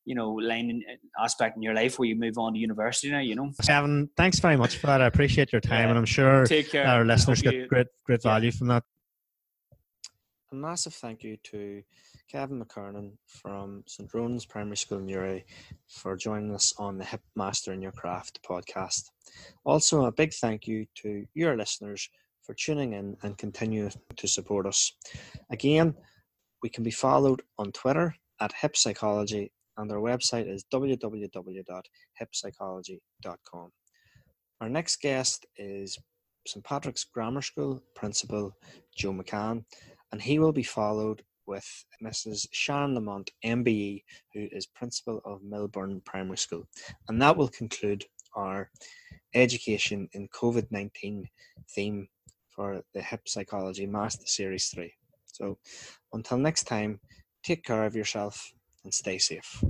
you 0.06 0.14
know 0.14 0.34
line 0.34 0.84
aspect 1.20 1.56
in 1.56 1.64
your 1.64 1.74
life 1.74 1.98
where 1.98 2.08
you 2.08 2.16
move 2.16 2.38
on 2.38 2.54
to 2.54 2.60
university 2.60 3.10
now 3.10 3.20
you 3.20 3.36
know 3.36 3.52
Kevin 3.66 4.08
thanks 4.16 4.40
very 4.40 4.56
much 4.56 4.78
for 4.78 4.86
that 4.86 5.02
I 5.02 5.08
appreciate 5.08 5.52
your 5.52 5.62
time 5.62 5.86
yeah. 5.86 5.90
and 5.90 5.98
I'm 5.98 6.06
sure 6.06 6.46
our 6.76 7.04
listeners 7.04 7.42
get 7.42 7.68
great 7.68 7.88
great 8.06 8.22
value 8.22 8.52
yeah. 8.52 8.58
from 8.58 8.68
that 8.68 8.84
a 10.52 10.56
massive 10.56 10.94
thank 10.94 11.24
you 11.24 11.38
to 11.44 11.82
Kevin 12.32 12.64
McKernan 12.64 13.12
from 13.26 13.84
St. 13.86 14.10
Ronan's 14.14 14.46
Primary 14.46 14.78
School 14.78 15.00
in 15.00 15.06
Newry 15.06 15.46
for 15.88 16.16
joining 16.16 16.56
us 16.56 16.74
on 16.78 16.98
the 16.98 17.04
Hip 17.04 17.20
Master 17.36 17.74
in 17.74 17.82
Your 17.82 17.92
Craft 17.92 18.40
podcast. 18.48 19.10
Also, 19.66 20.06
a 20.06 20.12
big 20.12 20.34
thank 20.34 20.66
you 20.66 20.86
to 20.96 21.26
your 21.34 21.58
listeners 21.58 22.10
for 22.44 22.54
tuning 22.54 22.94
in 22.94 23.18
and 23.24 23.38
continue 23.38 23.90
to 24.16 24.28
support 24.28 24.66
us. 24.66 24.94
Again, 25.52 25.94
we 26.64 26.70
can 26.70 26.84
be 26.84 26.92
followed 26.92 27.42
on 27.58 27.74
Twitter 27.74 28.16
at 28.40 28.54
Hip 28.62 28.78
Psychology, 28.78 29.52
and 29.78 29.92
our 29.92 30.00
website 30.00 30.50
is 30.50 30.64
www.hippsychology.com. 30.74 33.72
Our 34.62 34.70
next 34.70 35.02
guest 35.02 35.46
is 35.58 36.00
St 36.48 36.64
Patrick's 36.64 37.04
Grammar 37.04 37.42
School 37.42 37.84
Principal 37.96 38.56
Joe 38.96 39.12
McCann, 39.12 39.66
and 40.12 40.22
he 40.22 40.40
will 40.40 40.54
be 40.54 40.64
followed 40.64 41.24
with 41.46 41.86
Mrs. 42.04 42.48
Sharon 42.52 42.94
Lamont, 42.94 43.32
MBE, 43.44 44.04
who 44.34 44.48
is 44.52 44.66
Principal 44.66 45.22
of 45.26 45.42
Millburn 45.42 46.04
Primary 46.04 46.38
School. 46.38 46.68
And 47.08 47.22
that 47.22 47.38
will 47.38 47.48
conclude 47.48 48.06
our 48.36 48.70
education 49.34 50.10
in 50.14 50.28
COVID 50.28 50.68
19 50.72 51.28
theme 51.70 52.08
for 52.50 52.84
the 52.94 53.02
Hip 53.02 53.28
Psychology 53.28 53.86
Master 53.86 54.26
Series 54.26 54.68
3. 54.70 54.94
So 55.26 55.58
until 56.14 56.38
next 56.38 56.64
time, 56.64 57.00
take 57.44 57.64
care 57.64 57.86
of 57.86 57.96
yourself 57.96 58.52
and 58.84 58.94
stay 58.94 59.18
safe. 59.18 59.64